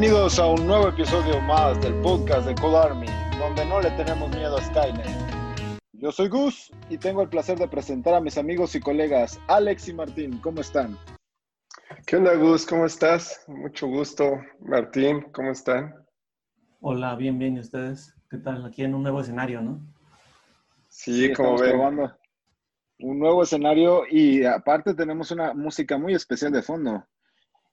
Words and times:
Bienvenidos 0.00 0.38
a 0.38 0.46
un 0.46 0.64
nuevo 0.64 0.90
episodio 0.90 1.40
más 1.40 1.80
del 1.80 1.92
podcast 2.02 2.46
de 2.46 2.54
Code 2.54 2.76
Army, 2.76 3.08
donde 3.36 3.64
no 3.66 3.80
le 3.80 3.90
tenemos 3.90 4.30
miedo 4.30 4.56
a 4.56 4.62
Skynet. 4.62 5.08
Yo 5.94 6.12
soy 6.12 6.28
Gus 6.28 6.70
y 6.88 6.98
tengo 6.98 7.20
el 7.20 7.28
placer 7.28 7.58
de 7.58 7.66
presentar 7.66 8.14
a 8.14 8.20
mis 8.20 8.38
amigos 8.38 8.76
y 8.76 8.80
colegas 8.80 9.40
Alex 9.48 9.88
y 9.88 9.94
Martín. 9.94 10.38
¿Cómo 10.38 10.60
están? 10.60 10.96
¿Qué 12.06 12.14
onda, 12.14 12.32
Gus? 12.36 12.64
¿Cómo 12.64 12.86
estás? 12.86 13.42
Mucho 13.48 13.88
gusto. 13.88 14.38
Martín, 14.60 15.32
¿cómo 15.32 15.50
están? 15.50 15.92
Hola, 16.80 17.16
bien, 17.16 17.36
bien. 17.36 17.56
¿Y 17.56 17.58
ustedes? 17.58 18.14
¿Qué 18.30 18.38
tal? 18.38 18.64
Aquí 18.66 18.84
en 18.84 18.94
un 18.94 19.02
nuevo 19.02 19.20
escenario, 19.20 19.60
¿no? 19.62 19.84
Sí, 20.86 21.32
como 21.32 21.58
ven. 21.58 21.76
Un 23.00 23.18
nuevo 23.18 23.42
escenario 23.42 24.04
y 24.08 24.44
aparte 24.44 24.94
tenemos 24.94 25.32
una 25.32 25.54
música 25.54 25.98
muy 25.98 26.14
especial 26.14 26.52
de 26.52 26.62
fondo 26.62 27.04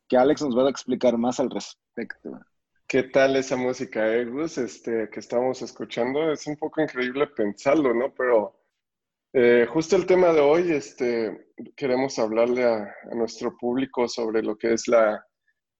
que 0.07 0.17
Alex 0.17 0.41
nos 0.43 0.57
va 0.57 0.67
a 0.67 0.69
explicar 0.69 1.17
más 1.17 1.39
al 1.39 1.49
respecto. 1.49 2.39
¿Qué 2.87 3.03
tal 3.03 3.35
esa 3.35 3.55
música, 3.55 4.13
eh, 4.13 4.25
Gus? 4.25 4.57
Este, 4.59 5.09
que 5.09 5.19
estamos 5.19 5.61
escuchando? 5.61 6.31
Es 6.31 6.45
un 6.45 6.55
poco 6.55 6.81
increíble 6.81 7.27
pensarlo, 7.27 7.93
¿no? 7.93 8.13
Pero 8.13 8.55
eh, 9.33 9.65
justo 9.67 9.95
el 9.95 10.05
tema 10.05 10.31
de 10.31 10.39
hoy, 10.39 10.71
este, 10.71 11.49
queremos 11.75 12.19
hablarle 12.19 12.63
a, 12.63 12.93
nuestro 13.13 13.57
público 13.57 14.07
sobre 14.07 14.43
lo 14.43 14.55
que 14.55 14.73
es 14.73 14.87
la 14.87 15.25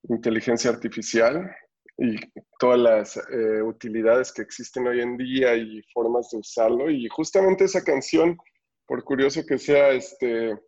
inteligencia 0.09 0.71
artificial 0.71 1.49
y 1.97 2.15
todas 2.59 2.79
las 2.79 3.17
eh, 3.17 3.61
utilidades 3.61 4.33
que 4.33 4.41
existen 4.41 4.87
hoy 4.87 5.01
en 5.01 5.15
día 5.15 5.55
y 5.55 5.81
formas 5.93 6.31
de 6.31 6.39
usarlo. 6.39 6.89
Y 6.89 7.07
justamente 7.07 7.65
esa 7.65 7.83
canción, 7.83 8.35
por 8.87 9.03
curioso 9.03 9.45
que 9.45 9.59
sea, 9.59 9.91
este, 9.91 10.59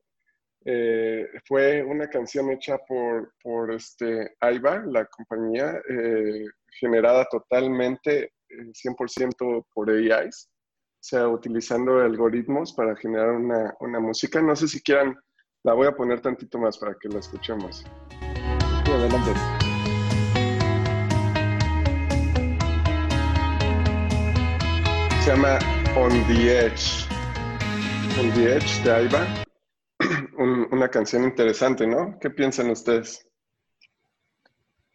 eh, 0.66 1.28
fue 1.46 1.84
una 1.84 2.10
canción 2.10 2.52
hecha 2.52 2.78
por, 2.80 3.34
por 3.42 3.72
este, 3.72 4.36
Aiva, 4.42 4.84
la 4.86 5.06
compañía, 5.06 5.82
eh, 5.90 6.46
generada 6.80 7.26
totalmente 7.32 8.34
100% 8.50 9.60
eh, 9.60 9.64
por 9.74 9.90
AIs, 9.90 10.50
o 10.50 11.00
sea, 11.00 11.28
utilizando 11.28 12.00
algoritmos 12.00 12.74
para 12.74 12.96
generar 12.96 13.32
una, 13.32 13.74
una, 13.80 14.00
música. 14.00 14.42
No 14.42 14.56
sé 14.56 14.68
si 14.68 14.82
quieran, 14.82 15.16
la 15.64 15.74
voy 15.74 15.88
a 15.88 15.96
poner 15.96 16.22
tantito 16.22 16.58
más 16.60 16.78
para 16.78 16.96
que 16.96 17.08
la 17.08 17.20
escuchemos. 17.20 17.86
Sí, 18.86 18.92
adelante. 18.92 19.32
Se 25.22 25.32
llama 25.32 25.60
On 25.96 26.12
the 26.28 26.66
Edge. 26.66 27.08
On 28.20 28.34
the 28.34 28.56
Edge 28.56 28.84
de 28.84 28.92
Aiva 28.92 29.47
una 30.88 30.92
canción 30.92 31.26
interesante, 31.26 31.86
¿no? 31.86 32.18
¿Qué 32.18 32.30
piensan 32.30 32.70
ustedes? 32.70 33.28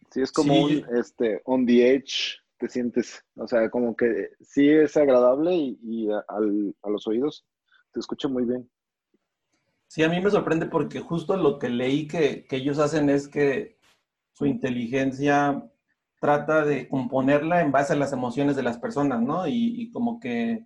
Sí, 0.09 0.21
es 0.21 0.31
como 0.31 0.63
un 0.63 0.83
este, 0.97 1.39
on 1.45 1.67
the 1.67 1.93
edge, 1.93 2.39
te 2.57 2.67
sientes, 2.67 3.23
o 3.35 3.47
sea, 3.47 3.69
como 3.69 3.95
que 3.95 4.29
sí 4.41 4.69
es 4.69 4.97
agradable 4.97 5.53
y, 5.53 6.09
a 6.09 6.89
los 6.89 7.07
oídos 7.07 7.45
te 7.91 7.99
escucha 7.99 8.27
muy 8.27 8.43
bien. 8.43 8.67
Sí, 9.87 10.01
a 10.01 10.09
mí 10.09 10.19
me 10.19 10.31
sorprende 10.31 10.65
porque 10.65 10.99
justo 10.99 11.37
lo 11.37 11.59
que 11.59 11.69
leí 11.69 12.07
que, 12.07 12.47
ellos 12.49 12.79
hacen 12.79 13.11
es 13.11 13.27
que 13.27 13.77
su 14.31 14.47
inteligencia 14.47 15.63
trata 16.19 16.65
de 16.65 16.87
componerla 16.87 17.61
en 17.61 17.71
base 17.71 17.93
a 17.93 17.97
las 17.97 18.13
emociones 18.13 18.55
de 18.55 18.63
las 18.63 18.79
personas, 18.79 19.21
¿no? 19.21 19.47
y 19.47 19.91
como 19.91 20.19
que 20.19 20.65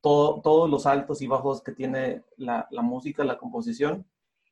todos 0.00 0.70
los 0.70 0.86
altos 0.86 1.22
y 1.22 1.26
bajos 1.26 1.62
que 1.62 1.72
tiene 1.72 2.22
la, 2.36 2.68
música, 2.82 3.24
la 3.24 3.38
composición, 3.38 4.06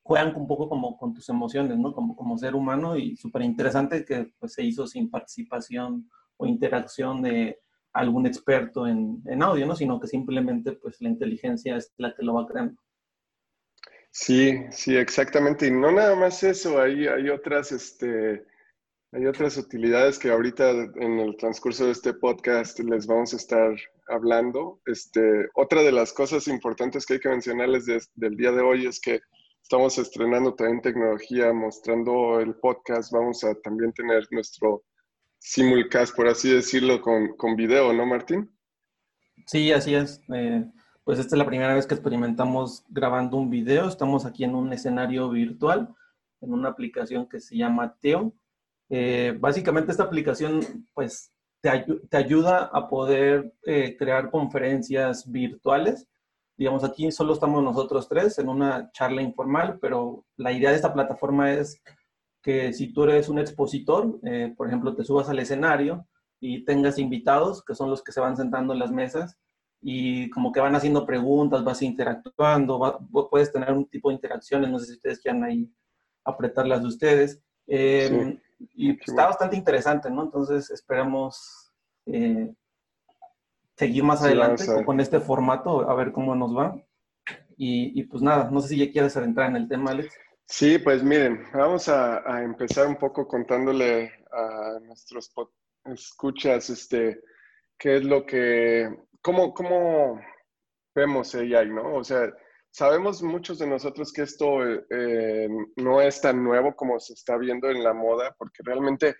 juegan 0.07 0.37
un 0.37 0.47
poco 0.47 0.69
como 0.69 0.97
con 0.97 1.13
tus 1.13 1.29
emociones, 1.29 1.77
¿no? 1.77 1.93
Como, 1.93 2.15
como 2.15 2.39
ser 2.39 2.55
humano 2.55 2.97
y 2.97 3.17
súper 3.17 3.43
interesante 3.43 4.05
que 4.05 4.31
pues, 4.39 4.53
se 4.53 4.63
hizo 4.63 4.87
sin 4.87 5.11
participación 5.11 6.09
o 6.37 6.47
interacción 6.47 7.23
de 7.23 7.59
algún 7.93 8.25
experto 8.25 8.87
en, 8.87 9.21
en, 9.27 9.43
audio, 9.43 9.67
¿no? 9.67 9.75
Sino 9.75 9.99
que 9.99 10.07
simplemente 10.07 10.73
pues 10.73 11.01
la 11.01 11.09
inteligencia 11.09 11.77
es 11.77 11.93
la 11.97 12.15
que 12.15 12.23
lo 12.23 12.35
va 12.35 12.47
creando. 12.47 12.81
Sí, 14.11 14.63
sí, 14.71 14.97
exactamente. 14.97 15.67
Y 15.67 15.73
no 15.73 15.91
nada 15.91 16.15
más 16.15 16.41
eso, 16.45 16.81
hay, 16.81 17.09
hay 17.09 17.29
otras, 17.29 17.73
este, 17.73 18.47
hay 19.11 19.27
otras 19.27 19.57
utilidades 19.57 20.21
que 20.21 20.31
ahorita 20.31 20.71
en 20.71 21.19
el 21.19 21.37
transcurso 21.37 21.87
de 21.87 21.93
este 21.93 22.15
podcast 22.15 22.79
les 22.79 23.09
vamos 23.09 23.33
a 23.33 23.39
estar 23.39 23.75
hablando. 24.07 24.81
Este, 24.87 25.49
otra 25.55 25.83
de 25.83 25.91
las 25.91 26.13
cosas 26.13 26.47
importantes 26.47 27.05
que 27.05 27.15
hay 27.15 27.21
que 27.21 27.29
mencionarles 27.29 27.87
del 28.15 28.37
día 28.37 28.53
de 28.53 28.63
hoy 28.63 28.87
es 28.87 29.01
que 29.01 29.21
estamos 29.67 29.99
estrenando 29.99 30.55
también 30.55 30.81
tecnología, 30.81 31.53
mostrando 31.53 32.39
el 32.39 32.55
podcast. 32.55 33.13
Vamos 33.13 33.43
a 33.43 33.53
también 33.57 33.93
tener 33.93 34.25
nuestro 34.31 34.85
simulcast, 35.39 36.15
por 36.15 36.29
así 36.29 36.55
decirlo, 36.55 37.01
con, 37.01 37.37
con 37.37 37.57
video, 37.57 37.93
¿no, 37.93 38.07
Martín? 38.07 38.49
Sí, 39.49 39.73
así 39.73 39.97
es. 39.97 40.21
Eh, 40.33 40.65
pues 41.03 41.19
esta 41.19 41.35
es 41.35 41.39
la 41.39 41.47
primera 41.47 41.75
vez 41.75 41.85
que 41.85 41.95
experimentamos 41.95 42.85
grabando 42.91 43.39
un 43.39 43.51
video. 43.51 43.89
Estamos 43.89 44.25
aquí 44.25 44.45
en 44.45 44.55
un 44.55 44.73
escenario 44.73 45.29
virtual, 45.31 45.93
en 46.41 46.53
una 46.53 46.69
aplicación 46.69 47.29
que 47.29 47.41
se 47.41 47.57
llama 47.57 47.97
Teo 48.01 48.33
eh, 48.89 49.37
básicamente 49.41 49.91
esta 49.91 50.05
aplicación 50.05 50.61
pues 50.95 51.33
te, 51.61 52.17
ayuda 52.17 52.71
a 52.73 52.87
poder 52.87 53.53
eh, 53.65 53.97
crear 53.99 54.31
conferencias 54.31 55.29
virtuales. 55.29 56.07
Digamos, 56.57 56.85
aquí 56.85 57.11
solo 57.13 57.35
estamos 57.35 57.63
nosotros 57.63 58.09
tres 58.09 58.39
en 58.39 58.49
una 58.49 58.91
charla 58.93 59.23
informal, 59.23 59.79
pero 59.81 60.25
la 60.37 60.53
idea 60.53 60.71
de 60.71 60.77
esta 60.77 60.95
plataforma 60.95 61.53
es 61.53 61.83
que 62.43 62.73
si 62.73 62.93
tú 62.93 63.05
eres 63.05 63.29
un 63.29 63.39
expositor, 63.39 64.19
eh, 64.23 64.55
por 64.57 64.69
ejemplo, 64.69 64.95
te 64.95 65.05
subas 65.05 65.29
al 65.29 65.39
escenario 65.39 66.07
y 66.41 66.65
tengas 66.65 66.99
invitados, 66.99 67.63
que 67.65 67.75
son 67.75 67.91
los 67.91 68.03
que 68.03 68.13
se 68.13 68.21
van 68.21 68.37
sentando 68.37 68.73
en 68.73 68.79
las 68.79 68.93
mesas, 68.93 69.37
y 69.81 70.31
como 70.31 70.53
que 70.53 70.61
van 70.61 70.75
haciendo 70.75 71.05
preguntas, 71.05 71.63
vas 71.63 71.83
interactuando, 71.83 73.07
puedes 73.31 73.53
tener 73.53 73.73
un 73.73 73.87
tipo 73.87 74.09
de 74.09 74.15
interacciones, 74.15 74.71
no 74.71 74.79
sé 74.79 74.87
si 74.87 74.93
ustedes 74.93 75.21
quieran 75.21 75.45
ahí 75.45 75.71
apretar 76.25 76.67
las 76.67 76.83
de 76.83 76.89
ustedes. 76.89 77.41
Eh, 77.67 78.39
y 78.75 78.91
está 78.93 79.27
bastante 79.27 79.57
interesante, 79.57 80.11
¿no? 80.11 80.23
Entonces 80.25 80.71
esperamos 80.71 81.73
eh, 82.07 82.55
seguir 83.77 84.05
más 84.05 84.23
adelante 84.23 84.65
con 84.85 85.01
este 85.01 85.21
formato, 85.21 85.89
a 85.89 85.95
ver 85.95 86.13
cómo 86.13 86.35
nos 86.35 86.57
va. 86.57 86.77
Y, 87.59 88.03
pues 88.05 88.23
nada, 88.23 88.51
no 88.51 88.61
sé 88.61 88.69
si 88.69 88.79
ya 88.79 88.93
quieres 88.93 89.17
entrar 89.17 89.49
en 89.49 89.57
el 89.57 89.69
tema, 89.69 89.91
Alex. 89.91 90.15
Sí, 90.45 90.79
pues 90.79 91.03
miren, 91.03 91.45
vamos 91.53 91.89
a, 91.89 92.43
empezar 92.43 92.87
un 92.87 92.97
poco 92.97 93.27
contándole 93.27 94.13
a 94.31 94.79
nuestros 94.81 95.33
escuchas, 95.85 96.71
este, 96.71 97.21
qué 97.79 97.97
es 97.97 98.05
lo 98.05 98.27
que, 98.27 98.95
cómo, 99.23 99.55
cómo 99.55 100.21
vemos 100.95 101.35
AI, 101.35 101.71
¿no? 101.71 101.97
O 101.97 102.05
sea, 102.05 102.31
sabemos 102.71 103.23
muchos 103.23 103.59
de 103.59 103.67
nosotros 103.67 104.13
que 104.13 104.23
esto 104.23 104.65
eh, 104.65 105.49
no 105.77 106.01
es 106.01 106.21
tan 106.21 106.45
nuevo 106.45 106.75
como 106.77 107.01
se 107.01 107.15
está 107.15 107.37
viendo 107.39 107.71
en 107.71 107.83
la 107.83 107.95
moda, 107.95 108.35
porque 108.39 108.63
realmente 108.65 109.09
eh, 109.09 109.15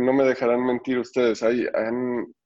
no 0.00 0.12
me 0.12 0.24
dejarán 0.24 0.64
mentir 0.64 0.98
ustedes, 0.98 1.42
hay, 1.42 1.66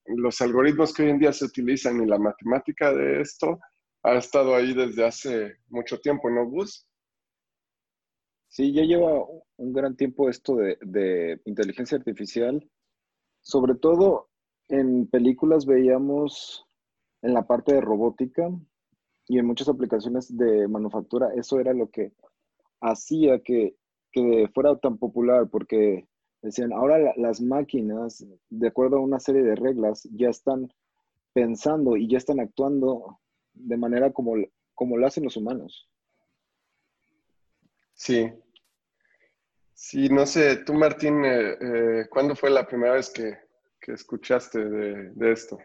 los 0.09 0.41
algoritmos 0.41 0.93
que 0.93 1.05
hoy 1.05 1.11
en 1.11 1.19
día 1.19 1.33
se 1.33 1.45
utilizan 1.45 2.03
y 2.03 2.07
la 2.07 2.19
matemática 2.19 2.93
de 2.93 3.21
esto 3.21 3.59
ha 4.03 4.15
estado 4.15 4.55
ahí 4.55 4.75
desde 4.75 5.05
hace 5.05 5.57
mucho 5.69 5.99
tiempo, 6.01 6.31
¿no, 6.31 6.47
Gus? 6.49 6.87
Sí, 8.49 8.73
ya 8.73 8.83
lleva 8.83 9.25
un 9.57 9.73
gran 9.73 9.97
tiempo 9.97 10.31
esto 10.31 10.57
de, 10.57 10.79
de 10.81 11.41
inteligencia 11.45 11.99
artificial. 11.99 12.69
Sobre 13.43 13.75
todo 13.75 14.31
en 14.69 15.09
películas 15.09 15.67
veíamos 15.67 16.67
en 17.23 17.35
la 17.35 17.47
parte 17.47 17.75
de 17.75 17.81
robótica, 17.81 18.49
y 19.29 19.39
en 19.39 19.47
muchas 19.47 19.69
aplicaciones 19.69 20.37
de 20.37 20.69
manufactura 20.69 21.33
eso 21.35 21.59
era 21.59 21.73
lo 21.73 21.91
que 21.91 22.13
hacía 22.81 23.41
que, 23.41 23.77
fuera 24.55 24.75
tan 24.79 24.97
popular 24.97 25.47
porque 25.51 26.09
decían, 26.47 26.73
ahora 26.73 27.13
las 27.17 27.41
máquinas, 27.41 28.25
de 28.49 28.69
acuerdo 28.69 28.97
a 28.97 29.01
una 29.01 29.21
serie 29.21 29.43
de 29.43 29.57
reglas, 29.57 30.09
ya 30.13 30.29
están 30.29 30.73
pensando 31.33 31.97
y 31.97 32.09
ya 32.09 32.19
están 32.19 32.41
actuando 32.41 33.21
de 33.53 33.77
manera 33.77 34.13
como, 34.13 34.35
como 34.75 34.97
lo 34.97 35.07
hacen 35.07 35.25
los 35.25 35.37
humanos. 35.37 35.89
Sí. 37.95 38.33
Sí, 39.75 40.09
no 40.09 40.25
sé, 40.25 40.59
tú 40.65 40.73
Martín, 40.73 41.25
eh, 41.25 41.57
eh, 41.61 42.07
¿cuándo 42.09 42.35
fue 42.35 42.51
la 42.51 42.67
primera 42.67 42.95
vez 42.95 43.11
que, 43.11 43.37
escuchaste 43.89 44.59
de, 44.65 45.11
de 45.15 45.33
esto? 45.33 45.59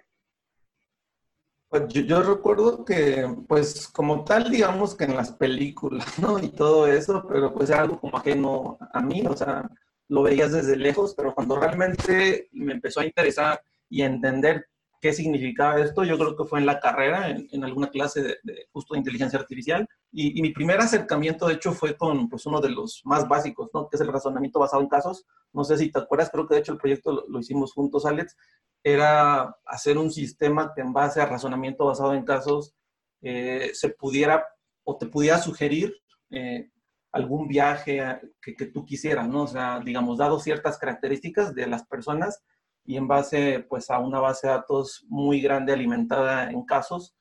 Pues 1.72 1.88
yo, 1.88 2.22
recuerdo 2.22 2.84
que, 2.84 3.26
pues 3.48 3.88
como 3.88 4.26
tal, 4.26 4.52
digamos 4.52 4.94
que 4.94 5.06
en 5.06 5.16
las 5.16 5.32
películas, 5.32 6.06
¿no? 6.20 6.38
Y 6.38 6.50
todo 6.50 6.86
eso, 6.86 7.26
pero 7.28 7.54
pues 7.54 7.70
era 7.70 7.84
algo 7.84 8.00
como 8.00 8.18
ajeno 8.18 8.78
a 8.92 9.02
mí, 9.02 9.24
o 9.26 9.38
sea, 9.38 9.70
lo 10.12 10.24
veías 10.24 10.52
desde 10.52 10.76
lejos, 10.76 11.14
pero 11.16 11.34
cuando 11.34 11.58
realmente 11.58 12.50
me 12.52 12.74
empezó 12.74 13.00
a 13.00 13.06
interesar 13.06 13.62
y 13.88 14.02
a 14.02 14.08
entender 14.08 14.68
qué 15.00 15.14
significaba 15.14 15.80
esto, 15.80 16.04
yo 16.04 16.18
creo 16.18 16.36
que 16.36 16.44
fue 16.44 16.60
en 16.60 16.66
la 16.66 16.82
carrera, 16.82 17.30
en, 17.30 17.64
alguna 17.64 17.90
clase 17.90 18.22
de, 18.22 18.68
justo 18.74 18.94
de 18.94 19.00
inteligencia 19.00 19.40
artificial. 19.40 19.88
Y, 20.12 20.42
mi 20.42 20.52
primer 20.52 20.82
acercamiento, 20.82 21.48
de 21.48 21.54
hecho, 21.54 21.72
fue 21.72 21.96
con 21.96 22.28
pues, 22.28 22.46
uno 22.46 22.60
de 22.60 22.72
los 22.72 23.02
más 23.06 23.26
básicos, 23.30 23.70
¿no? 23.74 23.88
que 23.88 23.96
es 23.96 24.02
el 24.02 24.12
razonamiento 24.12 24.60
basado 24.60 24.82
en 24.82 24.90
casos. 24.90 25.26
No 25.54 25.64
sé 25.64 25.78
si 25.78 25.90
te 25.90 26.00
acuerdas, 26.00 26.30
creo 26.30 26.46
que 26.46 26.56
de 26.56 26.60
hecho 26.60 26.74
el 26.74 26.78
proyecto 26.78 27.24
lo, 27.30 27.40
hicimos 27.40 27.72
juntos, 27.72 28.06
Alex. 28.06 28.36
Era 28.84 29.56
hacer 29.66 29.98
un 29.98 30.12
sistema 30.12 30.74
que 30.76 30.82
en 30.82 30.92
base 30.92 31.22
a 31.22 31.26
razonamiento 31.26 31.86
basado 31.86 32.14
en 32.16 32.26
casos 32.26 32.76
eh, 33.22 33.72
se 33.74 33.90
pudiera 33.90 34.46
o 34.84 34.98
te 34.98 35.06
pudiera 35.06 35.38
sugerir 35.38 35.96
eh, 36.32 36.70
algún 37.12 37.48
viaje 37.48 38.02
que, 38.42 38.56
que, 38.56 38.66
tú 38.68 38.86
quisieras, 38.86 39.28
¿no? 39.28 39.44
O 39.44 39.48
sea, 39.48 39.80
digamos, 39.84 40.18
dado 40.18 40.40
ciertas 40.40 40.78
características 40.78 41.54
de 41.54 41.68
las 41.68 41.86
personas, 41.86 42.44
y 42.86 42.98
en 42.98 43.08
base 43.08 43.66
pues 43.70 43.90
a 43.90 44.00
una 44.00 44.20
base 44.20 44.48
de 44.48 44.54
datos 44.54 45.06
muy 45.08 45.42
grande 45.42 45.74
alimentada 45.74 46.50
en 46.50 46.64
casos, 46.66 47.16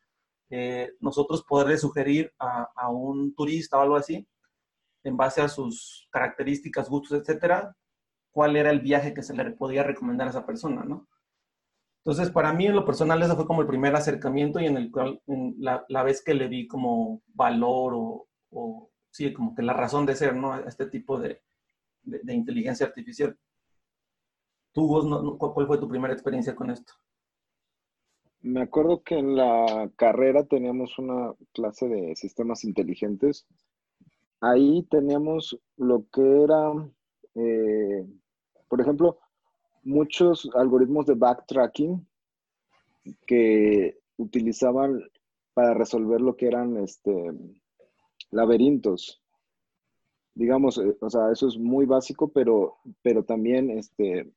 eh, 0.51 0.93
nosotros 1.01 1.45
poderle 1.45 1.79
sugerir 1.79 2.33
a, 2.39 2.89
un 2.91 3.35
turista 3.35 3.79
o 3.79 3.83
algo 3.83 3.97
así, 3.97 4.27
en 5.05 5.17
base 5.17 5.41
a 5.41 5.49
sus 5.49 6.09
características, 6.11 6.89
gustos, 6.89 7.21
etcétera, 7.21 7.77
cuál 8.33 8.57
era 8.57 8.71
el 8.71 8.81
viaje 8.81 9.15
que 9.15 9.23
se 9.23 9.35
le 9.35 9.51
podía 9.53 9.83
recomendar 9.83 10.27
a 10.27 10.31
esa 10.31 10.47
persona, 10.47 10.83
¿no? 10.85 11.09
Entonces, 12.05 12.31
para 12.31 12.53
mí 12.53 12.67
en 12.67 12.75
lo 12.75 12.85
personal, 12.85 13.23
ese 13.23 13.37
fue 13.37 13.47
como 13.47 13.61
el 13.61 13.67
primer 13.67 13.95
acercamiento 13.95 14.59
y 14.59 14.67
en 14.67 14.77
el 14.77 14.91
cual, 14.91 15.21
la, 15.59 15.85
la, 15.89 16.03
vez 16.03 16.23
que 16.25 16.35
le 16.35 16.49
di 16.49 16.67
como 16.67 17.23
valor 17.29 17.93
o, 18.51 18.90
sí, 19.11 19.33
como 19.33 19.55
que 19.55 19.62
la 19.62 19.73
razón 19.73 20.07
de 20.07 20.17
ser, 20.17 20.35
¿no? 20.37 20.59
Este 20.67 20.87
tipo 20.87 21.19
de, 21.19 21.43
de, 22.03 22.35
inteligencia 22.35 22.87
artificial. 22.87 23.37
¿Tú, 24.73 25.37
cuál 25.39 25.67
fue 25.67 25.79
tu 25.79 25.89
primera 25.89 26.15
experiencia 26.15 26.55
con 26.55 26.71
esto? 26.71 26.93
Me 28.43 28.62
acuerdo 28.62 29.03
que 29.03 29.19
en 29.19 29.37
la 29.37 29.91
carrera 29.97 30.45
teníamos 30.47 30.99
una 30.99 31.35
clase 31.53 31.89
de 31.89 32.17
sistemas 32.17 32.65
inteligentes. 32.65 33.47
Ahí 34.41 34.85
teníamos 34.85 35.59
lo 35.77 36.06
que 36.11 36.43
era, 36.43 36.73
eh, 37.35 38.06
por 38.69 38.81
ejemplo, 38.81 39.19
muchos 39.83 40.49
algoritmos 40.55 41.06
de 41.06 41.15
backtracking 41.15 42.06
que 43.27 43.99
utilizaban 44.17 45.03
para 45.53 45.75
resolver 45.75 46.21
lo 46.21 46.37
que 46.37 46.47
eran 46.47 46.79
este, 46.79 47.33
laberintos. 48.31 49.22
Digamos, 50.34 50.78
eh, 50.78 50.96
o 51.00 51.11
sea, 51.11 51.31
eso 51.32 51.49
es 51.49 51.58
muy 51.58 51.87
básico, 51.87 52.28
pero, 52.28 52.76
pero 53.02 53.25
también 53.25 53.70
este, 53.70 54.32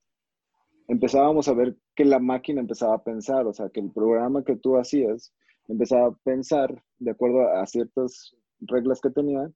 empezábamos 0.87 1.47
a 1.47 1.53
ver 1.53 1.77
que 1.95 2.05
la 2.05 2.19
máquina 2.19 2.61
empezaba 2.61 2.95
a 2.95 3.03
pensar, 3.03 3.45
o 3.47 3.53
sea, 3.53 3.69
que 3.69 3.79
el 3.79 3.91
programa 3.91 4.43
que 4.43 4.55
tú 4.55 4.77
hacías 4.77 5.33
empezaba 5.67 6.07
a 6.07 6.15
pensar 6.23 6.83
de 6.99 7.11
acuerdo 7.11 7.47
a 7.47 7.65
ciertas 7.65 8.35
reglas 8.61 9.01
que 9.01 9.09
tenía. 9.09 9.51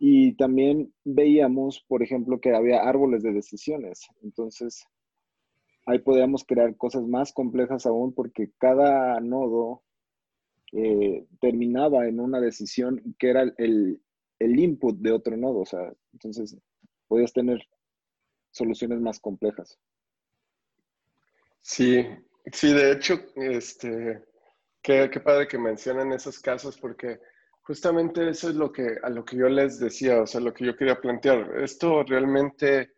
Y 0.00 0.34
también 0.36 0.92
veíamos, 1.04 1.84
por 1.88 2.02
ejemplo, 2.02 2.40
que 2.40 2.54
había 2.54 2.82
árboles 2.82 3.22
de 3.22 3.32
decisiones. 3.32 4.06
Entonces, 4.22 4.86
ahí 5.86 5.98
podíamos 5.98 6.44
crear 6.44 6.76
cosas 6.76 7.02
más 7.02 7.32
complejas 7.32 7.84
aún 7.84 8.12
porque 8.12 8.52
cada 8.58 9.20
nodo 9.20 9.82
eh, 10.72 11.26
terminaba 11.40 12.06
en 12.06 12.20
una 12.20 12.40
decisión 12.40 13.14
que 13.18 13.30
era 13.30 13.42
el, 13.56 14.00
el 14.38 14.60
input 14.60 14.98
de 14.98 15.12
otro 15.12 15.36
nodo. 15.36 15.60
O 15.60 15.66
sea, 15.66 15.92
entonces 16.12 16.56
podías 17.06 17.32
tener 17.32 17.66
soluciones 18.50 19.00
más 19.00 19.20
complejas. 19.20 19.78
Sí, 21.60 22.06
sí, 22.52 22.72
de 22.72 22.92
hecho, 22.92 23.20
este, 23.36 24.22
qué, 24.82 25.10
qué 25.12 25.20
padre 25.20 25.48
que 25.48 25.58
mencionan 25.58 26.12
esos 26.12 26.38
casos 26.38 26.78
porque 26.78 27.18
justamente 27.62 28.26
eso 28.28 28.48
es 28.48 28.54
lo 28.54 28.72
que, 28.72 28.96
a 29.02 29.10
lo 29.10 29.24
que 29.24 29.36
yo 29.36 29.48
les 29.48 29.78
decía, 29.78 30.22
o 30.22 30.26
sea, 30.26 30.40
lo 30.40 30.54
que 30.54 30.64
yo 30.64 30.76
quería 30.76 31.00
plantear. 31.00 31.60
Esto 31.62 32.02
realmente 32.02 32.92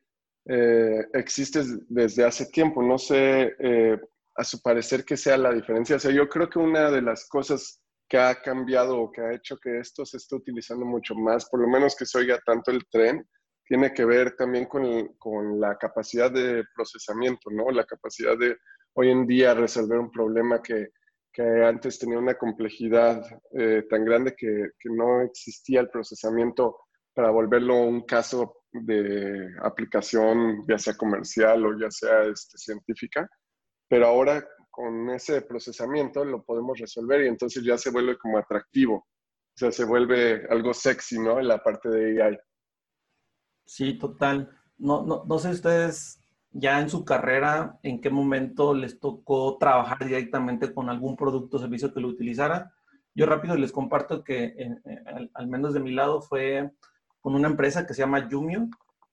eh, 0.45 1.05
existe 1.13 1.61
desde 1.89 2.25
hace 2.25 2.47
tiempo, 2.47 2.83
no 2.83 2.97
sé 2.97 3.55
eh, 3.59 3.99
a 4.41 4.45
su 4.45 4.63
parecer 4.63 5.05
que 5.05 5.19
sea 5.19 5.37
la 5.37 5.53
diferencia. 5.53 5.97
O 5.97 5.99
sea, 5.99 6.11
yo 6.11 6.27
creo 6.27 6.49
que 6.49 6.59
una 6.59 6.91
de 6.91 7.03
las 7.03 7.29
cosas 7.29 7.83
que 8.09 8.17
ha 8.17 8.41
cambiado 8.41 8.99
o 8.99 9.13
que 9.13 9.21
ha 9.21 9.35
hecho 9.35 9.59
que 9.59 9.79
esto 9.79 10.07
se 10.07 10.17
esté 10.17 10.35
utilizando 10.35 10.87
mucho 10.87 11.15
más, 11.15 11.47
por 11.51 11.61
lo 11.61 11.69
menos 11.69 11.95
que 11.95 12.07
se 12.07 12.19
oiga 12.19 12.41
tanto 12.47 12.71
el 12.71 12.81
tren, 12.91 13.29
tiene 13.67 13.93
que 13.93 14.07
ver 14.07 14.35
también 14.37 14.65
con, 14.65 15.09
con, 15.19 15.61
la 15.61 15.77
capacidad 15.77 16.33
de 16.33 16.65
procesamiento, 16.75 17.51
¿no? 17.51 17.71
La 17.71 17.85
capacidad 17.85 18.37
de 18.39 18.57
hoy 18.95 19.11
en 19.11 19.27
día 19.27 19.53
resolver 19.53 19.99
un 19.99 20.11
problema 20.11 20.63
que, 20.63 20.89
que 21.31 21.43
antes 21.63 21.99
tenía 21.99 22.19
una 22.19 22.35
complejidad 22.35 23.23
eh, 23.53 23.85
tan 23.91 24.07
grande 24.07 24.35
que, 24.35 24.71
que, 24.79 24.89
no 24.89 25.21
existía 25.21 25.81
el 25.81 25.91
procesamiento 25.91 26.79
para 27.15 27.31
volverlo 27.31 27.77
un 27.77 28.07
caso 28.07 28.63
de 28.73 29.55
aplicación, 29.63 30.65
ya 30.67 30.79
sea 30.79 30.97
comercial 30.97 31.67
o 31.67 31.79
ya 31.79 31.91
sea 31.91 32.23
este, 32.23 32.57
científica. 32.57 33.29
Pero 33.91 34.07
ahora 34.07 34.47
con 34.71 35.11
ese 35.11 35.43
procesamiento 35.43 36.25
lo 36.25 36.45
podemos 36.45 36.79
resolver 36.79 37.25
y 37.25 37.29
entonces 37.29 37.65
ya 37.65 37.77
se 37.77 37.91
vuelve 37.91 38.17
como 38.17 38.39
atractivo. 38.39 38.95
O 38.95 39.57
sea, 39.57 39.73
se 39.73 39.85
vuelve 39.85 40.47
algo 40.49 40.73
sexy, 40.73 41.19
¿no? 41.19 41.41
En 41.41 41.49
la 41.49 41.59
parte 41.59 41.89
de 41.89 42.23
AI. 42.23 42.39
Sí, 43.67 43.99
total. 43.99 44.49
No, 44.79 45.05
no, 45.05 45.25
no 45.27 45.39
sé 45.41 45.51
ustedes 45.51 46.21
ya 46.53 46.81
en 46.81 46.89
su 46.89 47.05
carrera, 47.05 47.81
en 47.83 48.01
qué 48.01 48.11
momento 48.11 48.75
les 48.75 49.01
tocó 49.01 49.59
trabajar 49.59 50.05
directamente 50.05 50.73
con 50.73 50.89
algún 50.89 51.17
producto 51.17 51.57
o 51.57 51.61
servicio 51.61 51.93
que 51.93 52.01
lo 52.01 52.09
utilizara. 52.09 52.73
Yo 53.13 53.27
rápido 53.27 53.57
les 53.57 53.73
comparto 53.73 54.23
que 54.23 54.55
al, 55.35 55.49
menos 55.49 55.75
de 55.75 55.81
mi 55.81 55.91
lado 55.91 56.23
fue 56.23 56.71
con 57.21 57.35
una 57.35 57.49
empresa 57.49 57.87
que 57.87 57.95
se 57.95 58.03
llama 58.03 58.29
Yumio, 58.29 58.69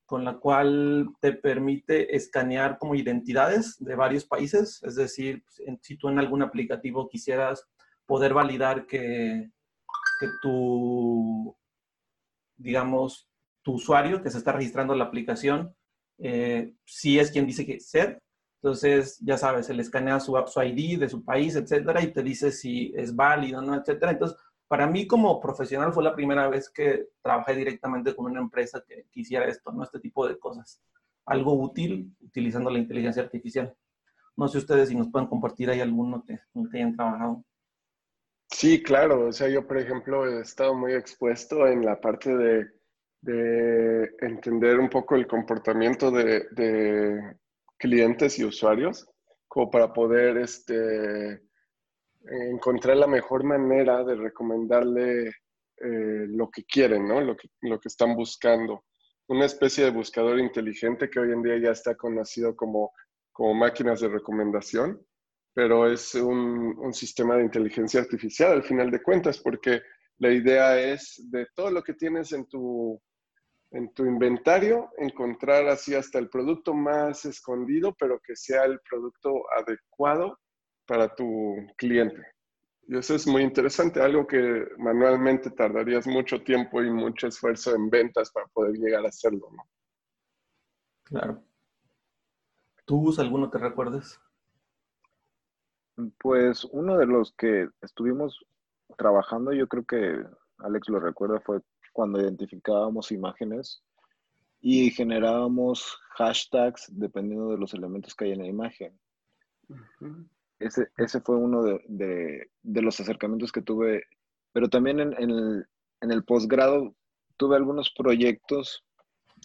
con 0.08 0.24
la 0.24 0.38
cual 0.38 1.10
te 1.20 1.34
permite 1.34 2.16
escanear 2.16 2.78
como 2.80 2.96
identidades 2.96 3.76
de 3.78 3.94
varios 3.94 4.26
países. 4.26 4.82
Es 4.84 4.96
decir, 4.96 5.44
si 5.82 5.98
tú 5.98 6.08
en 6.08 6.18
algún 6.18 6.42
aplicativo 6.42 7.10
quisieras 7.10 7.68
poder 8.06 8.34
validar 8.34 8.88
que, 8.88 9.52
que 10.20 10.28
tu, 10.42 11.54
digamos, 12.56 13.30
tu 13.62 13.74
usuario 13.74 14.24
que 14.24 14.32
se 14.32 14.38
está 14.38 14.54
registrando 14.54 14.96
la 14.96 15.04
aplicación, 15.04 15.76
eh, 16.20 16.74
si 16.86 17.20
es 17.20 17.30
quien 17.30 17.46
dice 17.46 17.66
que 17.66 17.82
ser. 17.82 18.24
Entonces, 18.62 19.20
ya 19.20 19.38
sabes, 19.38 19.70
le 19.70 19.82
escanea 19.82 20.22
su, 20.22 20.42
su 20.48 20.64
ID 20.64 21.00
de 21.00 21.10
su 21.10 21.24
país, 21.26 21.58
etcétera, 21.58 22.02
y 22.02 22.14
te 22.14 22.24
dice 22.24 22.54
si 22.54 22.94
es 22.96 23.14
válido, 23.14 23.62
¿no? 23.62 23.76
Etcétera. 23.76 24.14
Entonces, 24.14 24.38
para 24.68 24.88
mí 24.88 25.08
como 25.08 25.40
profesional 25.40 25.94
fue 25.94 26.04
la 26.04 26.16
primera 26.16 26.48
vez 26.50 26.70
que 26.70 27.08
trabajé 27.22 27.56
directamente 27.56 28.16
con 28.16 28.26
una 28.26 28.42
empresa 28.42 28.84
que 28.88 29.06
quisiera 29.12 29.46
esto, 29.46 29.72
¿no? 29.72 29.84
Este 29.84 30.00
tipo 30.00 30.28
de 30.28 30.38
cosas. 30.38 30.82
Algo 31.26 31.54
útil 31.54 32.16
utilizando 32.22 32.70
la 32.70 32.80
inteligencia 32.80 33.24
artificial. 33.24 33.76
No 34.36 34.48
sé 34.48 34.60
ustedes 34.60 34.90
si 34.90 34.96
nos 34.96 35.10
pueden 35.10 35.28
compartir 35.28 35.70
ahí 35.70 35.82
alguno 35.82 36.24
que, 36.26 36.40
que 36.72 36.78
hayan 36.78 36.96
trabajado. 36.96 37.44
Sí, 38.50 38.82
claro. 38.82 39.28
O 39.28 39.32
sea, 39.32 39.50
yo, 39.50 39.68
por 39.68 39.78
ejemplo, 39.78 40.26
he 40.26 40.42
estado 40.42 40.74
muy 40.74 40.94
expuesto 40.94 41.68
en 41.68 41.84
la 41.84 42.00
parte 42.00 42.36
de 42.36 42.78
de 43.22 44.10
entender 44.22 44.80
un 44.80 44.90
poco 44.90 45.16
el 45.16 45.28
comportamiento 45.28 46.12
de, 46.12 47.36
clientes 47.80 48.40
y 48.40 48.44
usuarios, 48.44 49.08
como 49.48 49.70
para 49.70 49.94
poder 49.94 50.38
este, 50.38 51.44
encontrar 52.26 52.98
la 52.98 53.08
mejor 53.08 53.44
manera 53.44 54.04
de 54.04 54.16
recomendarle 54.16 55.28
eh, 55.28 56.26
lo 56.28 56.50
que 56.50 56.64
quieren, 56.66 57.08
¿no? 57.08 57.22
Lo 57.22 57.36
que, 57.36 57.50
lo 57.62 57.80
que 57.80 57.88
están 57.88 58.16
buscando. 58.16 58.86
Una 59.28 59.46
especie 59.46 59.84
de 59.84 59.92
buscador 59.92 60.40
inteligente 60.40 61.10
que 61.10 61.20
hoy 61.20 61.32
en 61.32 61.44
día 61.44 61.58
ya 61.58 61.72
está 61.72 61.96
conocido 61.96 62.56
como, 62.56 62.92
como 63.32 63.54
máquinas 63.54 64.02
de 64.02 64.10
recomendación, 64.10 65.06
pero 65.54 65.92
es 65.92 66.16
un, 66.16 66.78
un 66.78 66.94
sistema 66.94 67.36
de 67.36 67.44
inteligencia 67.44 68.00
artificial 68.00 68.54
al 68.54 68.64
final 68.64 68.90
de 68.90 69.02
cuentas, 69.02 69.40
porque 69.40 69.82
la 70.20 70.32
idea 70.32 70.80
es 70.80 71.24
de 71.30 71.48
todo 71.54 71.70
lo 71.72 71.84
que 71.84 71.94
tienes 71.94 72.32
en 72.32 72.48
tu, 72.48 73.00
en 73.72 73.94
tu 73.94 74.06
inventario, 74.06 74.90
encontrar 74.98 75.68
así 75.68 75.94
hasta 75.94 76.20
el 76.20 76.30
producto 76.30 76.74
más 76.74 77.26
escondido, 77.26 77.96
pero 78.00 78.20
que 78.26 78.36
sea 78.36 78.64
el 78.64 78.80
producto 78.90 79.44
adecuado 79.58 80.40
para 80.88 81.14
tu 81.14 81.56
cliente. 81.76 82.26
Y 82.88 82.98
eso 82.98 83.16
es 83.16 83.28
muy 83.28 83.44
interesante, 83.44 84.02
algo 84.02 84.26
que 84.26 84.66
manualmente 84.78 85.52
tardarías 85.52 86.08
mucho 86.08 86.42
tiempo 86.42 86.82
y 86.82 86.90
mucho 86.90 87.28
esfuerzo 87.28 87.76
en 87.76 87.90
ventas 87.90 88.32
para 88.32 88.48
poder 88.48 88.78
llegar 88.78 89.06
a 89.06 89.10
hacerlo, 89.10 89.50
¿no? 89.52 89.64
Claro. 91.04 91.44
¿Tú 92.86 93.10
usas 93.10 93.26
alguno 93.26 93.52
que 93.52 93.58
recuerdes? 93.58 94.20
Pues 96.20 96.64
uno 96.64 96.98
de 96.98 97.06
los 97.06 97.34
que 97.34 97.68
estuvimos 97.82 98.46
trabajando, 98.98 99.52
yo 99.52 99.68
creo 99.68 99.84
que 99.84 100.26
Alex 100.60 100.88
lo 100.88 101.00
recuerda, 101.02 101.42
fue 101.42 101.60
cuando 101.92 102.22
identificábamos 102.22 103.12
imágenes 103.12 103.84
y 104.62 104.92
generábamos 104.92 106.00
hashtags 106.18 106.88
dependiendo 106.92 107.50
de 107.50 107.58
los 107.58 107.74
elementos 107.74 108.16
que 108.16 108.26
hay 108.26 108.32
en 108.32 108.40
la 108.40 108.48
imagen. 108.48 108.98
Ese, 110.60 110.88
ese 110.98 111.22
fue 111.22 111.36
uno 111.36 111.64
de, 111.64 112.50
los 112.64 113.00
acercamientos 113.00 113.52
que 113.52 113.62
tuve, 113.62 114.04
pero 114.54 114.70
también 114.70 115.00
en, 115.00 115.14
el, 115.18 115.66
en 116.02 116.12
el 116.12 116.24
posgrado 116.24 116.96
tuve 117.38 117.56
algunos 117.56 117.92
proyectos 117.92 118.84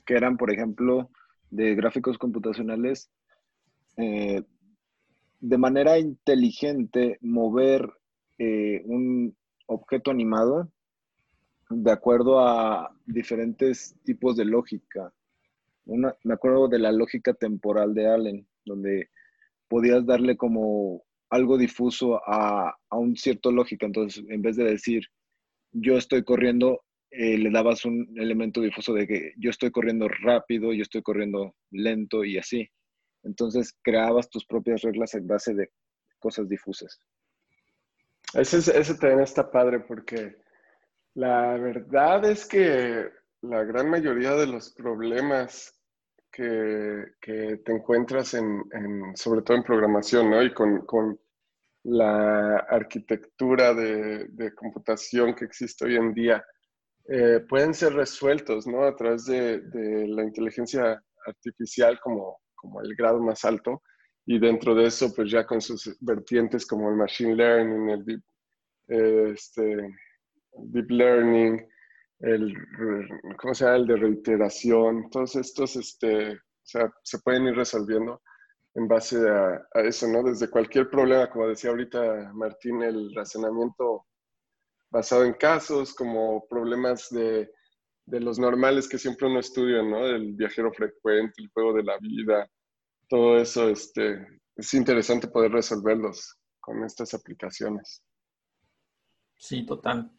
que 0.07 0.15
eran, 0.15 0.37
por 0.37 0.51
ejemplo, 0.51 1.11
de 1.51 1.75
gráficos 1.75 2.17
computacionales, 2.17 3.11
eh, 3.97 4.43
de 5.41 5.59
manera 5.59 5.99
inteligente 5.99 7.19
mover 7.21 7.93
eh, 8.39 8.83
un 8.87 9.37
objeto 9.67 10.11
animado 10.11 10.71
de 11.69 11.91
acuerdo 11.91 12.41
a 12.41 12.95
diferentes 13.07 13.95
tipos 14.05 14.37
de 14.37 14.45
lógica. 14.45 15.13
Una, 15.85 16.15
me 16.25 16.35
acuerdo 16.35 16.69
de 16.69 16.79
la 16.79 16.93
lógica 16.93 17.35
temporal 17.35 17.93
de 17.95 18.07
Allen, 18.07 18.47
donde 18.65 19.11
podías 19.73 20.05
darle 20.05 20.37
como 20.37 21.03
algo 21.31 21.57
difuso 21.57 22.21
a, 22.27 22.77
a 22.91 22.99
un 22.99 23.17
cierto 23.17 23.51
lógica. 23.51 23.87
Entonces, 23.87 24.23
en 24.29 24.43
vez 24.43 24.57
de 24.57 24.65
decir 24.65 25.03
yo 25.73 25.97
estoy 25.97 26.25
corriendo, 26.25 26.83
eh, 27.11 27.39
le 27.39 27.51
dabas 27.51 27.87
un 27.87 28.07
elemento 28.17 28.61
difuso 28.61 28.93
de 28.93 29.07
que 29.07 29.33
yo 29.39 29.49
estoy 29.49 29.71
corriendo 29.71 30.09
rápido, 30.09 30.75
yo 30.75 30.83
estoy 30.83 31.01
corriendo 31.01 31.55
lento 31.71 32.23
y 32.23 32.37
así. 32.37 32.69
Entonces 33.23 33.75
creabas 33.83 34.29
tus 34.29 34.45
propias 34.45 34.83
reglas 34.83 35.15
en 35.15 35.27
base 35.27 35.55
de 35.55 35.71
cosas 36.19 36.51
difusas. 36.51 37.01
Ese, 38.35 38.59
ese 38.59 38.95
también 38.99 39.21
está 39.21 39.51
padre 39.51 39.81
porque 39.81 40.37
la 41.15 41.57
verdad 41.57 42.27
es 42.27 42.47
que 42.47 43.09
la 43.41 43.65
gran 43.65 43.89
mayoría 43.89 44.33
de 44.33 44.49
los 44.49 44.69
problemas 44.75 45.82
que, 46.33 47.61
te 47.65 47.73
encuentras 47.73 48.35
en, 48.35 48.63
en, 48.73 49.17
sobre 49.17 49.43
todo 49.43 49.57
en 49.57 49.63
programación, 49.63 50.31
¿no? 50.31 50.43
Y 50.43 50.53
con, 50.53 50.87
con 50.87 51.21
la 51.85 52.57
arquitectura 52.57 53.75
de, 53.75 54.27
de, 54.29 54.55
computación 54.55 55.35
que 55.35 55.45
existe 55.45 55.85
hoy 55.85 55.97
en 55.97 56.15
día, 56.15 56.45
eh, 57.09 57.41
pueden 57.49 57.75
ser 57.75 57.95
resueltos, 57.95 58.67
¿no? 58.67 58.85
A 58.85 58.97
través 58.97 59.27
de, 59.27 59.61
de, 59.61 60.09
la 60.09 60.23
inteligencia 60.23 61.03
artificial 61.27 62.01
como, 62.01 62.41
como 62.55 62.81
el 62.81 62.95
grado 62.97 63.21
más 63.21 63.45
alto 63.45 63.83
y 64.25 64.39
dentro 64.39 64.75
de 64.75 64.87
eso, 64.87 65.13
pues 65.15 65.31
ya 65.31 65.47
con 65.47 65.61
sus 65.61 65.97
vertientes 66.01 66.67
como 66.67 66.89
el 66.91 66.97
machine 66.97 67.35
learning, 67.35 67.91
el 67.91 68.05
deep, 68.05 68.23
eh, 68.89 69.33
este, 69.35 69.95
deep 70.53 70.91
learning, 70.91 71.67
el, 72.23 72.55
¿cómo 73.37 73.55
se 73.55 73.65
llama? 73.65 73.77
El 73.77 73.87
de 73.87 73.97
reiteración, 73.97 75.11
todos 75.11 75.37
estos, 75.37 75.77
este, 75.77 76.35
o 76.35 76.65
sea, 76.65 76.93
se 77.03 77.19
pueden 77.19 77.49
ir 77.49 77.57
resolviendo 77.57 78.23
en 78.75 78.89
base 78.89 79.19
a, 79.29 79.61
eso, 79.81 80.09
¿no? 80.09 80.23
Desde 80.23 80.49
cualquier 80.49 80.89
problema, 80.89 81.29
como 81.29 81.49
decía 81.49 81.71
ahorita 81.71 82.33
Martín, 82.33 82.83
el 82.83 83.15
razonamiento 83.15 84.07
basado 84.91 85.25
en 85.25 85.35
casos, 85.35 85.95
como 85.95 86.47
problemas 86.49 87.09
de, 87.11 87.51
de 88.07 88.21
los 88.21 88.39
normales 88.39 88.89
que 88.89 88.99
siempre 88.99 89.29
uno 89.29 89.41
estudia, 89.41 89.83
¿no? 89.83 90.07
El 90.07 90.35
viajero 90.35 90.73
frecuente, 90.73 91.43
el 91.43 91.51
juego 91.51 91.75
de 91.75 91.83
la 91.83 91.99
vida, 91.99 92.49
todo 93.09 93.37
eso, 93.39 93.69
este, 93.69 94.27
es 94.57 94.73
interesante 94.75 95.29
poder 95.29 95.53
resolverlos 95.53 96.39
con 96.61 96.85
estas 96.85 97.15
aplicaciones. 97.15 98.03
Sí, 99.37 99.67
total. 99.67 100.11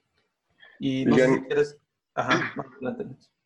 Y 0.80 1.06
no 1.06 1.16
sé 1.16 1.28
si 1.28 1.42
quieres... 1.44 1.83
Ajá, 2.16 2.54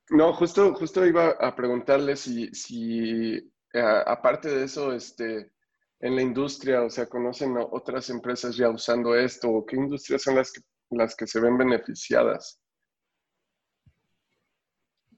no, 0.10 0.34
justo, 0.34 0.74
justo 0.74 1.06
iba 1.06 1.32
a 1.32 1.56
preguntarle 1.56 2.16
si, 2.16 2.48
si 2.54 3.36
eh, 3.74 4.04
aparte 4.06 4.50
de 4.50 4.64
eso, 4.64 4.94
este, 4.94 5.52
en 6.00 6.16
la 6.16 6.22
industria, 6.22 6.84
o 6.84 6.90
sea, 6.90 7.08
conocen 7.08 7.56
otras 7.58 8.10
empresas 8.10 8.56
ya 8.56 8.70
usando 8.70 9.16
esto, 9.16 9.50
o 9.50 9.66
qué 9.66 9.76
industrias 9.76 10.22
son 10.22 10.36
las 10.36 10.52
que, 10.52 10.62
las 10.92 11.16
que 11.16 11.28
se 11.28 11.42
ven 11.42 11.58
beneficiadas. 11.58 12.62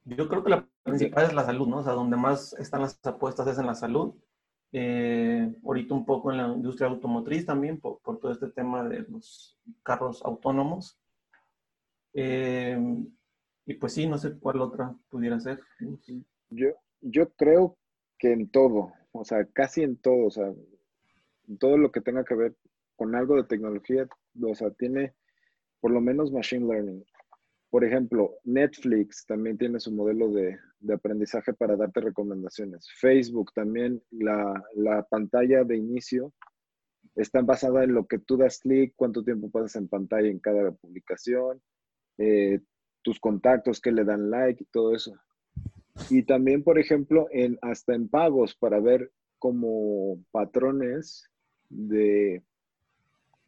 Yo 0.05 0.27
creo 0.27 0.43
que 0.43 0.49
la 0.49 0.67
principal 0.81 1.25
es 1.25 1.33
la 1.33 1.45
salud, 1.45 1.67
¿no? 1.67 1.77
O 1.77 1.83
sea, 1.83 1.93
donde 1.93 2.17
más 2.17 2.53
están 2.53 2.81
las 2.81 2.99
apuestas 3.03 3.45
es 3.47 3.59
en 3.59 3.67
la 3.67 3.75
salud. 3.75 4.15
Eh, 4.71 5.53
ahorita 5.63 5.93
un 5.93 6.05
poco 6.05 6.31
en 6.31 6.37
la 6.37 6.47
industria 6.47 6.89
automotriz 6.89 7.45
también, 7.45 7.79
por, 7.79 7.99
por 7.99 8.19
todo 8.19 8.31
este 8.31 8.49
tema 8.49 8.87
de 8.87 8.99
los 9.07 9.59
carros 9.83 10.23
autónomos. 10.25 10.99
Eh, 12.13 12.75
y 13.69 13.75
pues 13.75 13.93
sí, 13.93 14.07
no 14.07 14.17
sé 14.17 14.33
cuál 14.39 14.61
otra 14.61 14.95
pudiera 15.09 15.39
ser. 15.39 15.59
Yo, 16.49 16.69
yo 17.01 17.29
creo 17.33 17.77
que 18.17 18.31
en 18.31 18.49
todo, 18.49 18.91
o 19.11 19.23
sea, 19.23 19.45
casi 19.45 19.83
en 19.83 19.95
todo, 19.97 20.25
o 20.25 20.31
sea, 20.31 20.51
en 21.47 21.57
todo 21.59 21.77
lo 21.77 21.91
que 21.91 22.01
tenga 22.01 22.25
que 22.25 22.33
ver 22.33 22.55
con 22.95 23.13
algo 23.13 23.35
de 23.35 23.43
tecnología, 23.43 24.07
o 24.41 24.55
sea, 24.55 24.71
tiene 24.71 25.13
por 25.81 25.91
lo 25.91 26.01
menos 26.01 26.31
machine 26.31 26.65
learning. 26.65 27.05
Por 27.69 27.85
ejemplo, 27.85 28.38
Netflix 28.43 29.27
también 29.27 29.55
tiene 29.59 29.79
su 29.79 29.91
modelo 29.91 30.31
de, 30.31 30.57
de 30.79 30.93
aprendizaje 30.95 31.53
para 31.53 31.75
darte 31.75 32.01
recomendaciones. 32.01 32.89
Facebook 32.99 33.53
también, 33.53 34.01
la, 34.09 34.63
la, 34.73 35.03
pantalla 35.03 35.63
de 35.63 35.77
inicio 35.77 36.33
está 37.13 37.43
basada 37.43 37.83
en 37.83 37.93
lo 37.93 38.07
que 38.07 38.17
tú 38.17 38.35
das 38.35 38.61
clic, 38.61 38.93
cuánto 38.95 39.23
tiempo 39.23 39.51
pasas 39.51 39.75
en 39.75 39.88
pantalla 39.88 40.27
en 40.27 40.39
cada 40.39 40.71
publicación, 40.71 41.61
eh, 42.17 42.61
tus 43.01 43.19
contactos 43.19 43.79
que 43.79 43.91
le 43.91 44.03
dan 44.03 44.29
like 44.29 44.63
y 44.63 44.67
todo 44.67 44.95
eso. 44.95 45.13
Y 46.09 46.23
también, 46.23 46.63
por 46.63 46.79
ejemplo, 46.79 47.27
en, 47.31 47.57
hasta 47.61 47.93
en 47.93 48.07
pagos 48.07 48.55
para 48.55 48.79
ver 48.79 49.11
como 49.37 50.17
patrones 50.31 51.29
de, 51.69 52.43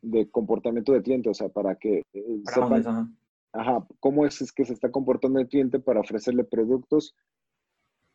de 0.01 0.29
comportamiento 0.29 0.93
de 0.93 1.01
cliente, 1.01 1.29
o 1.29 1.33
sea, 1.33 1.49
para 1.49 1.75
que 1.75 2.03
eh, 2.13 2.41
sepan 2.45 3.15
ajá, 3.53 3.85
cómo 3.99 4.25
es, 4.25 4.41
es, 4.41 4.51
que 4.51 4.65
se 4.65 4.73
está 4.73 4.91
comportando 4.91 5.39
el 5.39 5.47
cliente 5.47 5.79
para 5.79 5.99
ofrecerle 5.99 6.43
productos 6.43 7.15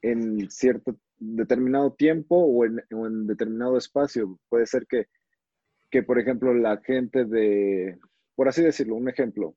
en 0.02 0.50
cierto 0.50 0.96
determinado 1.18 1.92
tiempo 1.92 2.36
o 2.36 2.64
en, 2.64 2.82
o 2.92 3.06
en 3.06 3.26
determinado 3.26 3.76
espacio. 3.76 4.38
Puede 4.48 4.66
ser 4.66 4.86
que, 4.86 5.06
que, 5.90 6.02
por 6.02 6.18
ejemplo, 6.18 6.54
la 6.54 6.78
gente 6.78 7.24
de, 7.24 7.98
por 8.34 8.48
así 8.48 8.62
decirlo, 8.62 8.96
un 8.96 9.08
ejemplo, 9.08 9.54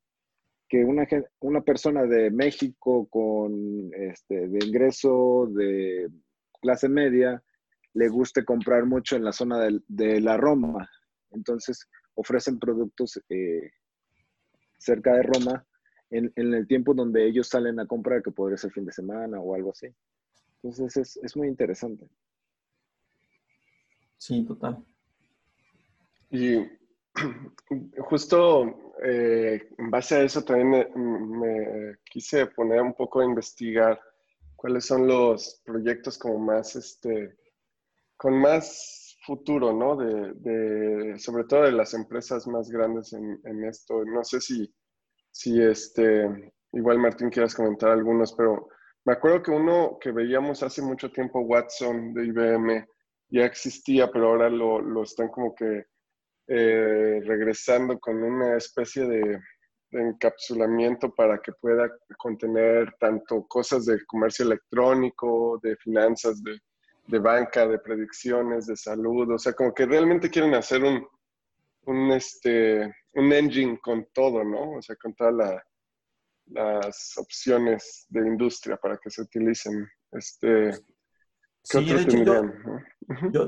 que 0.69 0.85
una, 0.85 1.07
una 1.39 1.61
persona 1.61 2.03
de 2.03 2.29
México 2.29 3.07
con 3.09 3.91
este, 3.93 4.47
de 4.47 4.65
ingreso 4.65 5.47
de 5.47 6.07
clase 6.61 6.87
media 6.87 7.43
le 7.93 8.07
guste 8.07 8.45
comprar 8.45 8.85
mucho 8.85 9.15
en 9.15 9.23
la 9.23 9.31
zona 9.31 9.67
de, 9.87 10.21
la 10.21 10.37
Roma. 10.37 10.87
Entonces 11.31 11.87
ofrecen 12.13 12.59
productos 12.59 13.19
eh, 13.29 13.71
cerca 14.77 15.15
de 15.15 15.23
Roma 15.23 15.65
en, 16.11 16.31
el 16.35 16.67
tiempo 16.67 16.93
donde 16.93 17.25
ellos 17.25 17.47
salen 17.47 17.79
a 17.79 17.87
comprar, 17.87 18.21
que 18.21 18.31
podría 18.31 18.57
ser 18.57 18.71
fin 18.71 18.85
de 18.85 18.93
semana 18.93 19.39
o 19.39 19.55
algo 19.55 19.71
así. 19.71 19.87
Entonces 20.61 20.97
es, 20.97 21.19
es 21.23 21.35
muy 21.35 21.47
interesante. 21.47 22.07
Sí, 24.17 24.45
total. 24.45 24.85
Y 26.29 26.78
justo 27.99 28.93
eh, 29.03 29.69
en 29.77 29.89
base 29.89 30.15
a 30.15 30.23
eso 30.23 30.43
también 30.43 30.89
me, 30.95 31.95
quise 32.03 32.47
poner 32.47 32.81
un 32.81 32.93
poco 32.93 33.21
a 33.21 33.25
investigar 33.25 33.99
cuáles 34.55 34.85
son 34.85 35.07
los 35.07 35.61
proyectos 35.63 36.17
como 36.17 36.37
más, 36.39 36.75
este, 36.75 37.37
con 38.17 38.39
más 38.39 39.17
futuro, 39.25 39.73
¿no? 39.73 39.95
De, 39.95 41.17
sobre 41.17 41.45
todo 41.45 41.63
de 41.63 41.71
las 41.71 41.93
empresas 41.93 42.45
más 42.47 42.69
grandes 42.69 43.13
en, 43.13 43.63
esto. 43.63 44.03
No 44.03 44.23
sé 44.23 44.41
si, 44.41 44.73
si 45.31 45.61
este, 45.61 46.51
igual 46.73 46.99
Martín 46.99 47.29
quieras 47.29 47.55
comentar 47.55 47.91
algunos, 47.91 48.33
pero 48.33 48.67
me 49.05 49.13
acuerdo 49.13 49.43
que 49.43 49.51
uno 49.51 49.97
que 50.01 50.11
veíamos 50.11 50.61
hace 50.61 50.81
mucho 50.81 51.11
tiempo, 51.11 51.39
Watson 51.39 52.13
de 52.13 52.25
IBM, 52.25 52.85
ya 53.29 53.45
existía, 53.45 54.11
pero 54.11 54.29
ahora 54.29 54.49
lo, 54.49 54.81
lo 54.81 55.03
están 55.03 55.29
como 55.29 55.55
que 55.55 55.85
eh, 56.51 57.21
regresando 57.25 57.99
con 57.99 58.23
una 58.23 58.57
especie 58.57 59.05
de, 59.05 59.39
encapsulamiento 59.91 61.13
para 61.13 61.39
que 61.39 61.51
pueda 61.51 61.91
contener 62.17 62.95
tanto 62.99 63.47
cosas 63.47 63.85
de 63.85 64.03
comercio 64.05 64.45
electrónico, 64.45 65.59
de 65.63 65.75
finanzas, 65.77 66.41
de, 66.43 67.19
banca, 67.19 67.67
de 67.67 67.79
predicciones, 67.79 68.67
de 68.67 68.75
salud, 68.75 69.31
o 69.31 69.39
sea, 69.39 69.53
como 69.53 69.73
que 69.73 69.87
realmente 69.87 70.29
quieren 70.29 70.53
hacer 70.53 70.83
un, 70.83 71.07
un, 71.85 72.11
este, 72.11 72.95
un 73.13 73.33
engine 73.33 73.79
con 73.79 74.07
todo, 74.13 74.43
¿no? 74.43 74.73
O 74.73 74.81
sea, 74.81 74.95
con 74.95 75.13
todas 75.15 75.61
las 76.45 77.17
opciones 77.17 78.05
de 78.09 78.27
industria 78.27 78.77
para 78.77 78.97
que 78.97 79.09
se 79.09 79.23
utilicen. 79.23 79.87
Este, 80.11 80.73
sí, 81.63 81.91
hecho, 81.91 82.23
yo, 82.23 82.43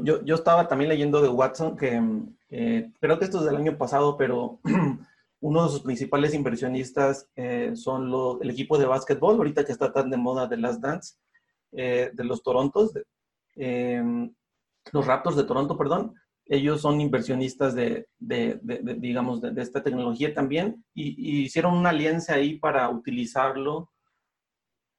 yo, 0.03 0.35
estaba 0.35 0.67
también 0.67 0.89
leyendo 0.89 1.21
de 1.21 1.29
Watson 1.29 1.77
que 1.77 2.01
eh, 2.49 2.91
creo 2.99 3.19
que 3.19 3.25
esto 3.25 3.39
es 3.39 3.45
del 3.45 3.57
año 3.57 3.77
pasado, 3.77 4.17
pero 4.17 4.59
uno 5.39 5.63
de 5.63 5.69
sus 5.69 5.81
principales 5.81 6.33
inversionistas 6.33 7.27
eh, 7.35 7.71
son 7.75 8.11
el 8.41 8.49
equipo 8.49 8.77
de 8.77 8.85
básquetbol, 8.85 9.35
ahorita 9.35 9.63
que 9.63 9.71
está 9.71 9.93
tan 9.93 10.09
de 10.09 10.17
moda 10.17 10.47
de 10.47 10.57
las 10.57 10.81
Dance, 10.81 11.15
eh, 11.71 12.11
de 12.13 12.23
los 12.23 12.41
Torontos, 12.43 12.93
los 14.91 15.05
Raptors 15.05 15.35
de 15.35 15.43
Toronto, 15.43 15.77
perdón. 15.77 16.15
ellos 16.47 16.81
son 16.81 16.99
inversionistas 16.99 17.75
de, 17.75 18.07
digamos, 18.19 19.41
de, 19.41 19.61
esta 19.61 19.83
tecnología 19.83 20.33
también 20.33 20.83
y, 20.93 21.43
hicieron 21.43 21.77
una 21.77 21.89
alianza 21.89 22.33
ahí 22.33 22.57
para 22.57 22.89
utilizarlo, 22.89 23.91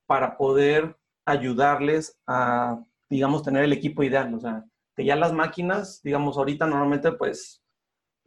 para 0.06 0.36
poder 0.36 0.96
ayudarles 1.24 2.16
a, 2.26 2.80
digamos, 3.12 3.42
tener 3.42 3.64
el 3.64 3.72
equipo 3.72 4.02
ideal. 4.02 4.34
O 4.34 4.40
sea, 4.40 4.64
que 4.96 5.04
ya 5.04 5.16
las 5.16 5.32
máquinas, 5.32 6.00
digamos, 6.02 6.36
ahorita 6.36 6.66
normalmente 6.66 7.12
pues 7.12 7.62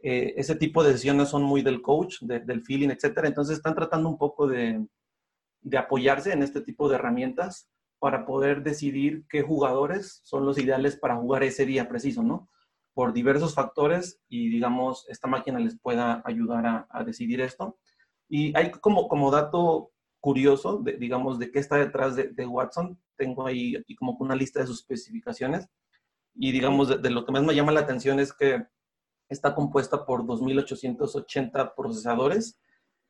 eh, 0.00 0.34
ese 0.36 0.54
tipo 0.54 0.82
de 0.82 0.92
decisiones 0.92 1.28
son 1.28 1.42
muy 1.42 1.62
del 1.62 1.82
coach, 1.82 2.20
del 2.20 2.62
feeling, 2.62 2.90
etcétera. 2.90 3.28
Entonces 3.28 3.56
están 3.56 3.74
tratando 3.74 4.08
un 4.08 4.18
poco 4.18 4.46
de, 4.46 4.86
de 5.60 5.78
apoyarse 5.78 6.32
en 6.32 6.42
este 6.42 6.60
tipo 6.60 6.88
de 6.88 6.94
herramientas 6.94 7.68
para 7.98 8.24
poder 8.26 8.62
decidir 8.62 9.24
qué 9.28 9.42
jugadores 9.42 10.20
son 10.22 10.46
los 10.46 10.58
ideales 10.58 10.96
para 10.96 11.16
jugar 11.16 11.42
ese 11.42 11.66
día 11.66 11.88
preciso, 11.88 12.22
¿no? 12.22 12.48
por 12.96 13.12
diversos 13.12 13.54
factores 13.54 14.22
y, 14.26 14.48
digamos, 14.48 15.04
esta 15.10 15.28
máquina 15.28 15.58
les 15.58 15.78
pueda 15.78 16.22
ayudar 16.24 16.86
a, 16.88 17.04
decidir 17.04 17.42
esto. 17.42 17.76
Y 18.26 18.56
hay 18.56 18.70
como, 18.70 19.06
como 19.06 19.30
dato 19.30 19.90
curioso, 20.26 20.82
digamos, 20.98 21.38
de 21.38 21.52
qué 21.52 21.60
está 21.60 21.76
detrás 21.76 22.16
de, 22.16 22.46
Watson. 22.46 22.98
Tengo 23.14 23.46
ahí 23.46 23.76
como 23.96 24.16
una 24.18 24.34
lista 24.34 24.58
de 24.58 24.66
sus 24.66 24.80
especificaciones. 24.80 25.68
Y, 26.34 26.50
digamos, 26.50 27.00
de, 27.00 27.10
lo 27.10 27.24
que 27.24 27.30
más 27.30 27.44
me 27.44 27.54
llama 27.54 27.70
la 27.70 27.82
atención 27.82 28.18
es 28.18 28.32
que 28.32 28.66
está 29.28 29.54
compuesta 29.54 30.04
por 30.04 30.24
2.880 30.24 31.74
procesadores, 31.76 32.60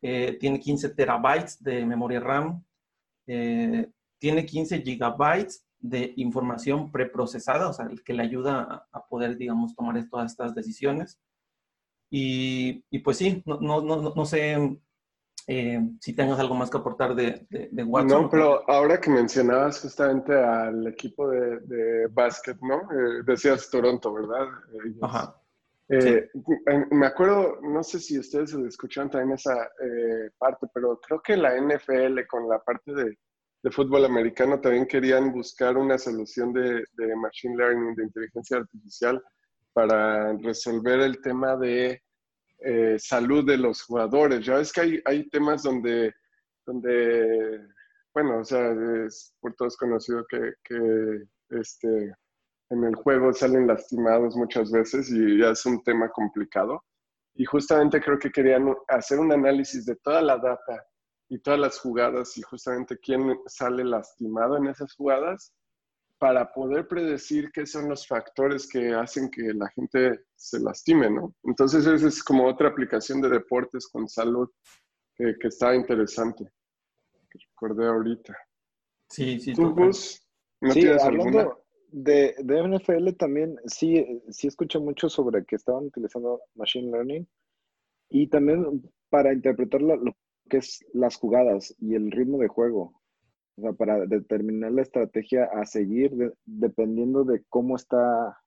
eh, 0.02 0.36
tiene 0.38 0.60
15 0.60 0.90
terabytes 0.90 1.62
de 1.62 1.86
memoria 1.86 2.20
RAM, 2.20 2.62
eh, 3.26 3.90
tiene 4.18 4.44
15 4.44 4.82
gigabytes 4.82 5.64
de 5.78 6.12
información 6.16 6.92
preprocesada, 6.92 7.70
o 7.70 7.72
sea, 7.72 7.88
que 8.04 8.12
le 8.12 8.24
ayuda 8.24 8.86
a, 8.92 9.06
poder, 9.06 9.38
digamos, 9.38 9.74
tomar 9.74 10.06
todas 10.10 10.32
estas 10.32 10.54
decisiones. 10.54 11.18
Y, 12.10 12.84
pues 12.98 13.16
sí, 13.16 13.42
no, 13.46 13.58
no, 13.58 13.80
no 14.14 14.26
sé 14.26 14.78
eh, 15.46 15.80
si 16.00 16.14
tengas 16.14 16.38
algo 16.38 16.54
más 16.54 16.70
que 16.70 16.78
aportar 16.78 17.14
de, 17.14 17.46
de, 17.48 17.84
Watson. 17.84 18.22
No, 18.22 18.30
pero 18.30 18.68
ahora 18.68 19.00
que 19.00 19.10
mencionabas 19.10 19.80
justamente 19.80 20.34
al 20.34 20.86
equipo 20.86 21.28
de, 21.28 21.60
de 21.60 22.06
básquet, 22.08 22.58
¿no? 22.60 22.82
Eh, 22.92 23.22
decías 23.24 23.70
Toronto, 23.70 24.12
¿verdad? 24.12 24.48
Ajá. 25.02 25.40
Eh, 25.88 26.28
me 26.90 27.06
acuerdo, 27.06 27.60
no 27.62 27.82
sé 27.84 28.00
si 28.00 28.18
ustedes 28.18 28.52
escucharon 28.54 29.08
también 29.08 29.34
esa 29.34 29.54
parte, 30.36 30.66
pero 30.74 31.00
creo 31.00 31.22
que 31.22 31.36
la 31.36 31.54
NFL 31.60 32.26
con 32.28 32.48
la 32.48 32.58
parte 32.58 32.92
de 32.92 33.16
de 33.66 33.72
fútbol 33.72 34.04
americano 34.04 34.60
también 34.60 34.86
querían 34.86 35.32
buscar 35.32 35.76
una 35.76 35.98
solución 35.98 36.52
de, 36.52 36.84
machine 37.16 37.56
learning, 37.56 37.96
de 37.96 38.04
inteligencia 38.04 38.58
artificial, 38.58 39.20
para 39.72 40.34
resolver 40.34 41.00
el 41.00 41.20
tema 41.20 41.56
de 41.56 42.00
eh, 42.58 42.96
salud 42.98 43.46
de 43.46 43.58
los 43.58 43.82
jugadores. 43.82 44.44
Ya 44.44 44.56
ves 44.56 44.72
que 44.72 44.80
hay, 44.80 45.02
hay 45.04 45.28
temas 45.28 45.62
donde, 45.62 46.14
donde, 46.64 47.66
bueno, 48.14 48.40
o 48.40 48.44
sea, 48.44 48.72
es 49.06 49.34
por 49.40 49.54
todos 49.54 49.76
conocido 49.76 50.24
que, 50.28 50.54
este, 51.50 52.14
en 52.70 52.84
el 52.84 52.94
juego 52.96 53.32
salen 53.32 53.66
lastimados 53.66 54.36
muchas 54.36 54.70
veces 54.70 55.10
y 55.10 55.38
ya 55.38 55.50
es 55.50 55.64
un 55.66 55.82
tema 55.82 56.08
complicado. 56.10 56.82
Y 57.34 57.44
justamente 57.44 58.00
creo 58.00 58.18
que 58.18 58.30
querían 58.30 58.74
hacer 58.88 59.18
un 59.18 59.32
análisis 59.32 59.84
de 59.84 59.96
toda 59.96 60.22
la 60.22 60.38
data 60.38 60.86
y 61.28 61.38
todas 61.38 61.60
las 61.60 61.78
jugadas 61.78 62.36
y 62.38 62.42
justamente 62.42 62.98
quién 62.98 63.38
sale 63.46 63.84
lastimado 63.84 64.56
en 64.56 64.68
esas 64.68 64.94
jugadas 64.94 65.52
para 66.18 66.50
poder 66.52 66.88
predecir 66.88 67.50
qué 67.52 67.66
son 67.66 67.88
los 67.88 68.06
factores 68.06 68.66
que 68.68 68.94
hacen 68.94 69.30
que 69.30 69.52
la 69.54 69.68
gente 69.70 70.20
se 70.34 70.60
lastime, 70.60 71.10
¿no? 71.10 71.34
Entonces 71.44 71.86
esa 71.86 72.08
es 72.08 72.22
como 72.22 72.46
otra 72.46 72.68
aplicación 72.68 73.20
de 73.20 73.28
deportes 73.28 73.86
con 73.88 74.08
salud 74.08 74.48
que, 75.14 75.34
está 75.42 75.74
interesante, 75.74 76.44
que 77.30 77.38
recordé 77.50 77.86
ahorita. 77.86 78.36
Sí, 79.08 79.40
sí. 79.40 79.54
¿Tú, 79.54 79.74
¿no 79.74 79.92
sí, 80.72 80.86
hablando 80.88 81.64
De, 81.88 82.34
de 82.38 82.68
NFL 82.68 83.10
también, 83.18 83.56
sí, 83.66 84.22
sí 84.28 84.46
escucho 84.46 84.80
mucho 84.80 85.08
sobre 85.08 85.44
que 85.44 85.56
estaban 85.56 85.86
utilizando 85.86 86.40
Machine 86.54 86.90
Learning 86.90 87.28
y 88.08 88.28
también 88.28 88.82
para 89.10 89.32
interpretar 89.32 89.82
lo, 89.82 90.16
que 90.48 90.58
es 90.58 90.84
las 90.92 91.16
jugadas 91.16 91.74
y 91.78 91.94
el 91.94 92.10
ritmo 92.10 92.38
de 92.38 92.48
juego. 92.48 93.00
O 93.56 93.62
sea, 93.62 93.72
para 93.72 94.06
determinar 94.06 94.72
la 94.72 94.82
estrategia 94.82 95.44
a 95.44 95.64
seguir 95.64 96.34
dependiendo 96.44 97.24
de 97.24 97.42
cómo 97.48 97.76
está 97.76 98.38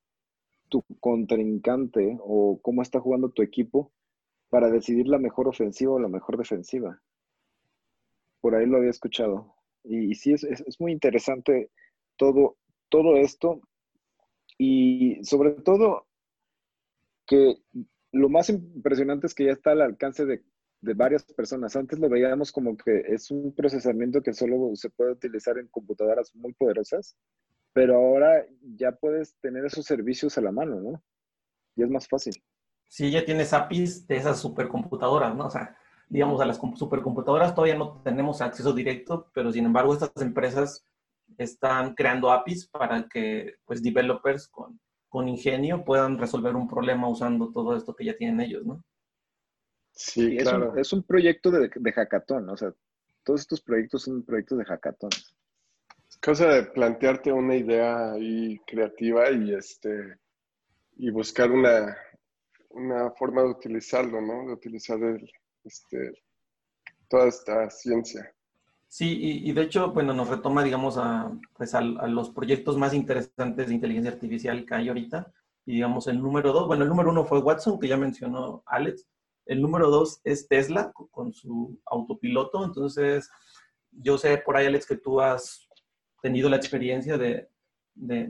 tu 0.70 0.84
contrincante 1.00 2.18
o 2.22 2.60
cómo 2.62 2.82
está 2.82 3.00
jugando 3.00 3.30
tu 3.30 3.42
equipo 3.42 3.92
para 4.50 4.70
decidir 4.70 5.08
la 5.08 5.18
mejor 5.18 5.48
ofensiva 5.48 5.94
o 5.94 6.00
la 6.00 6.08
mejor 6.08 6.38
defensiva. 6.38 7.02
Por 8.42 8.56
ahí 8.56 8.66
lo 8.66 8.78
había 8.78 8.92
escuchado. 8.92 9.56
Y, 9.84 10.14
sí, 10.16 10.34
es, 10.34 10.44
es, 10.44 10.80
muy 10.80 10.92
interesante 10.92 11.72
todo, 12.16 12.58
todo 12.90 13.16
esto. 13.18 13.62
Y 14.58 15.24
sobre 15.24 15.52
todo 15.52 16.06
que 17.26 17.58
lo 18.12 18.30
más 18.30 18.50
impresionante 18.50 19.28
es 19.28 19.36
que 19.36 19.46
ya 19.46 19.52
está 19.52 19.72
al 19.72 19.82
alcance 19.82 20.26
de 20.26 20.44
de 20.82 20.94
varias 20.94 21.24
personas. 21.24 21.76
Antes 21.76 22.00
lo 22.00 22.10
veíamos 22.10 22.52
como 22.52 22.76
que 22.78 23.04
es 23.08 23.32
un 23.32 23.54
procesamiento 23.54 24.22
que 24.22 24.34
solo 24.34 24.72
se 24.76 24.90
puede 24.90 25.12
utilizar 25.12 25.58
en 25.58 25.68
computadoras 25.68 26.34
muy 26.36 26.54
poderosas, 26.54 27.18
pero 27.74 27.96
ahora 27.96 28.46
ya 28.76 28.92
puedes 28.94 29.36
tener 29.42 29.66
esos 29.66 29.86
servicios 29.86 30.38
a 30.38 30.42
la 30.42 30.52
mano, 30.52 30.80
¿no? 30.80 31.04
Y 31.76 31.84
es 31.84 31.90
más 31.90 32.08
fácil. 32.08 32.42
Sí, 32.88 33.12
ya 33.12 33.24
tienes 33.24 33.54
APIs 33.54 34.08
de 34.08 34.18
esas 34.18 34.40
supercomputadoras, 34.40 35.36
¿no? 35.36 35.46
O 35.48 35.52
sea, 35.52 35.78
digamos, 36.08 36.42
a 36.42 36.46
las 36.46 36.60
supercomputadoras 36.76 37.54
todavía 37.54 37.78
no 37.78 38.02
tenemos 38.02 38.42
acceso 38.42 38.74
directo, 38.74 39.30
pero 39.34 39.52
sin 39.52 39.66
embargo 39.66 39.94
estas 39.94 40.12
empresas 40.18 40.86
están 41.38 41.94
creando 41.94 42.32
APIs 42.32 42.68
para 42.68 43.08
que, 43.08 43.56
pues, 43.66 43.84
developers 43.84 44.48
con, 44.48 44.80
con 45.08 45.28
ingenio 45.28 45.86
puedan 45.86 46.18
resolver 46.18 46.56
un 46.56 46.68
problema 46.68 47.08
usando 47.08 47.52
todo 47.52 47.76
esto 47.76 47.96
que 47.96 48.06
ya 48.06 48.18
tienen 48.18 48.42
ellos, 48.42 48.66
¿no? 48.66 48.84
Sí, 50.00 50.38
es 50.38 50.44
claro. 50.44 50.72
Un, 50.72 50.80
es 50.80 50.94
un 50.94 51.04
proyecto 51.04 51.52
de, 51.52 51.70
de 51.76 51.92
hackathon, 51.92 52.50
o 52.50 52.56
sea, 52.56 52.74
todos 53.22 53.42
estos 53.42 53.60
proyectos 53.60 54.04
son 54.04 54.24
proyectos 54.24 54.58
de 54.58 54.64
hackathon. 54.64 55.10
Es 56.10 56.18
cosa 56.24 56.48
de 56.48 56.64
plantearte 56.64 57.34
una 57.34 57.58
idea 57.58 58.14
ahí 58.14 58.58
creativa 58.66 59.30
y 59.30 59.54
este 59.54 60.18
y 60.96 61.12
buscar 61.12 61.52
una, 61.52 61.98
una 62.70 63.12
forma 63.12 63.42
de 63.42 63.50
utilizarlo, 63.50 64.22
¿no? 64.22 64.48
De 64.48 64.54
utilizar 64.54 65.04
el, 65.04 65.30
este, 65.66 66.14
toda 67.10 67.28
esta 67.28 67.70
ciencia. 67.70 68.34
Sí, 68.88 69.18
y, 69.22 69.52
de 69.52 69.62
hecho, 69.64 69.92
bueno, 69.92 70.14
nos 70.14 70.30
retoma, 70.30 70.64
digamos, 70.64 70.98
a, 70.98 71.32
pues 71.56 71.76
a, 71.76 71.80
a, 71.80 72.08
los 72.08 72.32
proyectos 72.32 72.78
más 72.78 72.94
interesantes 72.94 73.68
de 73.68 73.74
inteligencia 73.74 74.12
artificial 74.12 74.66
que 74.66 74.76
hay 74.76 74.88
ahorita. 74.88 75.32
Y 75.66 75.74
digamos, 75.74 76.08
el 76.08 76.20
número 76.20 76.52
dos, 76.54 76.68
bueno, 76.68 76.84
el 76.84 76.90
número 76.90 77.12
uno 77.12 77.26
fue 77.26 77.40
Watson, 77.40 77.80
que 77.80 77.88
ya 77.88 77.98
mencionó 77.98 78.64
Alex, 78.66 79.06
el 79.50 79.64
número 79.64 79.90
dos 79.90 80.22
es 80.24 80.48
Tesla 80.48 80.94
con 80.94 81.34
su 81.34 81.82
autopiloto. 81.88 82.64
Entonces, 82.64 83.30
yo 83.92 84.18
sé 84.20 84.38
por 84.38 84.56
ahí, 84.56 84.68
Alex, 84.68 84.86
que 84.86 84.98
tú 84.98 85.20
has 85.20 85.68
tenido 86.22 86.50
la 86.50 86.58
experiencia 86.58 87.18
de, 87.18 87.50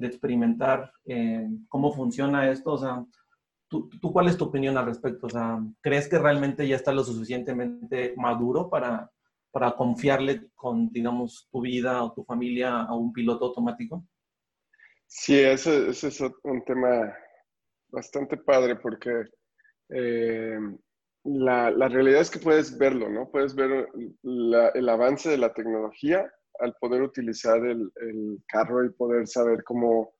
experimentar 0.01 0.91
eh, 1.05 1.45
cómo 1.67 1.93
funciona 1.93 2.49
esto. 2.49 2.71
O 2.71 2.77
sea, 2.77 3.05
¿tú, 3.67 3.89
cuál 4.13 4.29
es 4.29 4.37
tu 4.37 4.45
opinión 4.45 4.77
al 4.77 4.85
respecto? 4.85 5.27
O 5.27 5.29
sea, 5.29 5.59
¿crees 5.81 6.07
que 6.07 6.17
realmente 6.17 6.65
ya 6.65 6.77
está 6.77 6.93
lo 6.93 7.03
suficientemente 7.03 8.13
maduro 8.15 8.69
para, 8.69 9.11
para 9.51 9.73
confiarle 9.73 10.49
con, 10.55 10.89
digamos, 10.89 11.49
tu 11.51 11.59
vida 11.59 12.01
o 12.01 12.13
tu 12.13 12.23
familia 12.23 12.83
a 12.83 12.95
un 12.95 13.11
piloto 13.11 13.47
automático? 13.47 14.05
Sí, 15.05 15.37
ese, 15.37 15.89
es 15.89 16.21
un 16.43 16.63
tema 16.63 17.13
bastante 17.89 18.37
padre 18.37 18.77
porque 18.77 19.25
eh, 19.89 20.59
la, 21.23 21.69
la, 21.71 21.87
realidad 21.89 22.21
es 22.21 22.29
que 22.29 22.39
puedes 22.39 22.77
verlo, 22.77 23.09
¿no? 23.09 23.29
Puedes 23.29 23.55
ver 23.55 23.89
el 24.23 24.89
avance 24.89 25.29
de 25.29 25.37
la 25.37 25.53
tecnología 25.53 26.31
al 26.59 26.75
poder 26.79 27.01
utilizar 27.01 27.65
el, 27.65 27.91
carro 28.47 28.85
y 28.85 28.91
poder 28.91 29.27
saber 29.27 29.63
cómo, 29.63 30.13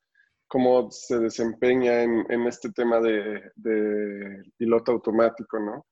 cómo 0.47 0.89
se 0.91 1.19
desempeña 1.19 2.03
en, 2.03 2.47
este 2.47 2.71
tema 2.71 2.99
de, 2.99 3.41
piloto 4.57 4.93
automático, 4.93 5.59
¿no? 5.59 5.85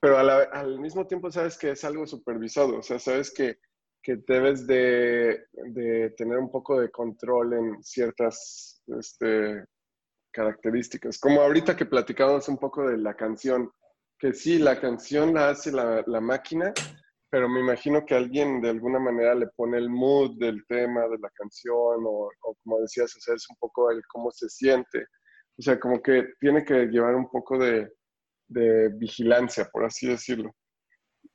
Pero 0.00 0.18
al 0.18 0.78
mismo 0.80 1.06
tiempo 1.06 1.30
sabes 1.30 1.56
que 1.56 1.70
es 1.70 1.84
algo 1.84 2.06
supervisado, 2.06 2.78
o 2.78 2.82
sea, 2.82 2.98
sabes 2.98 3.32
que, 3.32 3.58
que 4.02 4.16
debes 4.28 4.66
de, 4.66 5.46
de, 5.52 6.10
tener 6.10 6.38
un 6.38 6.50
poco 6.50 6.78
de 6.78 6.90
control 6.90 7.54
en 7.54 7.82
ciertas 7.82 8.82
este, 8.98 9.64
características. 10.30 11.18
Como 11.18 11.40
ahorita 11.40 11.74
que 11.74 11.86
platicamos 11.86 12.48
un 12.50 12.58
poco 12.58 12.86
de 12.86 12.98
la 12.98 13.14
canción, 13.14 13.72
que 14.18 14.32
sí, 14.32 14.58
la 14.58 14.80
canción 14.80 15.34
la 15.34 15.50
hace 15.50 15.72
la, 15.72 16.02
la, 16.06 16.20
máquina, 16.20 16.72
pero 17.30 17.48
me 17.48 17.60
imagino 17.60 18.04
que 18.06 18.14
alguien 18.14 18.60
de 18.60 18.70
alguna 18.70 18.98
manera 18.98 19.34
le 19.34 19.48
pone 19.56 19.78
el 19.78 19.90
mood 19.90 20.38
del 20.38 20.64
tema 20.66 21.02
de 21.08 21.18
la 21.18 21.30
canción 21.30 22.04
o, 22.06 22.30
como 22.62 22.80
decías, 22.80 23.14
o 23.16 23.20
sea, 23.20 23.34
es 23.34 23.48
un 23.50 23.56
poco 23.56 23.90
el 23.90 24.00
cómo 24.06 24.30
se 24.30 24.48
siente. 24.48 25.06
O 25.58 25.62
sea, 25.62 25.78
como 25.78 26.02
que 26.02 26.28
tiene 26.40 26.64
que 26.64 26.86
llevar 26.86 27.14
un 27.14 27.28
poco 27.28 27.58
de, 27.58 27.90
de 28.48 28.88
vigilancia, 28.96 29.68
por 29.72 29.84
así 29.84 30.08
decirlo. 30.08 30.54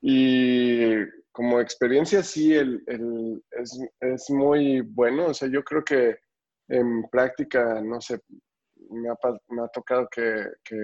Y 0.01 0.95
como 1.31 1.59
experiencia, 1.59 2.23
sí, 2.23 2.53
el, 2.53 2.81
el, 2.87 3.43
es, 3.51 3.79
es, 4.01 4.29
muy 4.29 4.81
bueno. 4.81 5.27
O 5.27 5.33
sea, 5.33 5.49
yo 5.49 5.63
creo 5.63 5.83
que 5.83 6.17
en 6.69 7.03
práctica, 7.09 7.81
no 7.81 7.99
sé, 7.99 8.19
me 8.89 9.09
ha, 9.09 9.15
me 9.49 9.63
ha 9.63 9.67
tocado 9.67 10.07
que, 10.09 10.45
que, 10.63 10.77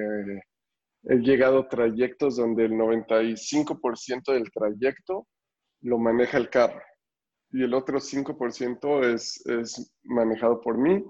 he 1.07 1.17
llegado 1.17 1.59
a 1.59 1.67
trayectos 1.67 2.37
donde 2.37 2.65
el 2.65 2.73
95% 2.73 4.33
del 4.33 4.51
trayecto 4.51 5.27
lo 5.81 5.97
maneja 5.97 6.37
el 6.37 6.49
carro 6.49 6.81
y 7.51 7.63
el 7.63 7.73
otro 7.73 7.99
5% 7.99 9.13
es, 9.13 9.45
es 9.45 9.95
manejado 10.03 10.59
por 10.59 10.77
mí, 10.77 11.03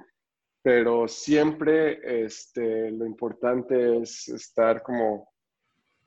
pero 0.62 1.08
siempre 1.08 2.26
este, 2.26 2.92
lo 2.92 3.06
importante 3.06 4.02
es 4.02 4.28
estar 4.28 4.84
como 4.84 5.28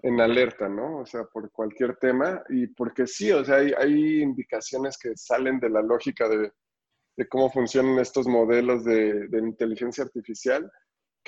en 0.01 0.21
alerta, 0.21 0.69
¿no? 0.69 1.01
O 1.01 1.07
sea, 1.07 1.25
por 1.25 1.51
cualquier 1.51 1.97
tema 1.97 2.43
y 2.51 2.69
porque 2.69 3.07
sí, 3.07 3.33
o 3.33 3.45
sea, 3.45 3.57
hay, 3.57 3.73
hay 3.77 4.23
indicaciones 4.23 4.97
que 4.97 5.17
salen 5.17 5.59
de 5.59 5.71
la 5.71 5.83
lógica 5.83 6.29
de, 6.29 6.53
de 7.17 7.29
cómo 7.29 7.51
funcionan 7.51 7.99
estos 7.99 8.29
modelos 8.29 8.85
de, 8.85 9.27
de 9.27 9.39
inteligencia 9.39 10.05
artificial 10.05 10.71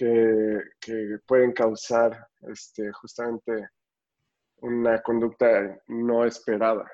que, 0.01 0.63
que, 0.81 1.19
pueden 1.27 1.53
causar 1.53 2.27
este, 2.49 2.91
justamente 2.91 3.69
una 4.63 5.03
conducta 5.03 5.79
no 5.89 6.25
esperada. 6.25 6.91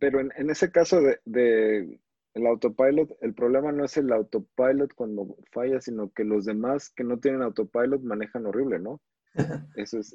Pero 0.00 0.18
en, 0.18 0.32
en 0.36 0.50
ese 0.50 0.72
caso 0.72 1.00
de, 1.00 1.20
de, 1.24 2.00
el 2.34 2.46
autopilot, 2.48 3.16
el 3.20 3.34
problema 3.34 3.70
no 3.70 3.84
es 3.84 3.96
el 3.98 4.12
autopilot 4.12 4.92
cuando 4.94 5.36
falla, 5.52 5.80
sino 5.80 6.12
que 6.12 6.24
los 6.24 6.44
demás 6.44 6.90
que 6.90 7.04
no 7.04 7.20
tienen 7.20 7.42
autopilot 7.42 8.02
manejan 8.02 8.46
horrible, 8.46 8.80
¿no? 8.80 9.00
Eso 9.76 10.00
es. 10.00 10.12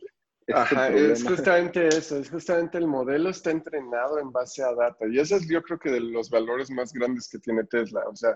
Ajá, 0.54 0.90
es 0.90 1.24
justamente 1.24 1.88
eso, 1.90 2.18
es 2.18 2.32
justamente 2.32 2.80
el 2.80 2.88
modelo 2.88 3.30
está 3.30 3.52
entrenado 3.52 4.18
en 4.18 4.32
base 4.32 4.64
a 4.64 4.74
data. 4.74 5.06
Y 5.08 5.20
ese 5.20 5.36
es 5.36 5.48
yo 5.48 5.62
creo 5.62 5.78
que 5.78 5.92
de 5.92 6.00
los 6.00 6.32
valores 6.32 6.72
más 6.72 6.92
grandes 6.92 7.30
que 7.30 7.38
tiene 7.38 7.66
Tesla. 7.66 8.02
O 8.10 8.16
sea, 8.16 8.36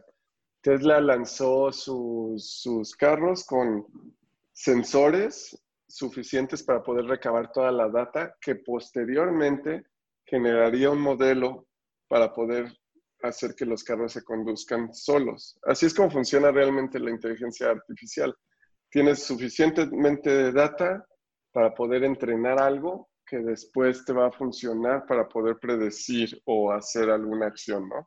Tesla 0.64 1.00
lanzó 1.00 1.72
sus, 1.72 2.62
sus 2.62 2.96
carros 2.96 3.46
con 3.46 3.86
sensores 4.52 5.56
suficientes 5.88 6.64
para 6.64 6.82
poder 6.82 7.06
recabar 7.06 7.52
toda 7.52 7.72
la 7.72 7.88
data 7.90 8.36
que 8.42 8.56
posteriormente 8.56 9.86
generaría 10.26 10.90
un 10.90 11.02
modelo 11.02 11.68
para 12.08 12.34
poder 12.34 12.76
hacer 13.22 13.54
que 13.54 13.66
los 13.66 13.84
carros 13.84 14.14
se 14.14 14.24
conduzcan 14.24 14.92
solos. 14.92 15.60
Así 15.64 15.86
es 15.86 15.94
como 15.94 16.10
funciona 16.10 16.52
realmente 16.52 17.00
la 17.00 17.12
inteligencia 17.12 17.70
artificial 17.70 18.36
tienes 18.94 19.24
suficientemente 19.24 20.52
data 20.52 21.04
para 21.52 21.74
poder 21.74 22.04
entrenar 22.04 22.60
algo 22.60 23.10
que 23.26 23.40
después 23.40 24.06
te 24.06 24.14
va 24.14 24.28
a 24.28 24.32
funcionar 24.32 25.08
para 25.08 25.28
poder 25.28 25.58
predecir 25.60 26.40
o 26.46 26.72
hacer 26.72 27.10
alguna 27.10 27.48
acción, 27.48 27.90
¿no? 27.90 28.06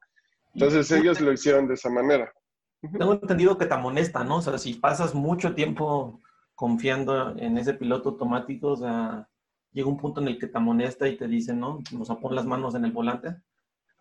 Entonces 0.55 0.88
ellos 0.92 1.21
lo 1.21 1.33
hicieron 1.33 1.66
de 1.66 1.75
esa 1.75 1.90
manera. 1.90 2.33
Tengo 2.81 3.15
entendido 3.15 3.59
que 3.59 3.67
te 3.67 3.75
amonesta, 3.75 4.25
¿no? 4.25 4.37
O 4.37 4.43
sea, 4.43 4.59
si 4.59 4.75
pasas 4.75 5.15
mucho 5.15 5.55
tiempo 5.55 6.21
confiando 6.55 7.37
en 7.39 7.59
ese 7.59 7.75
piloto 7.75 8.11
automático, 8.11 8.69
o 8.69 8.77
sea, 8.77 9.29
llega 9.73 9.89
un 9.89 9.99
punto 9.99 10.21
en 10.21 10.29
el 10.29 10.39
que 10.39 10.47
te 10.47 10.57
amonesta 10.57 11.09
y 11.09 11.17
te 11.17 11.27
dice, 11.27 11.55
¿no? 11.55 11.81
Nos 11.93 12.09
pon 12.09 12.35
las 12.35 12.47
manos 12.47 12.75
en 12.75 12.85
el 12.85 12.93
volante. 12.93 13.37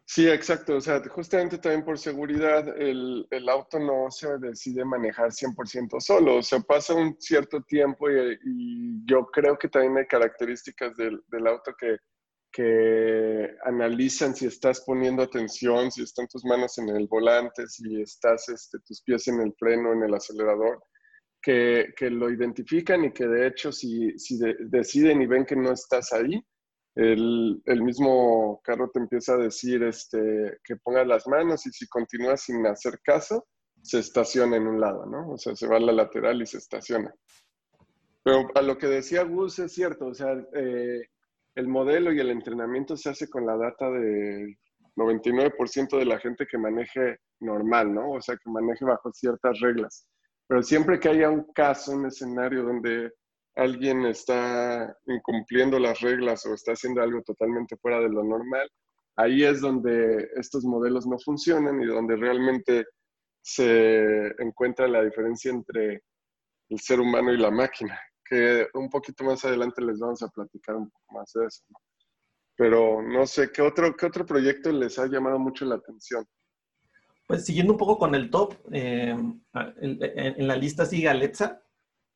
Sí, 0.08 0.30
exacto. 0.30 0.76
O 0.76 0.82
sea, 0.82 1.02
justamente 1.10 1.58
también 1.58 1.84
por 1.84 1.98
seguridad, 1.98 2.68
el, 2.80 3.28
el 3.32 3.50
auto 3.50 3.80
no 3.80 4.12
se 4.12 4.38
decide 4.38 4.86
manejar 4.86 5.32
100% 5.32 6.00
solo. 6.00 6.38
O 6.38 6.44
sea, 6.44 6.60
pasa 6.60 6.94
un 6.94 7.16
cierto 7.20 7.62
tiempo 7.62 8.10
y, 8.10 8.38
y 8.46 9.06
yo 9.06 9.26
creo 9.26 9.58
que 9.58 9.68
también 9.68 9.98
hay 9.98 10.06
características 10.06 10.96
del, 10.96 11.24
del 11.28 11.48
auto 11.48 11.74
que, 11.78 11.98
que, 12.56 13.50
analizan 13.66 14.34
si 14.34 14.46
estás 14.46 14.82
poniendo 14.86 15.24
atención, 15.24 15.92
si 15.92 16.04
están 16.04 16.26
tus 16.28 16.46
manos 16.46 16.78
en 16.78 16.88
el 16.90 17.06
volante, 17.08 17.68
si 17.68 18.02
estás 18.02 18.48
este, 18.48 18.80
tus 18.80 19.02
pies 19.02 19.28
en 19.28 19.42
el 19.42 19.54
freno, 19.60 19.92
en 19.92 20.04
el 20.04 20.14
acelerador, 20.14 20.82
que, 21.42 21.94
que 21.98 22.10
lo 22.10 22.30
identifican 22.30 23.04
y 23.04 23.12
que 23.12 23.28
de 23.28 23.48
hecho 23.48 23.74
si, 23.74 24.18
si 24.18 24.38
de, 24.38 24.56
deciden 24.60 25.22
y 25.22 25.28
ven 25.28 25.46
que 25.46 25.58
no 25.58 25.74
estás 25.74 26.14
ahí, 26.14 26.42
el, 26.96 27.62
el, 27.66 27.84
mismo 27.84 28.62
carro 28.64 28.90
te 28.90 29.00
empieza 29.00 29.34
a 29.34 29.38
decir 29.38 29.84
este, 29.84 30.58
que 30.64 30.78
pongas 30.78 31.06
las 31.06 31.28
manos 31.28 31.66
y 31.68 31.72
si 31.72 31.86
continúas 31.90 32.44
sin 32.44 32.66
hacer 32.66 33.02
caso, 33.04 33.48
se 33.82 34.00
estaciona 34.00 34.56
en 34.56 34.66
un 34.66 34.80
lado, 34.80 35.06
¿no? 35.06 35.32
O 35.32 35.38
sea, 35.38 35.58
se 35.58 35.68
va 35.68 35.76
a 35.76 35.82
la 35.82 35.92
lateral 35.92 36.42
y 36.42 36.46
se 36.46 36.58
estaciona. 36.58 37.14
Pero 38.24 38.48
a 38.56 38.62
lo 38.62 38.78
que 38.78 38.88
decía 38.88 39.24
Gus 39.24 39.60
es 39.60 39.74
cierto, 39.74 40.08
o 40.08 40.14
sea, 40.14 40.32
eh, 40.56 41.10
el 41.56 41.68
modelo 41.68 42.12
y 42.12 42.20
el 42.20 42.30
entrenamiento 42.30 42.98
se 42.98 43.10
hace 43.10 43.30
con 43.30 43.46
la 43.46 43.58
data 43.58 43.90
del 43.90 44.58
99% 44.96 45.98
de 45.98 46.06
la 46.06 46.20
gente 46.20 46.46
que 46.46 46.58
maneje 46.58 47.20
normal, 47.40 47.94
¿no? 47.94 48.12
O 48.12 48.22
sea, 48.22 48.36
que 48.36 48.50
maneje 48.50 48.86
bajo 48.86 49.12
ciertas 49.14 49.60
reglas. 49.60 50.08
Pero 50.48 50.62
siempre 50.62 51.00
que 51.00 51.10
haya 51.10 51.30
un 51.30 51.52
caso, 51.54 51.94
un 51.94 52.06
escenario 52.06 52.64
donde 52.64 53.12
alguien 53.56 54.06
está 54.06 54.96
incumpliendo 55.08 55.80
las 55.80 56.02
reglas 56.02 56.46
o 56.46 56.54
está 56.54 56.74
haciendo 56.74 57.02
algo 57.02 57.22
totalmente 57.24 57.78
fuera 57.78 58.00
de 58.00 58.10
lo 58.10 58.24
normal, 58.24 58.70
ahí 59.16 59.44
es 59.44 59.62
donde 59.62 60.30
estos 60.36 60.66
modelos 60.66 61.08
no 61.08 61.18
funcionan 61.20 61.82
y 61.82 61.86
donde 61.86 62.16
realmente 62.18 62.86
se 63.42 64.28
encuentra 64.42 64.88
la 64.88 65.04
diferencia 65.04 65.52
entre 65.52 66.04
el 66.70 66.80
ser 66.80 67.00
humano 67.00 67.32
y 67.32 67.38
la 67.38 67.52
máquina, 67.52 68.00
que 68.28 68.68
un 68.74 68.90
poquito 68.90 69.24
más 69.24 69.46
adelante 69.46 69.82
les 69.82 70.00
vamos 70.00 70.22
a 70.24 70.28
platicar 70.30 70.76
un 70.76 70.90
poco 70.90 71.14
más 71.14 71.32
de 71.34 71.46
eso. 71.46 71.64
¿no? 71.70 71.78
Pero 72.58 73.02
no 73.02 73.28
sé, 73.28 73.52
¿qué 73.52 73.62
otro, 73.62 73.96
¿qué 73.96 74.06
otro 74.06 74.26
proyecto 74.26 74.72
les 74.72 74.98
ha 74.98 75.08
llamado 75.08 75.38
mucho 75.38 75.66
la 75.66 75.76
atención? 75.76 76.26
Pues 77.28 77.46
siguiendo 77.46 77.74
un 77.74 77.80
poco 77.80 77.98
con 77.98 78.16
el 78.16 78.30
top, 78.30 78.56
eh, 78.72 79.10
en, 79.12 80.00
en, 80.02 80.48
la 80.48 80.56
lista 80.56 80.86
sigue 80.86 81.10
Alexa 81.10 81.62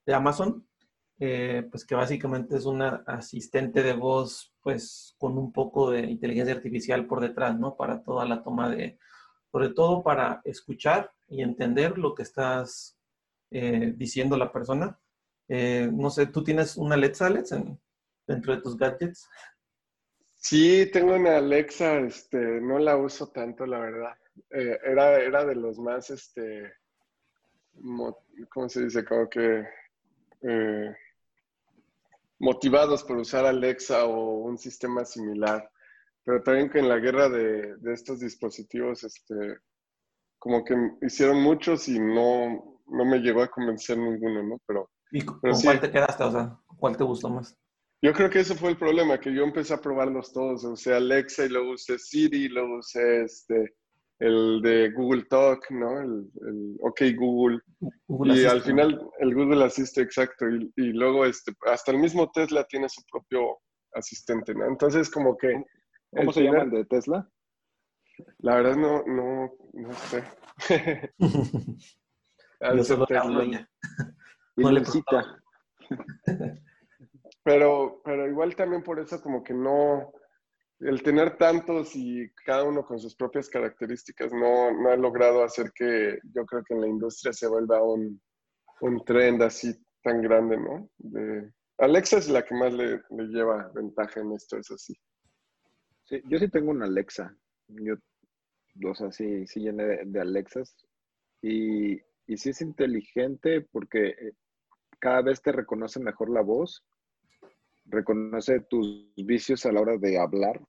de 0.06 0.14
Amazon, 0.14 0.68
eh, 1.20 1.68
pues 1.70 1.86
que 1.86 1.96
básicamente 1.96 2.56
es 2.56 2.66
una 2.66 3.04
asistente 3.06 3.84
de 3.84 3.94
voz, 3.94 4.54
pues 4.62 5.16
con 5.18 5.38
un 5.38 5.52
poco 5.52 5.92
de 5.92 6.02
inteligencia 6.02 6.56
artificial 6.56 7.08
por 7.08 7.20
detrás, 7.20 7.60
¿no? 7.60 7.76
Para 7.76 8.02
toda 8.04 8.24
la 8.26 8.42
toma 8.42 8.70
de, 8.70 8.98
sobre 9.52 9.70
todo 9.70 10.02
para 10.02 10.42
escuchar 10.46 11.12
y 11.28 11.42
entender 11.42 11.98
lo 11.98 12.16
que 12.16 12.24
estás 12.24 12.98
eh, 13.52 13.94
diciendo 13.98 14.38
la 14.38 14.52
persona. 14.52 14.98
Eh, 15.50 15.90
no 15.92 16.10
sé, 16.10 16.28
¿tú 16.28 16.44
tienes 16.44 16.78
una 16.78 16.96
Alexa, 16.96 17.26
Alex, 17.26 17.52
en, 17.52 17.80
dentro 18.28 18.56
de 18.56 18.62
tus 18.62 18.78
gadgets? 18.78 19.28
Sí, 20.36 20.90
tengo 20.94 21.16
una 21.16 21.38
Alexa, 21.38 22.00
este, 22.00 22.38
no 22.38 22.80
la 22.80 22.96
uso 22.96 23.28
tanto, 23.32 23.66
la 23.66 23.80
verdad. 23.80 24.18
era, 24.50 25.20
era 25.20 25.44
de 25.44 25.56
los 25.56 25.78
más, 25.80 26.10
este, 26.12 26.72
¿cómo 28.50 28.70
se 28.70 28.86
dice? 28.86 29.04
Como 29.04 29.30
que 29.30 29.66
motivados 32.40 33.04
por 33.04 33.18
usar 33.18 33.46
Alexa 33.46 34.06
o 34.06 34.40
un 34.40 34.58
sistema 34.58 35.06
similar. 35.06 35.70
Pero 36.24 36.42
también 36.42 36.70
que 36.70 36.80
en 36.80 36.90
la 36.90 36.98
guerra 36.98 37.30
de, 37.30 37.76
de 37.78 37.94
estos 37.94 38.20
dispositivos, 38.20 39.04
este, 39.04 39.58
como 40.38 40.64
que 40.64 40.76
hicieron 41.02 41.42
muchos 41.42 41.88
y 41.90 42.00
no, 42.00 42.82
no 42.88 43.06
me 43.06 43.20
llegó 43.20 43.42
a 43.42 43.50
convencer 43.50 43.98
ninguno, 43.98 44.44
¿no? 44.44 44.62
Pero, 44.66 44.90
¿Y 45.12 45.22
con 45.22 45.40
pero 45.42 45.56
cuál 45.64 45.80
te 45.80 45.92
quedaste? 45.92 46.24
O 46.24 46.32
sea, 46.32 46.58
¿cuál 46.78 46.98
te 46.98 47.04
gustó 47.04 47.30
más? 47.30 47.58
Yo 48.02 48.14
creo 48.14 48.30
que 48.30 48.40
ese 48.40 48.56
fue 48.56 48.70
el 48.70 48.78
problema, 48.78 49.20
que 49.20 49.34
yo 49.34 49.44
empecé 49.44 49.74
a 49.74 49.82
probarlos 49.82 50.32
todos. 50.32 50.64
Usé 50.64 50.94
Alexa 50.94 51.46
y 51.46 51.50
luego 51.50 51.72
usé 51.72 52.00
Siri, 52.00 52.48
luego 52.48 52.78
usé 52.78 53.24
este, 53.24 53.76
el 54.20 54.62
de 54.62 54.92
Google 54.92 55.26
Talk, 55.30 55.70
¿no? 55.72 56.00
El, 56.00 56.32
el 56.48 56.78
OK 56.82 57.02
Google. 57.18 57.60
Google 58.08 58.42
y 58.42 58.46
al 58.46 58.62
final 58.62 59.10
el 59.20 59.36
Google 59.36 59.66
asiste, 59.66 60.02
exacto. 60.02 60.50
Y, 60.50 60.72
y, 60.78 60.94
luego 60.94 61.26
este, 61.26 61.54
hasta 61.66 61.92
el 61.92 61.98
mismo 61.98 62.32
Tesla 62.32 62.64
tiene 62.66 62.88
su 62.88 63.02
propio 63.12 63.60
asistente, 63.94 64.54
¿no? 64.54 64.66
Entonces 64.66 65.10
como 65.10 65.38
que... 65.38 65.62
¿Cómo 66.12 66.32
se 66.32 66.44
llama 66.44 66.64
el 66.64 66.72
de 66.72 66.86
Tesla? 66.86 67.30
La 68.40 68.56
verdad 68.56 68.76
no, 68.76 69.04
no, 69.06 69.52
no 69.74 69.94
sé. 69.94 70.24
Yo 72.76 72.84
solo 72.84 73.06
Tesla. 73.06 73.30
No 73.30 73.42
le 73.42 73.68
cita. 74.86 75.42
pero, 77.44 78.02
pero 78.04 78.28
igual 78.28 78.56
también 78.56 78.84
por 78.84 79.00
eso 79.00 79.22
como 79.22 79.44
que 79.44 79.54
no 79.54 80.12
el 80.80 81.04
tener 81.04 81.38
tantos 81.38 81.96
y 81.96 82.30
cada 82.46 82.64
uno 82.64 82.86
con 82.86 83.00
sus 83.00 83.16
propias 83.16 83.50
características 83.50 84.32
no, 84.32 84.72
no 84.72 84.90
ha 84.90 84.96
logrado 84.96 85.44
hacer 85.44 85.72
que 85.76 86.20
yo 86.34 86.46
creo 86.46 86.64
que 86.64 86.74
en 86.74 86.82
la 86.82 86.88
industria 86.88 87.34
se 87.34 87.48
vuelva 87.48 87.84
un, 87.84 88.22
un 88.82 89.04
trend 89.04 89.42
así 89.44 89.74
tan 90.02 90.22
grande, 90.22 90.58
¿no? 90.58 90.90
De, 90.98 91.52
Alexa 91.80 92.18
es 92.18 92.30
la 92.30 92.44
que 92.44 92.56
más 92.56 92.74
le, 92.74 93.02
le, 93.10 93.24
lleva 93.28 93.72
ventaja 93.74 94.20
en 94.20 94.34
esto, 94.34 94.58
es 94.58 94.70
así. 94.72 94.94
Sí, 96.04 96.22
yo 96.26 96.38
sí 96.40 96.50
tengo 96.50 96.72
una 96.72 96.86
Alexa. 96.86 97.34
Yo, 97.68 97.96
o 98.86 98.96
sea, 98.96 99.12
sí, 99.12 99.48
sí 99.48 99.62
llené 99.62 99.86
de, 99.86 100.02
de 100.06 100.20
Alexas. 100.20 100.76
Y, 101.42 101.94
y 102.28 102.38
sí 102.38 102.50
es 102.50 102.62
inteligente 102.62 103.62
porque 103.72 104.10
eh, 104.10 104.34
cada 105.00 105.22
vez 105.22 105.42
te 105.42 105.52
reconoce 105.52 106.00
mejor 106.00 106.30
la 106.30 106.42
voz, 106.42 106.86
reconoce 107.86 108.60
tus 108.62 109.12
vicios 109.16 109.66
a 109.66 109.72
la 109.72 109.82
hora 109.82 109.98
de 109.98 110.20
hablar, 110.20 110.62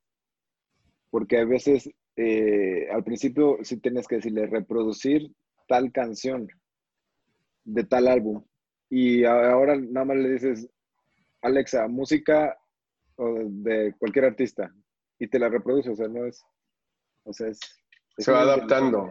porque 1.09 1.39
a 1.39 1.45
veces 1.45 1.89
eh, 2.15 2.89
al 2.91 3.03
principio 3.03 3.57
sí 3.61 3.77
tienes 3.77 4.07
que 4.07 4.15
decirle 4.15 4.47
reproducir 4.47 5.31
tal 5.67 5.91
canción 5.91 6.47
de 7.63 7.83
tal 7.83 8.07
álbum 8.07 8.43
y 8.89 9.23
ahora 9.23 9.77
nada 9.77 10.05
más 10.05 10.17
le 10.17 10.33
dices 10.33 10.69
Alexa, 11.41 11.87
música 11.87 12.57
de 13.17 13.93
cualquier 13.97 14.25
artista 14.25 14.73
y 15.17 15.27
te 15.27 15.39
la 15.39 15.49
reproduce, 15.49 15.89
o 15.91 15.95
sea, 15.95 16.07
no 16.07 16.25
es, 16.25 16.43
o 17.23 17.31
sea, 17.31 17.47
es... 17.47 17.59
se 18.17 18.31
va 18.31 18.41
adaptando. 18.41 19.09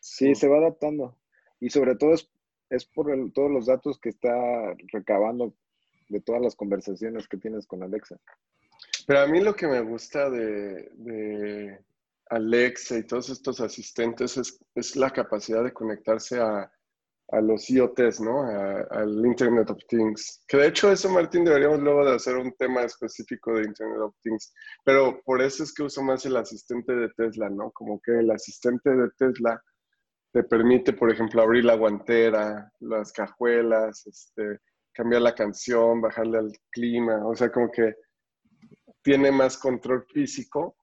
Sí, 0.00 0.34
se 0.34 0.48
va 0.48 0.58
adaptando. 0.58 1.18
Y 1.60 1.70
sobre 1.70 1.96
todo 1.96 2.12
es, 2.12 2.30
es 2.70 2.84
por 2.84 3.06
todos 3.32 3.50
los 3.50 3.66
datos 3.66 3.98
que 3.98 4.10
está 4.10 4.74
recabando 4.92 5.54
de 6.08 6.20
todas 6.20 6.42
las 6.42 6.54
conversaciones 6.54 7.28
que 7.28 7.36
tienes 7.36 7.66
con 7.66 7.82
Alexa. 7.82 8.16
Pero 9.06 9.20
a 9.20 9.26
mí 9.26 9.40
lo 9.40 9.54
que 9.54 9.66
me 9.66 9.80
gusta 9.80 10.30
de, 10.30 11.78
Alexa 12.28 12.98
y 12.98 13.04
todos 13.04 13.30
estos 13.30 13.60
asistentes 13.60 14.36
es, 14.74 14.96
la 14.96 15.10
capacidad 15.10 15.62
de 15.62 15.72
conectarse 15.72 16.40
a, 16.40 16.70
a 17.28 17.40
los 17.40 17.70
IoTs, 17.70 18.20
¿no? 18.20 18.42
al 18.90 19.24
Internet 19.24 19.70
of 19.70 19.78
Things. 19.88 20.42
Que 20.46 20.56
de 20.56 20.68
hecho 20.68 20.90
eso, 20.90 21.08
Martín, 21.08 21.44
deberíamos 21.44 21.80
luego 21.80 22.04
de 22.04 22.16
hacer 22.16 22.36
un 22.36 22.52
tema 22.52 22.82
específico 22.82 23.54
de 23.54 23.64
Internet 23.64 24.00
of 24.00 24.14
Things. 24.22 24.52
Pero 24.84 25.20
por 25.24 25.40
eso 25.40 25.62
es 25.62 25.72
que 25.72 25.84
uso 25.84 26.02
más 26.02 26.26
el 26.26 26.36
asistente 26.36 26.92
de 26.94 27.08
Tesla, 27.10 27.48
¿no? 27.48 27.70
Como 27.70 28.00
que 28.00 28.18
el 28.18 28.30
asistente 28.30 28.90
de 28.90 29.08
Tesla 29.16 29.62
te 30.36 30.44
permite, 30.44 30.92
por 30.92 31.10
ejemplo, 31.10 31.40
abrir 31.40 31.64
la 31.64 31.76
guantera, 31.76 32.70
las 32.80 33.10
cajuelas, 33.10 34.06
este, 34.06 34.60
cambiar 34.92 35.22
la 35.22 35.34
canción, 35.34 36.02
bajarle 36.02 36.36
al 36.36 36.52
clima. 36.70 37.26
O 37.26 37.34
sea, 37.34 37.50
como 37.50 37.70
que 37.70 37.94
tiene 39.00 39.32
más 39.32 39.56
control 39.56 40.04
físico 40.12 40.76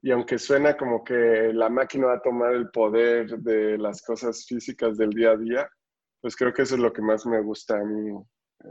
y 0.00 0.12
aunque 0.12 0.38
suena 0.38 0.76
como 0.76 1.02
que 1.02 1.50
la 1.52 1.68
máquina 1.68 2.06
va 2.06 2.14
a 2.14 2.22
tomar 2.22 2.54
el 2.54 2.70
poder 2.70 3.36
de 3.38 3.78
las 3.78 4.00
cosas 4.00 4.46
físicas 4.46 4.96
del 4.96 5.10
día 5.10 5.32
a 5.32 5.38
día, 5.38 5.68
pues 6.20 6.36
creo 6.36 6.52
que 6.52 6.62
eso 6.62 6.76
es 6.76 6.80
lo 6.80 6.92
que 6.92 7.02
más 7.02 7.26
me 7.26 7.40
gusta 7.40 7.76
a 7.76 7.84
mí 7.84 8.16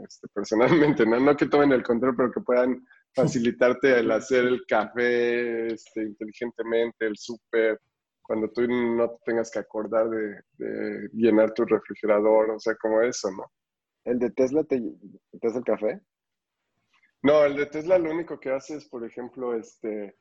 este, 0.06 0.26
personalmente, 0.32 1.04
¿no? 1.04 1.20
No 1.20 1.36
que 1.36 1.48
tomen 1.48 1.72
el 1.72 1.82
control, 1.82 2.16
pero 2.16 2.32
que 2.32 2.40
puedan 2.40 2.82
facilitarte 3.14 3.98
el 3.98 4.10
hacer 4.10 4.46
el 4.46 4.64
café 4.66 5.66
este, 5.66 6.02
inteligentemente, 6.02 7.08
el 7.08 7.18
súper, 7.18 7.78
cuando 8.24 8.50
tú 8.50 8.66
no 8.66 9.10
te 9.10 9.16
tengas 9.26 9.50
que 9.50 9.58
acordar 9.58 10.08
de, 10.08 10.40
de, 10.58 11.08
llenar 11.12 11.52
tu 11.52 11.64
refrigerador, 11.64 12.50
o 12.50 12.58
sea, 12.58 12.74
como 12.76 13.02
eso, 13.02 13.30
¿no? 13.30 13.52
¿El 14.04 14.18
de 14.18 14.30
Tesla 14.30 14.64
te, 14.64 14.80
te 15.40 15.46
hace 15.46 15.58
el 15.58 15.64
café? 15.64 16.00
No, 17.22 17.44
el 17.44 17.56
de 17.56 17.66
Tesla 17.66 17.98
lo 17.98 18.10
único 18.10 18.40
que 18.40 18.50
hace 18.50 18.76
es, 18.76 18.88
por 18.88 19.04
ejemplo, 19.04 19.54
este, 19.54 20.16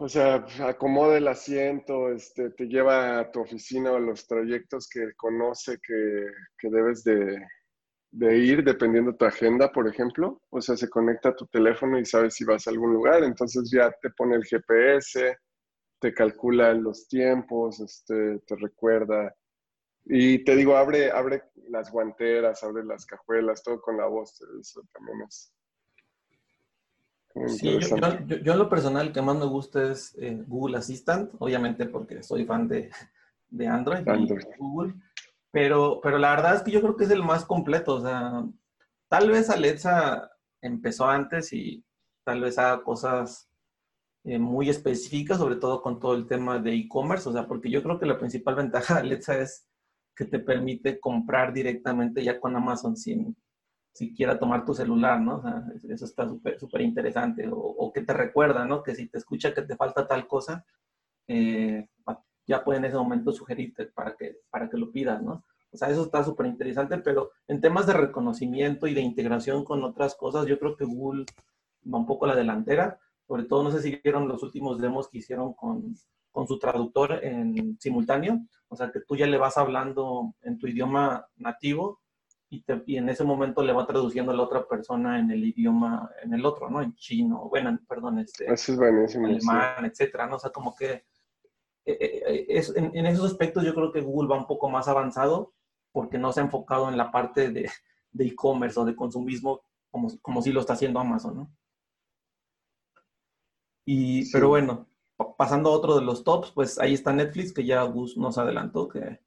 o 0.00 0.08
sea, 0.08 0.46
acomoda 0.60 1.18
el 1.18 1.26
asiento, 1.26 2.12
este, 2.12 2.50
te 2.50 2.66
lleva 2.66 3.18
a 3.18 3.30
tu 3.32 3.40
oficina 3.40 3.90
o 3.90 3.96
a 3.96 4.00
los 4.00 4.28
trayectos 4.28 4.88
que 4.88 5.12
conoce 5.16 5.78
que, 5.80 6.68
debes 6.68 7.02
de, 7.02 7.44
ir 8.12 8.62
dependiendo 8.62 9.10
de 9.10 9.18
tu 9.18 9.24
agenda, 9.24 9.72
por 9.72 9.88
ejemplo. 9.88 10.40
O 10.50 10.60
sea, 10.60 10.76
se 10.76 10.88
conecta 10.88 11.30
a 11.30 11.36
tu 11.36 11.46
teléfono 11.46 11.98
y 11.98 12.04
sabes 12.04 12.34
si 12.34 12.44
vas 12.44 12.66
a 12.66 12.70
algún 12.70 12.92
lugar, 12.92 13.24
entonces 13.24 13.68
ya 13.72 13.90
te 14.00 14.10
pone 14.10 14.36
el 14.36 14.44
GPS, 14.44 15.36
te 15.98 16.14
calcula 16.14 16.72
los 16.74 17.08
tiempos, 17.08 17.80
este, 17.80 18.38
te 18.40 18.56
recuerda. 18.56 19.34
Y 20.04 20.44
te 20.44 20.56
digo, 20.56 20.76
abre, 20.76 21.10
abre 21.10 21.42
las 21.68 21.90
guanteras, 21.90 22.62
abre 22.62 22.84
las 22.84 23.04
cajuelas, 23.04 23.62
todo 23.62 23.80
con 23.80 23.96
la 23.96 24.06
voz. 24.06 24.40
Eso 24.60 24.82
también 24.92 25.22
es, 25.22 25.52
Sí, 27.46 27.78
yo, 27.78 28.36
yo, 28.42 28.56
lo 28.56 28.68
personal 28.68 29.12
que 29.12 29.22
más 29.22 29.36
me 29.36 29.46
gusta 29.46 29.92
es 29.92 30.16
eh, 30.18 30.42
Google 30.46 30.78
Assistant, 30.78 31.30
obviamente 31.38 31.86
porque 31.86 32.22
soy 32.22 32.44
fan 32.44 32.66
de, 32.66 32.90
de 33.50 33.66
Android, 33.66 34.04
Y 34.06 34.58
Google, 34.58 34.94
pero, 35.50 36.00
pero 36.02 36.18
la 36.18 36.30
verdad 36.30 36.56
es 36.56 36.62
que 36.62 36.70
yo 36.70 36.80
creo 36.80 36.96
que 36.96 37.04
es 37.04 37.10
el 37.10 37.22
más 37.22 37.44
completo, 37.44 37.96
o 37.96 38.00
sea, 38.00 38.44
tal 39.08 39.30
vez 39.30 39.50
Alexa 39.50 40.30
empezó 40.60 41.06
antes 41.06 41.52
y 41.52 41.84
tal 42.24 42.40
vez 42.40 42.58
haga 42.58 42.82
cosas 42.82 43.48
eh, 44.28 44.38
muy 44.38 44.68
específicas, 44.68 45.38
sobre 45.38 45.56
todo 45.56 45.80
con 45.80 45.98
todo 45.98 46.14
el 46.14 46.26
tema 46.26 46.58
de 46.58 46.74
e-commerce, 46.74 47.26
o 47.30 47.32
sea, 47.32 47.46
porque 47.46 47.70
yo 47.70 47.82
creo 47.82 47.98
que 47.98 48.04
la 48.04 48.18
principal 48.18 48.56
ventaja 48.56 48.94
de 48.94 49.00
Alexa 49.08 49.38
es 49.38 49.66
que 50.14 50.26
te 50.26 50.38
permite 50.38 51.00
comprar 51.00 51.50
directamente 51.54 52.22
ya 52.22 52.38
con 52.38 52.54
Amazon 52.54 52.94
sin, 52.94 53.34
si 53.94 54.12
quiera 54.12 54.38
tomar 54.38 54.66
tu 54.66 54.74
celular, 54.74 55.18
¿no? 55.18 55.36
O 55.36 55.42
sea, 55.42 55.64
eso 55.88 56.04
está 56.04 56.28
súper 56.28 56.58
súper 56.60 56.82
interesante. 56.82 57.48
O, 57.50 57.90
que 57.90 58.02
te 58.02 58.12
recuerda, 58.12 58.66
¿no? 58.66 58.82
Que 58.82 58.94
si 58.94 59.08
te 59.08 59.16
escucha 59.16 59.54
que 59.54 59.62
te 59.62 59.76
falta 59.76 60.06
tal 60.06 60.26
cosa, 60.26 60.62
eh, 61.26 61.88
ya 62.46 62.62
puede 62.62 62.80
en 62.80 62.84
ese 62.84 62.96
momento 62.96 63.32
sugerirte 63.32 63.86
para 63.86 64.14
que, 64.14 64.40
para 64.50 64.68
que 64.68 64.76
lo 64.76 64.90
pidas, 64.92 65.22
¿no? 65.22 65.42
O 65.72 65.76
sea, 65.78 65.88
eso 65.88 66.02
está 66.02 66.22
súper 66.22 66.46
interesante, 66.46 66.98
pero 66.98 67.30
en 67.46 67.62
temas 67.62 67.86
de 67.86 67.94
reconocimiento 67.94 68.86
y 68.86 68.92
de 68.92 69.00
integración 69.00 69.64
con 69.64 69.82
otras 69.84 70.14
cosas, 70.16 70.44
yo 70.46 70.58
creo 70.58 70.76
que 70.76 70.84
Google 70.84 71.24
va 71.90 71.98
un 71.98 72.06
poco 72.06 72.26
a 72.26 72.28
la 72.28 72.36
delantera. 72.36 72.98
Sobre 73.28 73.44
todo, 73.44 73.62
no 73.62 73.70
sé 73.70 73.82
si 73.82 74.00
vieron 74.02 74.26
los 74.26 74.42
últimos 74.42 74.80
demos 74.80 75.08
que 75.08 75.18
hicieron 75.18 75.52
con, 75.52 75.94
con 76.32 76.48
su 76.48 76.58
traductor 76.58 77.22
en 77.22 77.78
simultáneo. 77.78 78.40
O 78.68 78.74
sea, 78.74 78.90
que 78.90 79.00
tú 79.00 79.16
ya 79.16 79.26
le 79.26 79.36
vas 79.36 79.58
hablando 79.58 80.34
en 80.40 80.58
tu 80.58 80.66
idioma 80.66 81.26
nativo 81.36 82.00
y, 82.50 82.64
en 82.96 83.08
ese 83.08 83.24
momento 83.24 83.62
le 83.62 83.74
va 83.74 83.86
traduciendo 83.86 84.32
a 84.32 84.34
la 84.34 84.42
otra 84.42 84.66
persona 84.66 85.18
en 85.18 85.30
el 85.30 85.44
idioma, 85.44 86.10
en 86.22 86.32
el 86.32 86.44
otro, 86.46 86.70
¿no? 86.70 86.80
En 86.80 86.94
chino, 86.94 87.48
bueno, 87.50 87.78
perdón, 87.86 88.20
este, 88.20 88.50
Eso 88.50 88.72
es 88.72 88.78
buenísimo, 88.78 89.26
alemán, 89.26 89.84
etcétera, 89.84 90.26
¿no? 90.26 90.36
O 90.36 90.38
sea, 90.38 90.50
como 90.50 90.74
que 90.74 90.92
eh, 91.84 91.96
eh, 92.00 92.22
eh, 92.26 92.46
es, 92.48 92.74
en, 92.74 93.06
esos 93.06 93.26
aspectos 93.26 93.64
yo 93.64 93.74
creo 93.74 93.92
que 93.92 94.00
Google 94.00 94.28
va 94.28 94.38
un 94.38 94.46
poco 94.46 94.70
más 94.70 94.88
avanzado 94.88 95.52
porque 95.92 96.18
no 96.18 96.32
se 96.32 96.40
ha 96.40 96.44
enfocado 96.44 96.88
en 96.88 96.96
la 96.96 97.10
parte 97.10 97.50
de 97.50 97.70
e-commerce 98.18 98.80
o 98.80 98.84
de 98.84 98.96
consumismo 98.96 99.60
como, 99.90 100.08
como 100.20 100.42
si 100.42 100.52
lo 100.52 100.60
está 100.60 100.72
haciendo 100.74 101.00
Amazon, 101.00 101.36
¿no? 101.36 101.50
Y, 103.90 104.30
pero 104.30 104.48
bueno, 104.50 104.86
pasando 105.38 105.70
a 105.70 105.72
otro 105.72 105.98
de 105.98 106.04
los 106.04 106.22
tops, 106.22 106.50
pues 106.50 106.78
ahí 106.78 106.92
está 106.92 107.10
Netflix, 107.10 107.54
que 107.54 107.64
ya 107.64 107.82
Gus 107.84 108.18
nos 108.18 108.36
adelantó, 108.36 108.86
que, 108.86 109.18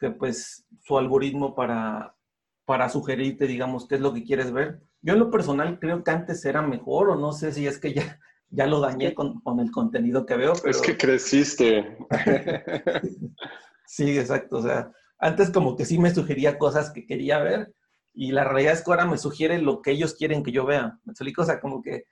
que 0.00 0.10
pues 0.10 0.66
su 0.80 0.98
algoritmo 0.98 1.54
para, 1.54 2.16
para 2.64 2.88
sugerirte, 2.88 3.46
digamos, 3.46 3.86
qué 3.86 3.94
es 3.94 4.00
lo 4.00 4.12
que 4.12 4.24
quieres 4.24 4.50
ver. 4.50 4.80
Yo 5.02 5.12
en 5.12 5.20
lo 5.20 5.30
personal 5.30 5.78
creo 5.78 6.02
que 6.02 6.10
antes 6.10 6.44
era 6.44 6.62
mejor 6.62 7.10
o 7.10 7.14
no 7.14 7.30
sé 7.30 7.52
si 7.52 7.68
es 7.68 7.78
que 7.78 7.94
ya, 7.94 8.18
ya 8.48 8.66
lo 8.66 8.80
dañé 8.80 9.14
con, 9.14 9.40
el 9.60 9.70
contenido 9.70 10.26
que 10.26 10.34
veo. 10.34 10.54
Pero... 10.54 10.70
Es 10.70 10.82
que 10.82 10.96
creciste. 10.96 11.96
sí, 13.86 14.18
exacto. 14.18 14.56
O 14.56 14.62
sea, 14.62 14.90
antes 15.16 15.48
como 15.50 15.76
que 15.76 15.84
sí 15.84 15.96
me 15.96 16.12
sugería 16.12 16.58
cosas 16.58 16.90
que 16.90 17.06
quería 17.06 17.38
ver 17.38 17.72
y 18.14 18.32
la 18.32 18.42
realidad 18.42 18.72
es 18.72 18.82
que 18.82 18.90
ahora 18.90 19.06
me 19.06 19.16
sugiere 19.16 19.62
lo 19.62 19.80
que 19.80 19.92
ellos 19.92 20.14
quieren 20.14 20.42
que 20.42 20.50
yo 20.50 20.66
vea. 20.66 20.98
¿Me 21.04 21.12
explico? 21.12 21.42
O 21.42 21.44
sea, 21.44 21.60
como 21.60 21.80
que 21.82 22.06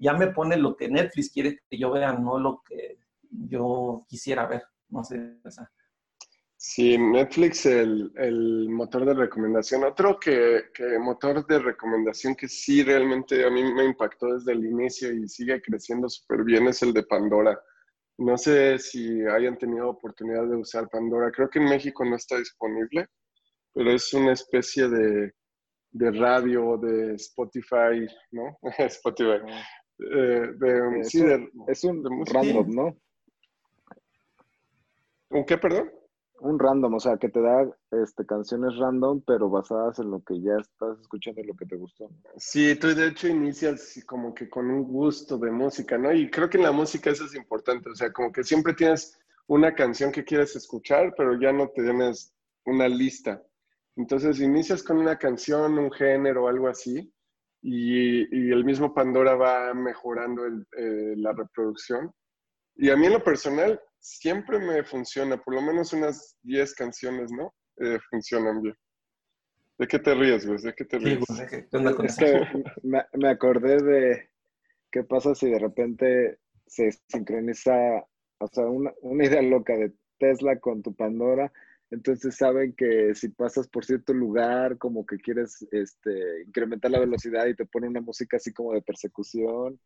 ya 0.00 0.14
me 0.14 0.28
pone 0.28 0.56
lo 0.56 0.74
que 0.74 0.88
Netflix 0.88 1.30
quiere 1.30 1.60
que 1.68 1.78
yo 1.78 1.92
vea, 1.92 2.12
no 2.14 2.38
lo 2.38 2.62
que 2.66 2.98
yo 3.30 4.04
quisiera 4.08 4.46
ver. 4.46 4.62
No 4.88 5.04
sé, 5.04 5.36
o 5.44 5.50
sea. 5.50 5.70
Sí, 6.56 6.98
Netflix, 6.98 7.64
el, 7.64 8.12
el, 8.16 8.68
motor 8.68 9.06
de 9.06 9.14
recomendación. 9.14 9.84
Otro 9.84 10.18
que, 10.18 10.64
que, 10.74 10.98
motor 10.98 11.46
de 11.46 11.58
recomendación 11.58 12.34
que 12.34 12.48
sí 12.48 12.82
realmente 12.82 13.46
a 13.46 13.50
mí 13.50 13.62
me 13.72 13.84
impactó 13.84 14.34
desde 14.34 14.52
el 14.52 14.66
inicio 14.66 15.12
y 15.12 15.26
sigue 15.28 15.62
creciendo 15.62 16.08
súper 16.08 16.44
bien 16.44 16.66
es 16.66 16.82
el 16.82 16.92
de 16.92 17.02
Pandora. 17.04 17.58
No 18.18 18.36
sé 18.36 18.78
si 18.78 19.22
hayan 19.26 19.56
tenido 19.56 19.88
oportunidad 19.88 20.46
de 20.46 20.56
usar 20.56 20.90
Pandora. 20.90 21.30
Creo 21.30 21.48
que 21.48 21.60
en 21.60 21.66
México 21.66 22.04
no 22.04 22.16
está 22.16 22.36
disponible, 22.36 23.06
pero 23.72 23.92
es 23.92 24.12
una 24.12 24.32
especie 24.32 24.88
de, 24.88 25.32
de 25.92 26.10
radio, 26.12 26.76
de 26.76 27.14
Spotify, 27.14 28.06
¿no? 28.32 28.58
Spotify. 28.78 29.40
Eh, 30.12 30.52
de, 30.56 31.04
sí, 31.04 31.24
es 31.68 31.84
un 31.84 32.26
random, 32.26 32.70
¿no? 32.74 32.96
¿Un 35.30 35.44
qué, 35.44 35.58
perdón? 35.58 35.90
un 36.40 36.58
random, 36.58 36.94
o 36.94 37.00
sea, 37.00 37.16
que 37.16 37.28
te 37.28 37.40
da 37.40 37.68
este, 37.90 38.24
canciones 38.24 38.76
random, 38.76 39.22
pero 39.26 39.48
basadas 39.48 39.98
en 39.98 40.10
lo 40.10 40.22
que 40.22 40.40
ya 40.40 40.56
estás 40.60 40.98
escuchando 41.00 41.40
y 41.40 41.44
lo 41.44 41.54
que 41.54 41.66
te 41.66 41.76
gustó. 41.76 42.10
Sí, 42.36 42.74
tú 42.76 42.94
de 42.94 43.08
hecho 43.08 43.28
inicias 43.28 44.02
como 44.06 44.34
que 44.34 44.48
con 44.48 44.70
un 44.70 44.84
gusto 44.84 45.38
de 45.38 45.50
música, 45.50 45.98
¿no? 45.98 46.12
Y 46.12 46.30
creo 46.30 46.48
que 46.48 46.56
en 46.56 46.64
la 46.64 46.72
música 46.72 47.10
eso 47.10 47.26
es 47.26 47.34
importante, 47.34 47.90
o 47.90 47.94
sea, 47.94 48.12
como 48.12 48.32
que 48.32 48.42
siempre 48.42 48.74
tienes 48.74 49.18
una 49.46 49.74
canción 49.74 50.12
que 50.12 50.24
quieres 50.24 50.56
escuchar, 50.56 51.14
pero 51.16 51.38
ya 51.38 51.52
no 51.52 51.68
tienes 51.68 52.32
una 52.64 52.88
lista. 52.88 53.42
Entonces 53.96 54.40
inicias 54.40 54.82
con 54.82 54.98
una 54.98 55.18
canción, 55.18 55.78
un 55.78 55.90
género, 55.90 56.48
algo 56.48 56.68
así, 56.68 57.12
y, 57.62 58.50
el 58.50 58.64
mismo 58.64 58.94
Pandora 58.94 59.34
va 59.34 59.74
mejorando 59.74 60.46
eh, 60.46 61.14
la 61.16 61.32
reproducción. 61.32 62.10
Y 62.76 62.90
a 62.90 62.96
mí 62.96 63.06
en 63.06 63.12
lo 63.14 63.24
personal, 63.24 63.80
siempre 63.98 64.58
me 64.58 64.82
funciona, 64.82 65.36
por 65.36 65.54
lo 65.54 65.62
menos 65.62 65.92
unas 65.92 66.36
10 66.42 66.74
canciones, 66.74 67.30
¿no? 67.32 67.52
Eh, 67.76 67.98
funcionan 68.10 68.62
bien. 68.62 68.74
¿De 69.78 69.86
qué 69.86 69.98
te 69.98 70.14
ríes, 70.14 70.46
güey? 70.46 70.60
¿De 70.60 70.74
qué 70.74 70.84
te 70.84 70.98
ríes? 70.98 71.24
es 72.04 72.16
que 72.16 72.40
me, 72.82 73.04
me 73.14 73.28
acordé 73.28 73.82
de 73.82 74.30
qué 74.90 75.04
pasa 75.04 75.34
si 75.34 75.50
de 75.50 75.58
repente 75.58 76.38
se 76.66 76.90
sincroniza, 77.08 77.74
o 78.38 78.48
sea, 78.52 78.64
una, 78.64 78.92
una 79.02 79.24
idea 79.24 79.42
loca 79.42 79.74
de 79.76 79.92
Tesla 80.18 80.58
con 80.60 80.82
tu 80.82 80.94
Pandora, 80.94 81.52
entonces 81.90 82.36
saben 82.36 82.72
que 82.74 83.14
si 83.14 83.28
pasas 83.30 83.66
por 83.68 83.84
cierto 83.84 84.12
lugar, 84.12 84.78
como 84.78 85.04
que 85.04 85.16
quieres 85.16 85.66
este, 85.72 86.42
incrementar 86.46 86.90
la 86.90 87.00
velocidad 87.00 87.46
y 87.46 87.56
te 87.56 87.66
pone 87.66 87.88
una 87.88 88.00
música 88.00 88.36
así 88.36 88.52
como 88.52 88.74
de 88.74 88.82
persecución. 88.82 89.80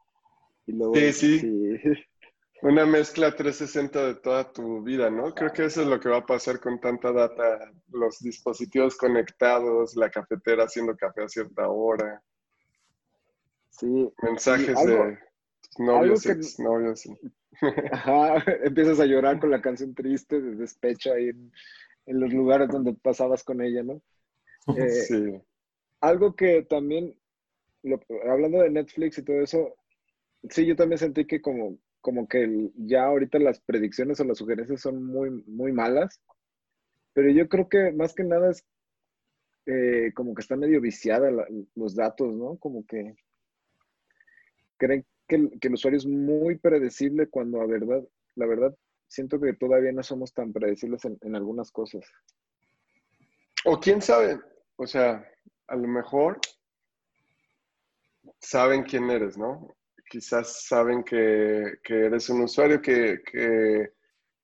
Y 0.66 0.72
luego, 0.72 0.94
sí, 0.94 1.12
sí. 1.12 1.80
Una 2.62 2.86
mezcla 2.86 3.34
360 3.34 4.06
de 4.06 4.14
toda 4.14 4.50
tu 4.50 4.82
vida, 4.82 5.10
¿no? 5.10 5.34
Creo 5.34 5.52
que 5.52 5.66
eso 5.66 5.82
es 5.82 5.86
lo 5.86 6.00
que 6.00 6.08
va 6.08 6.18
a 6.18 6.26
pasar 6.26 6.60
con 6.60 6.80
tanta 6.80 7.12
data, 7.12 7.70
los 7.90 8.20
dispositivos 8.20 8.96
conectados, 8.96 9.96
la 9.96 10.08
cafetera 10.08 10.64
haciendo 10.64 10.96
café 10.96 11.24
a 11.24 11.28
cierta 11.28 11.68
hora. 11.68 12.22
Sí. 13.68 14.10
Mensajes 14.22 14.82
de 14.86 15.18
novios, 15.78 16.24
ex 16.24 16.58
novios. 16.58 17.04
Ajá, 17.92 18.36
empiezas 18.64 19.00
a 19.00 19.06
llorar 19.06 19.40
con 19.40 19.50
la 19.50 19.60
canción 19.60 19.94
triste 19.94 20.40
de 20.40 20.56
despecho 20.56 21.12
ahí 21.12 21.28
en, 21.28 21.52
los 22.06 22.32
lugares 22.32 22.68
donde 22.68 22.94
pasabas 22.94 23.44
con 23.44 23.60
ella, 23.60 23.82
¿no? 23.82 24.00
Eh, 24.78 24.88
sí. 24.88 25.42
Algo 26.00 26.34
que 26.34 26.62
también, 26.62 27.14
hablando 28.26 28.62
de 28.62 28.70
Netflix 28.70 29.18
y 29.18 29.22
todo 29.22 29.42
eso, 29.42 29.74
sí, 30.48 30.64
yo 30.64 30.74
también 30.74 30.98
sentí 30.98 31.26
que 31.26 31.42
como 31.42 31.78
como 32.04 32.28
que 32.28 32.70
ya 32.76 33.06
ahorita 33.06 33.38
las 33.38 33.60
predicciones 33.60 34.20
o 34.20 34.24
las 34.24 34.36
sugerencias 34.36 34.82
son 34.82 35.02
muy, 35.02 35.30
muy 35.46 35.72
malas, 35.72 36.20
pero 37.14 37.30
yo 37.30 37.48
creo 37.48 37.66
que 37.70 37.92
más 37.92 38.12
que 38.12 38.24
nada 38.24 38.50
es 38.50 38.62
eh, 39.64 40.12
como 40.14 40.34
que 40.34 40.42
está 40.42 40.54
medio 40.54 40.82
viciada 40.82 41.30
los 41.74 41.94
datos, 41.94 42.36
¿no? 42.36 42.58
Como 42.58 42.84
que 42.84 43.16
creen 44.76 45.06
que, 45.26 45.48
que, 45.58 45.68
el 45.68 45.74
usuario 45.74 45.96
es 45.96 46.04
muy 46.04 46.58
predecible 46.58 47.26
cuando 47.28 47.62
a 47.62 47.66
verdad, 47.66 48.04
la 48.34 48.44
verdad, 48.44 48.76
siento 49.08 49.40
que 49.40 49.54
todavía 49.54 49.92
no 49.92 50.02
somos 50.02 50.32
tan 50.32 50.52
predecibles 50.52 51.04
en, 51.04 51.18
en 51.22 51.36
algunas 51.36 51.70
cosas. 51.70 52.04
O 53.64 53.78
quién 53.80 54.02
sabe, 54.02 54.40
o 54.76 54.86
sea, 54.86 55.26
a 55.68 55.76
lo 55.76 55.88
mejor 55.88 56.38
saben 58.40 58.82
quién 58.82 59.10
eres, 59.10 59.38
¿no? 59.38 59.74
quizás 60.14 60.66
saben 60.66 61.02
que, 61.02 61.78
eres 61.88 62.28
un 62.28 62.42
usuario 62.42 62.80
que, 62.80 63.20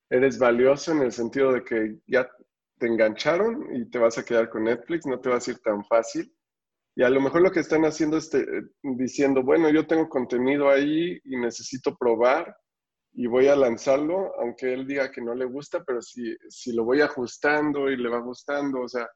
eres 0.09 0.39
valioso 0.39 0.91
en 0.91 1.03
el 1.03 1.13
sentido 1.13 1.53
de 1.53 1.63
que 1.63 1.99
ya 2.09 2.29
te 2.79 2.89
engancharon 2.89 3.69
y 3.77 3.89
te 3.89 3.99
vas 3.99 4.19
a 4.19 4.25
quedar 4.25 4.51
con 4.51 4.65
Netflix, 4.65 5.07
no 5.07 5.21
te 5.21 5.29
va 5.29 5.37
a 5.37 5.41
ser 5.41 5.61
tan 5.61 5.85
fácil. 5.85 6.35
Y 6.97 7.05
a 7.05 7.11
lo 7.11 7.21
mejor 7.21 7.43
lo 7.43 7.53
que 7.53 7.61
están 7.61 7.85
haciendo 7.85 8.17
es 8.17 8.29
diciendo, 8.83 9.45
bueno, 9.45 9.71
yo 9.71 9.87
tengo 9.87 10.09
contenido 10.09 10.69
ahí 10.69 11.21
y 11.23 11.37
necesito 11.37 11.97
probar 11.97 12.57
y 13.13 13.27
voy 13.27 13.49
a 13.49 13.57
lanzarlo, 13.57 14.33
aunque 14.41 14.73
él 14.73 14.87
diga 14.87 15.11
que 15.11 15.21
no 15.21 15.35
le 15.35 15.45
gusta, 15.45 15.83
pero 15.85 16.01
si, 16.01 16.37
si 16.49 16.73
lo 16.73 16.85
voy 16.85 17.01
ajustando 17.01 17.91
y 17.91 17.97
le 17.97 18.09
va 18.09 18.21
gustando, 18.21 18.83
o 18.83 18.89
sea, 18.89 19.09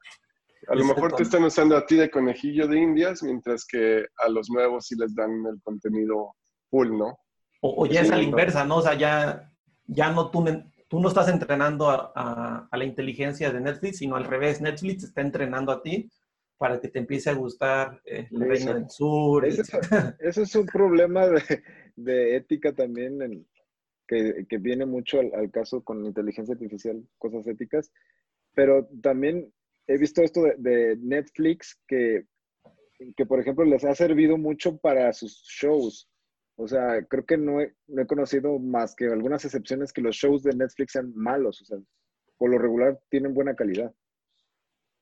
a 0.67 0.75
lo 0.75 0.85
mejor 0.85 1.13
te 1.13 1.23
están 1.23 1.43
usando 1.43 1.77
a 1.77 1.85
ti 1.85 1.95
de 1.95 2.09
conejillo 2.09 2.67
de 2.67 2.79
indias, 2.79 3.23
mientras 3.23 3.65
que 3.65 4.05
a 4.17 4.29
los 4.29 4.49
nuevos 4.49 4.87
sí 4.87 4.95
les 4.97 5.13
dan 5.15 5.31
el 5.45 5.61
contenido 5.61 6.35
full, 6.69 6.89
¿no? 6.97 7.17
O, 7.61 7.85
ya 7.85 8.01
es 8.01 8.11
a 8.11 8.17
la 8.17 8.23
inversa, 8.23 8.65
¿no? 8.65 8.77
O 8.77 8.81
sea, 8.81 8.93
ya, 8.95 9.51
ya 9.87 10.11
no 10.11 10.29
tú, 10.29 10.45
tú 10.87 10.99
no 10.99 11.07
estás 11.07 11.29
entrenando 11.29 11.89
a, 11.89 12.67
la 12.71 12.85
inteligencia 12.85 13.51
de 13.51 13.59
Netflix, 13.59 13.97
sino 13.97 14.15
al 14.15 14.25
revés, 14.25 14.61
Netflix 14.61 15.03
está 15.03 15.21
entrenando 15.21 15.71
a 15.71 15.81
ti 15.81 16.09
para 16.57 16.79
que 16.79 16.89
te 16.89 16.99
empiece 16.99 17.29
a 17.29 17.33
gustar 17.33 18.01
eh, 18.05 18.27
el 18.31 18.39
Reino 18.39 18.73
del 18.73 18.89
Sur. 18.89 19.45
Ese, 20.19 20.41
es 20.41 20.55
un 20.55 20.65
problema 20.65 21.27
de, 21.95 22.35
ética 22.35 22.73
también, 22.73 23.45
que, 24.07 24.45
viene 24.59 24.85
mucho 24.85 25.19
al, 25.19 25.51
caso 25.51 25.83
con 25.83 26.01
la 26.01 26.09
inteligencia 26.09 26.53
artificial, 26.53 27.03
cosas 27.17 27.45
éticas, 27.47 27.91
pero 28.53 28.87
también 29.01 29.51
he 29.87 29.97
visto 29.97 30.21
esto 30.21 30.43
de, 30.57 30.97
Netflix 30.97 31.79
que, 31.87 32.25
que, 33.15 33.25
por 33.25 33.39
ejemplo, 33.39 33.65
les 33.65 33.83
ha 33.83 33.93
servido 33.95 34.37
mucho 34.37 34.77
para 34.77 35.11
sus 35.13 35.43
shows. 35.43 36.09
O 36.57 36.67
sea, 36.67 37.03
creo 37.09 37.25
que 37.25 37.37
no 37.37 37.59
he, 37.59 37.73
no 37.87 38.01
he, 38.01 38.07
conocido 38.07 38.57
más 38.59 38.95
que 38.95 39.07
algunas 39.07 39.43
excepciones 39.43 39.91
que 39.91 40.01
los 40.01 40.15
shows 40.15 40.41
de 40.43 40.55
Netflix 40.55 40.93
sean 40.93 41.11
malos. 41.13 41.61
O 41.61 41.65
sea, 41.65 41.77
por 42.37 42.49
lo 42.49 42.57
regular 42.57 42.97
tienen 43.09 43.33
buena 43.33 43.55
calidad. 43.55 43.93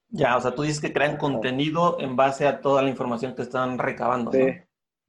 Ya, 0.09 0.37
o 0.37 0.41
sea, 0.41 0.53
tú 0.53 0.63
dices 0.63 0.79
que 0.79 0.93
crean 0.93 1.17
contenido 1.17 1.99
en 1.99 2.15
base 2.15 2.47
a 2.47 2.61
toda 2.61 2.83
la 2.83 2.89
información 2.89 3.35
que 3.35 3.41
están 3.41 3.79
recabando. 3.79 4.31
Sí, 4.31 4.45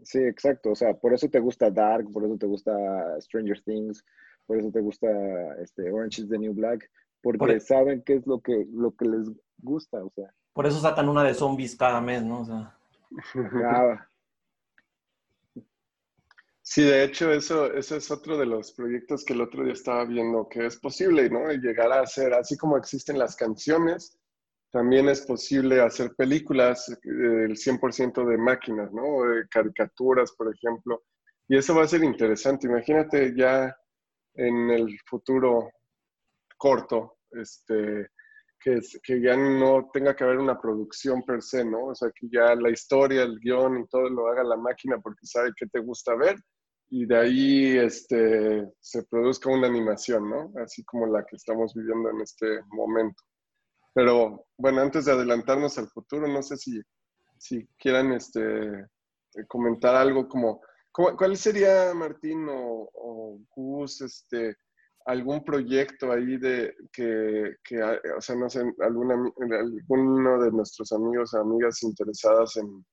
sí, 0.05 0.19
exacto. 0.19 0.71
O 0.71 0.75
sea, 0.75 0.95
por 0.95 1.13
eso 1.15 1.29
te 1.29 1.41
gusta 1.41 1.71
Dark, 1.71 2.11
por 2.13 2.25
eso 2.25 2.37
te 2.37 2.47
gusta 2.47 2.73
Stranger 3.21 3.63
Things, 3.63 4.05
por 4.47 4.59
eso 4.59 4.71
te 4.71 4.81
gusta 4.81 5.09
este, 5.63 5.91
Orange 5.91 6.23
is 6.23 6.29
the 6.29 6.39
New 6.39 6.55
Black, 6.55 6.89
porque 7.23 7.61
saben 7.61 8.03
qué 8.05 8.15
es 8.15 8.27
lo 8.27 8.41
que, 8.41 8.67
lo 8.73 8.95
que 8.95 9.07
les 9.07 9.31
gusta, 9.59 10.05
o 10.05 10.11
sea. 10.11 10.33
Por 10.53 10.67
eso 10.67 10.79
sacan 10.81 11.09
una 11.09 11.25
de 11.25 11.35
zombies 11.35 11.77
cada 11.77 12.01
mes, 12.01 12.23
¿no? 12.23 12.41
O 12.41 12.45
sea. 12.45 12.79
Sí, 16.67 16.83
de 16.83 17.05
hecho, 17.05 17.31
eso, 17.31 17.71
eso 17.75 17.95
es 17.95 18.11
otro 18.11 18.39
de 18.39 18.47
los 18.47 18.73
proyectos 18.73 19.23
que 19.23 19.35
el 19.35 19.43
otro 19.43 19.65
día 19.65 19.75
estaba 19.75 20.07
viendo, 20.07 20.49
que 20.49 20.65
es 20.65 20.79
posible, 20.79 21.29
¿no? 21.29 21.53
llegar 21.53 21.93
a 21.93 22.01
hacer, 22.01 22.33
así 22.33 22.57
como 22.57 22.79
existen 22.79 23.19
las 23.19 23.37
canciones, 23.37 24.19
también 24.75 25.09
es 25.09 25.21
posible 25.21 25.81
hacer 25.81 26.17
películas 26.17 26.87
del 27.05 27.53
eh, 27.53 27.55
100% 27.55 28.27
de 28.27 28.37
máquinas, 28.37 28.93
¿no? 28.93 29.23
De 29.23 29.47
caricaturas, 29.49 30.33
por 30.33 30.53
ejemplo. 30.53 31.05
Y 31.47 31.57
eso 31.57 31.77
va 31.77 31.85
a 31.85 31.87
ser 31.87 32.03
interesante. 32.03 32.67
Imagínate 32.67 33.33
ya 33.37 33.73
en 34.35 34.71
el 34.71 34.99
futuro 35.07 35.71
corto, 36.57 37.19
este, 37.31 38.09
que, 38.59 38.81
que 39.01 39.23
ya 39.23 39.37
no 39.37 39.91
tenga 39.93 40.17
que 40.17 40.25
haber 40.25 40.39
una 40.39 40.61
producción 40.61 41.23
per 41.23 41.41
se, 41.41 41.65
¿no? 41.65 41.87
O 41.87 41.95
sea, 41.95 42.11
que 42.11 42.27
ya 42.29 42.57
la 42.57 42.71
historia, 42.71 43.23
el 43.23 43.39
guion 43.39 43.79
y 43.79 43.87
todo 43.87 44.09
lo 44.09 44.27
haga 44.27 44.43
la 44.43 44.57
máquina 44.57 44.99
porque 44.99 45.25
sabe 45.25 45.53
qué 45.57 45.67
te 45.69 45.79
gusta 45.79 46.17
ver 46.17 46.35
y 46.91 47.07
de 47.07 47.17
ahí 47.17 47.79
este, 47.79 48.69
se 48.81 49.05
produzca 49.05 49.51
una 49.51 49.69
animación, 49.69 50.29
¿no? 50.29 50.53
Así 50.61 50.83
como 50.83 51.07
la 51.07 51.25
que 51.25 51.37
estamos 51.37 51.73
viviendo 51.75 52.11
en 52.11 52.23
este 52.23 52.61
momento. 52.73 53.23
Pero 53.95 54.47
bueno, 54.59 54.81
antes 54.81 55.05
de 55.05 55.13
adelantarnos 55.13 55.79
al 55.79 55.89
futuro, 55.89 56.27
no 56.29 56.43
sé 56.43 56.57
si, 56.57 56.83
si 57.39 57.67
quieran 57.79 58.13
este, 58.13 58.87
comentar 59.49 59.95
algo 59.95 60.29
como, 60.29 60.61
¿cuál 60.93 61.37
sería, 61.37 61.95
Martín 61.95 62.47
o, 62.51 62.91
o 62.93 63.39
Gus, 63.55 64.01
este, 64.03 64.57
algún 65.07 65.45
proyecto 65.45 66.11
ahí 66.11 66.37
de 66.39 66.75
que, 66.93 67.57
que, 67.63 67.83
o 67.83 68.21
sea, 68.21 68.37
no 68.37 68.49
sé, 68.49 68.65
alguna, 68.81 69.15
alguno 69.15 70.43
de 70.43 70.51
nuestros 70.51 70.93
amigos 70.93 71.35
o 71.35 71.41
amigas 71.41 71.83
interesadas 71.83 72.57
en, 72.57 72.85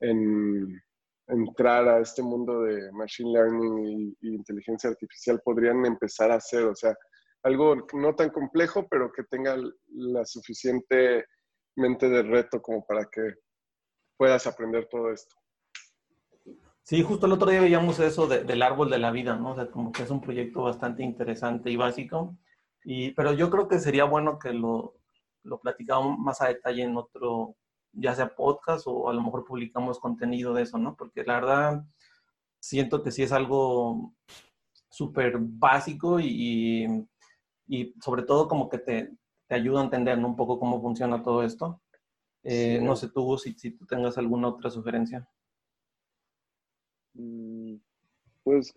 en 0.00 0.82
entrar 1.28 1.88
a 1.88 2.00
este 2.00 2.22
mundo 2.22 2.62
de 2.62 2.90
machine 2.92 3.32
learning 3.32 4.16
y, 4.20 4.34
inteligencia 4.34 4.90
artificial 4.90 5.40
podrían 5.44 5.84
empezar 5.84 6.30
a 6.30 6.36
hacer? 6.36 6.64
O 6.64 6.74
sea, 6.74 6.96
algo 7.42 7.76
no 7.94 8.14
tan 8.14 8.30
complejo, 8.30 8.86
pero 8.88 9.12
que 9.12 9.24
tenga 9.24 9.56
la 9.88 10.24
suficiente 10.24 11.24
mente 11.76 12.08
de 12.08 12.22
reto 12.22 12.60
como 12.60 12.84
para 12.84 13.06
que 13.06 13.34
puedas 14.16 14.46
aprender 14.46 14.88
todo 14.90 15.10
esto. 15.12 15.34
Sí, 16.82 17.02
justo 17.02 17.26
el 17.26 17.32
otro 17.32 17.50
día 17.50 17.60
veíamos 17.60 18.00
eso 18.00 18.26
del 18.26 18.62
árbol 18.62 18.90
de 18.90 18.98
la 18.98 19.12
vida, 19.12 19.36
¿no? 19.36 19.52
O 19.52 19.54
sea, 19.54 19.70
como 19.70 19.92
que 19.92 20.02
es 20.02 20.10
un 20.10 20.20
proyecto 20.20 20.62
bastante 20.62 21.02
interesante 21.02 21.70
y 21.70 21.76
básico. 21.76 22.36
Y, 22.82 23.12
pero 23.12 23.32
yo 23.32 23.50
creo 23.50 23.68
que 23.68 23.78
sería 23.78 24.04
bueno 24.04 24.38
que 24.38 24.52
lo, 24.52 24.96
lo 25.44 25.60
platicamos 25.60 26.18
más 26.18 26.40
a 26.40 26.48
detalle 26.48 26.82
en 26.82 26.96
otro, 26.96 27.56
ya 27.92 28.14
sea 28.14 28.34
podcast 28.34 28.86
o 28.86 29.08
a 29.08 29.14
lo 29.14 29.22
mejor 29.22 29.44
publicamos 29.44 30.00
contenido 30.00 30.52
de 30.52 30.62
eso, 30.62 30.78
¿no? 30.78 30.96
Porque 30.96 31.22
la 31.24 31.34
verdad 31.34 31.84
siento 32.58 33.02
que 33.02 33.10
sí 33.10 33.22
es 33.22 33.32
algo 33.32 34.12
súper 34.90 35.36
básico 35.38 36.18
y, 36.20 37.06
y, 37.70 37.94
sobre 38.00 38.24
todo 38.24 38.48
como 38.48 38.68
que 38.68 38.78
te, 38.78 39.12
te 39.46 39.54
ayuda 39.54 39.80
a 39.80 39.84
entender 39.84 40.18
un 40.18 40.34
poco 40.34 40.58
cómo 40.58 40.82
funciona 40.82 41.22
todo 41.22 41.44
esto. 41.44 41.80
Eh, 42.42 42.80
no 42.82 42.96
sé 42.96 43.08
tú 43.10 43.38
si, 43.38 43.54
si 43.54 43.70
tú 43.70 43.86
tengas 43.86 44.18
alguna 44.18 44.48
otra 44.48 44.70
sugerencia. 44.70 45.28
Mm, 47.14 47.76
pues 48.42 48.74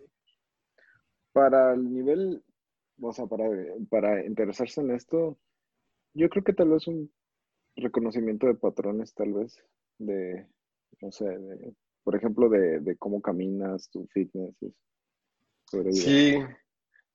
para 1.31 1.73
el 1.73 1.91
nivel, 1.91 2.43
o 3.01 3.11
sea, 3.11 3.25
para, 3.25 3.45
para 3.89 4.23
interesarse 4.25 4.81
en 4.81 4.91
esto, 4.91 5.39
yo 6.13 6.29
creo 6.29 6.43
que 6.43 6.53
tal 6.53 6.69
vez 6.69 6.87
un 6.87 7.11
reconocimiento 7.75 8.45
de 8.45 8.53
patrones, 8.53 9.15
tal 9.15 9.33
vez, 9.33 9.57
de, 9.97 10.47
no 11.01 11.11
sé, 11.11 11.25
por 12.03 12.15
ejemplo, 12.15 12.47
de, 12.49 12.95
cómo 12.99 13.21
caminas, 13.21 13.89
tu 13.89 14.05
fitness. 14.07 14.55
Sí, 15.91 16.35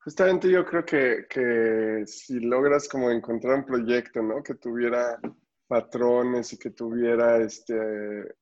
Justamente 0.01 0.51
yo 0.51 0.65
creo 0.65 0.85
que, 0.85 1.27
que 1.29 2.05
si 2.07 2.41
logras 2.41 2.89
como 2.89 3.11
encontrar 3.11 3.59
un 3.59 3.65
proyecto, 3.65 4.23
¿no? 4.23 4.43
Que 4.43 4.55
tuviera 4.55 5.19
patrones 5.67 6.53
y 6.53 6.59
que 6.59 6.71
tuviera 6.71 7.39
este, 7.39 7.75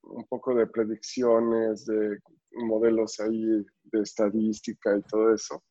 un 0.02 0.24
poco 0.28 0.54
de 0.54 0.66
predicciones, 0.66 1.84
de 1.86 2.18
modelos 2.52 3.18
ahí 3.20 3.64
de 3.84 4.00
estadística 4.00 4.96
y 4.96 5.02
todo 5.02 5.34
eso, 5.34 5.62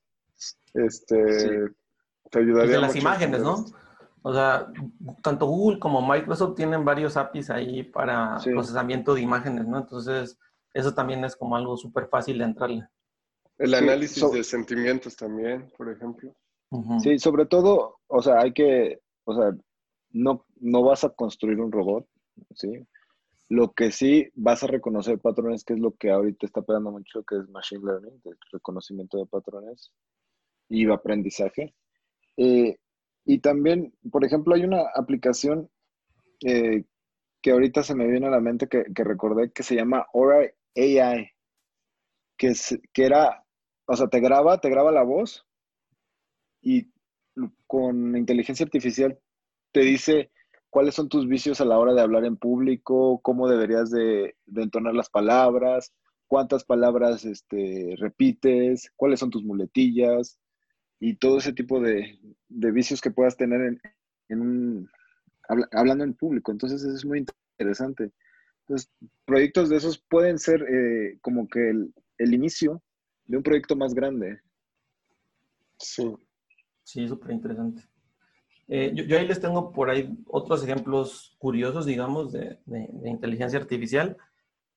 este, 0.74 1.70
te 2.30 2.40
ayudaría. 2.40 2.74
de 2.74 2.82
las 2.82 2.96
imágenes, 2.96 3.42
¿no? 3.42 3.66
O 4.22 4.34
sea, 4.34 4.68
tanto 5.22 5.46
Google 5.46 5.80
como 5.80 6.06
Microsoft 6.06 6.56
tienen 6.56 6.84
varios 6.84 7.16
APIs 7.16 7.52
ahí 7.52 7.84
para 7.84 8.38
procesamiento 8.44 9.14
de 9.14 9.22
imágenes, 9.22 9.68
¿no? 9.68 9.78
Entonces, 9.78 10.38
eso 10.74 10.94
también 10.94 11.24
es 11.24 11.36
como 11.36 11.56
algo 11.56 11.78
súper 11.78 12.08
fácil 12.08 12.40
de 12.40 12.44
entrarle. 12.44 12.88
El 13.58 13.74
análisis 13.74 14.32
de 14.32 14.44
sentimientos 14.44 15.16
también, 15.16 15.72
por 15.78 15.90
ejemplo. 15.90 16.36
Sí, 17.02 17.20
sobre 17.20 17.46
todo, 17.46 18.00
o 18.08 18.22
sea, 18.22 18.40
hay 18.40 18.52
que, 18.52 19.00
o 19.24 19.34
sea, 19.34 19.56
no, 20.10 20.46
no 20.60 20.84
vas 20.84 21.04
a 21.04 21.10
construir 21.10 21.60
un 21.60 21.72
robot, 21.72 22.06
¿sí? 22.54 22.86
Lo 23.48 23.74
que 23.74 23.92
sí 23.92 24.30
vas 24.34 24.64
a 24.64 24.68
reconocer 24.68 25.20
patrones, 25.20 25.64
que 25.64 25.74
es 25.74 25.80
lo 25.80 25.94
que 25.96 26.10
ahorita 26.10 26.46
está 26.46 26.64
pegando 26.64 26.92
mucho, 26.92 27.24
que 27.24 27.38
es 27.38 27.50
Machine 27.50 27.86
Learning, 27.86 28.22
el 28.26 28.38
reconocimiento 28.52 29.18
de 29.18 29.26
patrones 29.28 29.92
y 30.68 30.90
aprendizaje. 30.90 31.76
Eh, 32.38 32.78
y 33.24 33.40
también, 33.40 33.94
por 34.12 34.26
ejemplo, 34.26 34.56
hay 34.56 34.64
una 34.64 34.82
aplicación 34.96 35.70
eh, 36.44 36.84
que 37.42 37.52
ahorita 37.52 37.84
se 37.84 37.96
me 37.96 38.08
viene 38.08 38.28
a 38.28 38.32
la 38.32 38.42
mente 38.42 38.68
que, 38.68 38.84
que 38.94 39.04
recordé 39.04 39.52
que 39.52 39.64
se 39.64 39.76
llama 39.76 40.06
Aura 40.14 40.40
AI, 40.76 41.30
que, 42.38 42.48
es, 42.48 42.78
que 42.92 43.06
era 43.06 43.45
o 43.86 43.96
sea, 43.96 44.08
te 44.08 44.20
graba, 44.20 44.60
te 44.60 44.70
graba 44.70 44.92
la 44.92 45.04
voz 45.04 45.46
y 46.62 46.92
con 47.68 48.16
inteligencia 48.18 48.64
artificial 48.64 49.20
te 49.72 49.82
dice 49.82 50.32
cuáles 50.70 50.96
son 50.96 51.10
tus 51.10 51.28
vicios 51.28 51.62
a 51.62 51.66
la 51.66 51.78
hora 51.78 51.94
de 51.94 52.02
hablar 52.02 52.26
en 52.26 52.38
público, 52.38 53.20
cómo 53.22 53.48
deberías 53.48 53.92
de, 53.92 54.36
entonar 54.56 54.94
las 54.94 55.10
palabras, 55.10 55.94
cuántas 56.28 56.64
palabras 56.66 57.26
este, 57.26 57.96
repites, 57.98 58.92
cuáles 58.96 59.20
son 59.20 59.30
tus 59.30 59.44
muletillas 59.44 60.40
y 61.00 61.16
todo 61.18 61.38
ese 61.38 61.54
tipo 61.54 61.80
de, 61.80 62.18
vicios 62.50 63.02
que 63.02 63.12
puedas 63.12 63.38
tener 63.38 63.80
en, 64.30 64.90
hablando 65.72 66.04
en 66.04 66.14
público. 66.14 66.52
Entonces 66.52 66.84
es 66.84 67.06
muy 67.06 67.26
interesante. 67.60 68.12
Entonces, 68.62 68.90
proyectos 69.26 69.70
de 69.70 69.76
esos 69.76 70.00
pueden 70.10 70.40
ser 70.40 70.64
eh, 70.64 71.20
como 71.22 71.48
que 71.48 71.70
el 72.18 72.34
inicio 72.34 72.82
de 73.26 73.38
un 73.38 73.44
proyecto 73.44 73.76
más 73.76 73.94
grande. 73.94 74.40
Sí. 75.78 76.16
Sí, 76.84 77.08
súper 77.08 77.32
interesante. 77.32 77.84
Eh, 78.68 78.92
yo, 78.94 79.18
ahí 79.18 79.28
les 79.28 79.40
tengo 79.40 79.72
por 79.72 79.90
ahí 79.90 80.18
otros 80.28 80.64
ejemplos 80.64 81.36
curiosos, 81.38 81.86
digamos, 81.86 82.32
de, 82.32 82.60
inteligencia 83.04 83.60
artificial. 83.60 84.18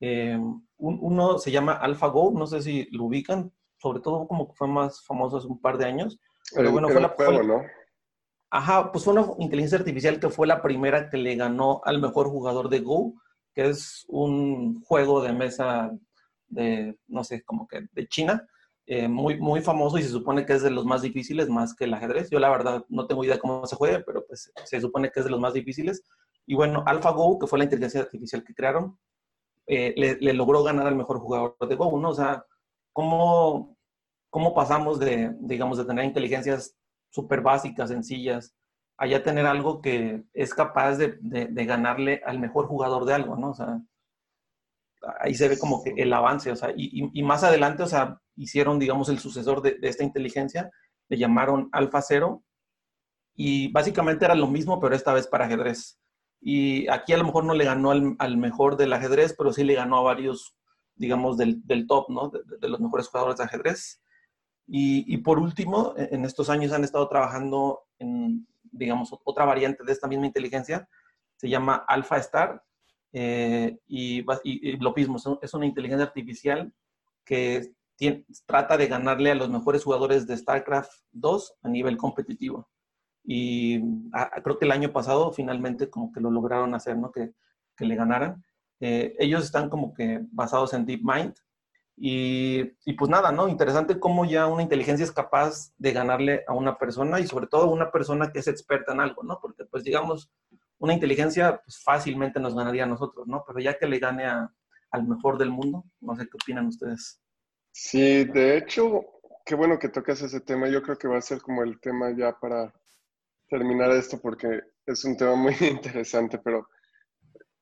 Eh, 0.00 0.38
uno 0.78 1.38
se 1.38 1.50
llama 1.50 1.72
AlphaGo, 1.72 2.32
no 2.32 2.46
sé 2.46 2.62
si 2.62 2.88
lo 2.92 3.04
ubican, 3.04 3.52
sobre 3.78 4.00
todo 4.00 4.26
como 4.26 4.48
que 4.48 4.54
fue 4.54 4.68
más 4.68 5.04
famoso 5.04 5.38
hace 5.38 5.46
un 5.46 5.60
par 5.60 5.78
de 5.78 5.86
años. 5.86 6.18
Pero 6.54 6.72
bueno, 6.72 6.88
fue 6.88 7.00
la... 7.00 7.08
Juego, 7.08 7.42
¿no? 7.42 7.62
Ajá, 8.50 8.90
pues 8.90 9.04
fue 9.04 9.12
una 9.12 9.26
inteligencia 9.38 9.78
artificial 9.78 10.18
que 10.18 10.30
fue 10.30 10.46
la 10.46 10.62
primera 10.62 11.10
que 11.10 11.18
le 11.18 11.36
ganó 11.36 11.82
al 11.84 12.00
mejor 12.00 12.28
jugador 12.28 12.70
de 12.70 12.80
Go, 12.80 13.14
que 13.54 13.68
es 13.68 14.06
un 14.08 14.82
juego 14.82 15.22
de 15.22 15.32
mesa 15.32 15.90
de, 16.48 16.98
no 17.06 17.24
sé, 17.24 17.42
como 17.44 17.66
que 17.66 17.86
de 17.92 18.06
China, 18.08 18.46
eh, 18.90 19.06
muy, 19.06 19.38
muy 19.38 19.60
famoso 19.60 19.98
y 19.98 20.02
se 20.02 20.08
supone 20.08 20.46
que 20.46 20.54
es 20.54 20.62
de 20.62 20.70
los 20.70 20.86
más 20.86 21.02
difíciles, 21.02 21.50
más 21.50 21.74
que 21.74 21.84
el 21.84 21.92
ajedrez. 21.92 22.30
Yo 22.30 22.38
la 22.38 22.48
verdad 22.48 22.84
no 22.88 23.06
tengo 23.06 23.22
idea 23.22 23.38
cómo 23.38 23.66
se 23.66 23.76
juega, 23.76 24.02
pero 24.06 24.24
pues 24.26 24.50
se 24.64 24.80
supone 24.80 25.10
que 25.10 25.20
es 25.20 25.26
de 25.26 25.30
los 25.30 25.40
más 25.40 25.52
difíciles. 25.52 26.02
Y 26.46 26.54
bueno, 26.54 26.82
AlphaGo, 26.86 27.38
que 27.38 27.46
fue 27.46 27.58
la 27.58 27.64
inteligencia 27.64 28.00
artificial 28.00 28.42
que 28.42 28.54
crearon, 28.54 28.98
eh, 29.66 29.92
le, 29.96 30.32
logró 30.32 30.62
ganar 30.62 30.86
al 30.86 30.96
mejor 30.96 31.18
jugador 31.18 31.54
de 31.68 31.76
Go, 31.76 32.00
¿no? 32.00 32.08
O 32.08 32.14
sea, 32.14 32.46
¿cómo, 32.94 33.76
cómo 34.30 34.54
pasamos 34.54 34.98
de, 34.98 35.36
digamos, 35.40 35.76
de 35.76 35.84
tener 35.84 36.06
inteligencias 36.06 36.74
súper 37.10 37.42
básicas, 37.42 37.90
sencillas, 37.90 38.54
a 38.96 39.06
tener 39.22 39.44
algo 39.44 39.82
que 39.82 40.24
es 40.32 40.54
capaz 40.54 40.96
de, 40.96 41.18
de, 41.20 41.46
de 41.46 41.64
ganarle 41.66 42.22
al 42.24 42.38
mejor 42.38 42.66
jugador 42.66 43.04
de 43.04 43.12
algo, 43.12 43.36
¿no? 43.36 43.50
O 43.50 43.54
sea, 43.54 43.82
ahí 45.20 45.34
se 45.34 45.48
ve 45.48 45.58
como 45.58 45.82
que 45.82 45.90
el 45.96 46.12
avance, 46.12 46.50
o 46.50 46.56
sea, 46.56 46.72
y, 46.76 47.22
más 47.22 47.44
adelante, 47.44 47.82
o 47.82 47.86
sea, 47.86 48.20
hicieron, 48.36 48.78
digamos, 48.78 49.08
el 49.08 49.18
sucesor 49.18 49.62
de, 49.62 49.78
esta 49.82 50.04
inteligencia, 50.04 50.70
le 51.08 51.18
llamaron 51.18 51.68
Alfa 51.72 52.02
Cero, 52.02 52.44
y 53.34 53.70
básicamente 53.70 54.24
era 54.24 54.34
lo 54.34 54.48
mismo, 54.48 54.80
pero 54.80 54.94
esta 54.94 55.12
vez 55.12 55.28
para 55.28 55.46
ajedrez. 55.46 56.00
Y 56.40 56.88
aquí 56.88 57.12
a 57.12 57.18
lo 57.18 57.24
mejor 57.24 57.44
no 57.44 57.54
le 57.54 57.64
ganó 57.64 57.90
al, 57.90 58.36
mejor 58.36 58.76
del 58.76 58.92
ajedrez, 58.92 59.34
pero 59.36 59.52
sí 59.52 59.62
le 59.62 59.74
ganó 59.74 59.98
a 59.98 60.02
varios, 60.02 60.56
digamos, 60.96 61.36
del, 61.36 61.86
top, 61.86 62.10
¿no? 62.10 62.30
De, 62.30 62.68
los 62.68 62.80
mejores 62.80 63.08
jugadores 63.08 63.38
de 63.38 63.44
ajedrez. 63.44 64.02
Y, 64.66 65.04
y, 65.12 65.18
por 65.18 65.38
último, 65.38 65.94
e, 65.96 66.08
en 66.12 66.24
estos 66.24 66.50
años 66.50 66.72
han 66.72 66.84
estado 66.84 67.08
trabajando 67.08 67.84
en, 67.98 68.46
digamos, 68.62 69.10
otra 69.24 69.44
variante 69.44 69.84
de 69.84 69.92
esta 69.92 70.08
misma 70.08 70.26
inteligencia, 70.26 70.88
se 71.36 71.48
llama 71.48 71.84
Alpha 71.86 72.16
Star, 72.18 72.62
eh, 73.12 73.78
y, 73.86 74.22
lo 74.78 74.92
mismo, 74.94 75.16
es 75.42 75.54
una 75.54 75.66
inteligencia 75.66 76.06
artificial 76.06 76.72
que 77.24 77.72
trata 78.46 78.76
de 78.76 78.86
ganarle 78.86 79.30
a 79.30 79.34
los 79.34 79.50
mejores 79.50 79.84
jugadores 79.84 80.26
de 80.26 80.36
StarCraft 80.36 80.92
2 81.12 81.54
a 81.62 81.68
nivel 81.68 81.96
competitivo. 81.96 82.68
Y 83.24 83.80
creo 84.42 84.58
que 84.58 84.64
el 84.64 84.72
año 84.72 84.92
pasado 84.92 85.32
finalmente 85.32 85.90
como 85.90 86.12
que 86.12 86.20
lo 86.20 86.30
lograron 86.30 86.74
hacer, 86.74 86.96
¿no? 86.96 87.10
Que, 87.10 87.32
que 87.76 87.84
le 87.84 87.96
ganaran. 87.96 88.42
Eh, 88.80 89.14
ellos 89.18 89.44
están 89.44 89.68
como 89.68 89.92
que 89.92 90.20
basados 90.30 90.72
en 90.72 90.86
DeepMind. 90.86 91.34
Y, 92.00 92.62
y, 92.84 92.92
pues 92.92 93.10
nada, 93.10 93.32
¿no? 93.32 93.48
Interesante 93.48 93.98
cómo 93.98 94.24
ya 94.24 94.46
una 94.46 94.62
inteligencia 94.62 95.02
es 95.02 95.10
capaz 95.10 95.72
de 95.78 95.92
ganarle 95.92 96.44
a 96.46 96.54
una 96.54 96.78
persona 96.78 97.18
y 97.18 97.26
sobre 97.26 97.48
todo 97.48 97.64
a 97.64 97.72
una 97.72 97.90
persona 97.90 98.30
que 98.30 98.38
es 98.38 98.46
experta 98.46 98.92
en 98.92 99.00
algo, 99.00 99.24
¿no? 99.24 99.40
Porque 99.42 99.64
pues 99.64 99.82
digamos, 99.82 100.30
una 100.78 100.94
inteligencia 100.94 101.60
pues, 101.64 101.82
fácilmente 101.82 102.40
nos 102.40 102.54
ganaría 102.54 102.84
a 102.84 102.88
nosotros, 102.88 103.26
¿no? 103.26 103.44
Pero 103.46 103.60
ya 103.60 103.78
que 103.78 103.86
le 103.86 103.98
gane 103.98 104.24
al 104.24 105.06
mejor 105.06 105.38
del 105.38 105.50
mundo, 105.50 105.84
no 106.00 106.16
sé 106.16 106.24
qué 106.24 106.36
opinan 106.42 106.66
ustedes. 106.66 107.20
Sí, 107.72 108.24
de 108.24 108.56
hecho, 108.56 109.04
qué 109.44 109.54
bueno 109.54 109.78
que 109.78 109.88
tocas 109.88 110.22
ese 110.22 110.40
tema. 110.40 110.68
Yo 110.68 110.82
creo 110.82 110.98
que 110.98 111.08
va 111.08 111.18
a 111.18 111.22
ser 111.22 111.40
como 111.40 111.62
el 111.62 111.80
tema 111.80 112.10
ya 112.16 112.38
para 112.38 112.72
terminar 113.48 113.90
esto 113.92 114.20
porque 114.20 114.60
es 114.86 115.04
un 115.04 115.16
tema 115.16 115.34
muy 115.34 115.54
interesante, 115.60 116.38
pero 116.38 116.68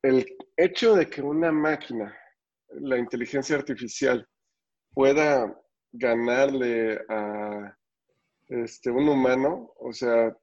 el 0.02 0.26
hecho 0.56 0.94
de 0.94 1.08
que 1.08 1.22
una 1.22 1.50
máquina, 1.50 2.16
la 2.68 2.98
inteligencia 2.98 3.56
artificial, 3.56 4.26
pueda 4.92 5.54
ganarle 5.92 6.98
a 7.08 7.76
este, 8.48 8.90
un 8.90 9.08
humano, 9.08 9.72
o 9.78 9.92
sea, 9.92 10.34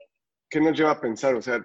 ¿qué 0.50 0.60
nos 0.60 0.78
lleva 0.78 0.92
a 0.92 1.02
pensar? 1.02 1.36
O 1.36 1.42
sea, 1.42 1.64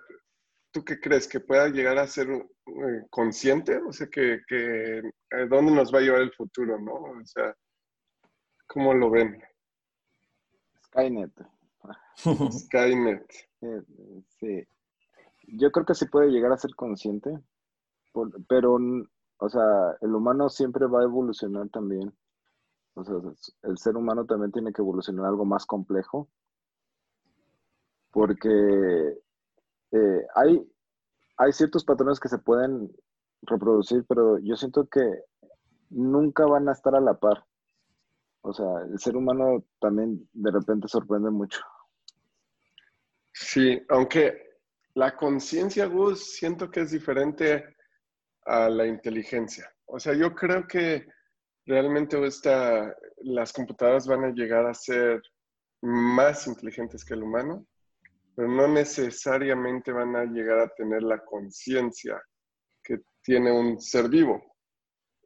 ¿tú 0.79 0.85
qué 0.85 1.01
crees? 1.01 1.27
¿Que 1.27 1.41
pueda 1.41 1.69
llegar 1.69 1.99
a 1.99 2.07
ser 2.07 2.31
eh, 2.31 3.07
consciente? 3.11 3.79
O 3.79 3.93
sea, 3.93 4.07
que, 4.07 4.41
que 4.47 5.03
¿a 5.33 5.47
dónde 5.47 5.73
nos 5.73 5.93
va 5.93 5.99
a 5.99 6.03
llevar 6.03 6.21
el 6.21 6.33
futuro, 6.33 6.79
no? 6.81 6.93
O 6.93 7.25
sea, 7.25 7.53
¿cómo 8.69 8.95
lo 8.95 9.11
ven? 9.11 9.43
Skynet. 10.85 11.33
Skynet. 12.53 13.27
Sí. 14.39 14.65
Yo 15.49 15.73
creo 15.73 15.85
que 15.85 15.95
sí 15.95 16.07
puede 16.07 16.31
llegar 16.31 16.53
a 16.53 16.59
ser 16.59 16.75
consciente, 16.77 17.31
pero, 18.49 18.79
o 19.39 19.49
sea, 19.49 19.97
el 20.01 20.15
humano 20.15 20.49
siempre 20.49 20.87
va 20.87 21.01
a 21.01 21.05
evolucionar 21.05 21.69
también. 21.71 22.13
O 22.95 23.05
sea, 23.05 23.15
el 23.63 23.79
ser 23.79 23.97
humano 23.97 24.27
también 24.27 24.53
tiene 24.53 24.73
que 24.73 24.83
evolucionar 24.83 25.27
algo 25.27 25.45
más 25.45 25.67
complejo, 25.67 26.29
porque 28.13 29.19
eh, 29.93 30.27
hay, 30.35 30.67
hay 31.37 31.53
ciertos 31.53 31.85
patrones 31.85 32.21
que 32.21 32.29
se 32.29 32.39
pueden 32.39 32.91
reproducir, 33.43 34.05
pero 34.09 34.39
yo 34.39 34.57
siento 34.57 34.87
que 34.87 35.23
nunca 35.91 36.45
van 36.47 36.69
a 36.69 36.73
estar 36.73 36.95
a 36.95 37.01
la 37.01 37.15
par. 37.15 37.45
O 38.43 38.53
sea, 38.53 38.83
el 38.91 38.99
ser 38.99 39.17
humano 39.17 39.65
también 39.81 40.29
de 40.33 40.51
repente 40.51 40.89
sorprende 40.89 41.31
mucho. 41.31 41.61
Sí, 43.33 43.81
aunque 43.89 44.59
la 44.95 45.15
conciencia, 45.15 45.87
Gus, 45.87 46.33
siento 46.35 46.71
que 46.71 46.81
es 46.81 46.91
diferente 46.91 47.77
a 48.47 48.69
la 48.69 48.87
inteligencia. 48.87 49.73
O 49.87 50.01
sea, 50.01 50.15
yo 50.15 50.35
creo 50.35 50.67
que 50.67 51.07
realmente 51.67 52.25
esta, 52.27 52.95
las 53.19 53.53
computadoras 53.53 54.07
van 54.07 54.25
a 54.25 54.33
llegar 54.33 54.67
a 54.67 54.75
ser 54.75 55.23
más 55.83 56.47
inteligentes 56.47 57.05
que 57.05 57.15
el 57.15 57.23
humano, 57.23 57.67
pero 58.39 58.51
no 58.51 58.69
necesariamente 58.69 59.91
van 59.91 60.15
a 60.15 60.25
llegar 60.25 60.61
a 60.61 60.69
tener 60.69 61.03
la 61.03 61.25
conciencia 61.25 62.23
que 62.85 63.01
tiene 63.21 63.51
un 63.51 63.81
ser 63.81 64.09
vivo. 64.09 64.41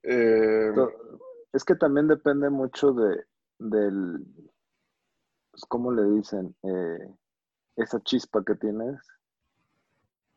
Eh, 0.03 0.73
es 1.53 1.63
que 1.63 1.75
también 1.75 2.09
depende 2.09 2.49
mucho 2.49 2.95
de, 2.95 3.27
del, 3.59 4.25
pues, 5.51 5.63
¿cómo 5.69 5.93
le 5.93 6.05
dicen? 6.05 6.57
Eh, 6.63 7.15
esa 7.77 8.01
chispa 8.01 8.43
que 8.47 8.55
tienes, 8.55 8.99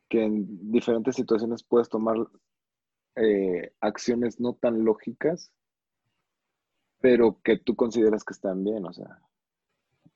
que 0.09 0.26
en 0.26 0.69
diferentes 0.69 1.15
situaciones 1.15 1.63
puedes 1.63 1.88
tomar 1.88 2.17
eh, 3.15 3.71
acciones 3.80 4.41
no 4.41 4.55
tan 4.55 4.84
lógicas, 4.84 5.49
pero 6.99 7.39
que 7.41 7.57
tú 7.57 7.73
consideras 7.73 8.26
que 8.26 8.34
están 8.34 8.65
bien, 8.65 8.86
o 8.86 8.91
sea. 8.91 9.17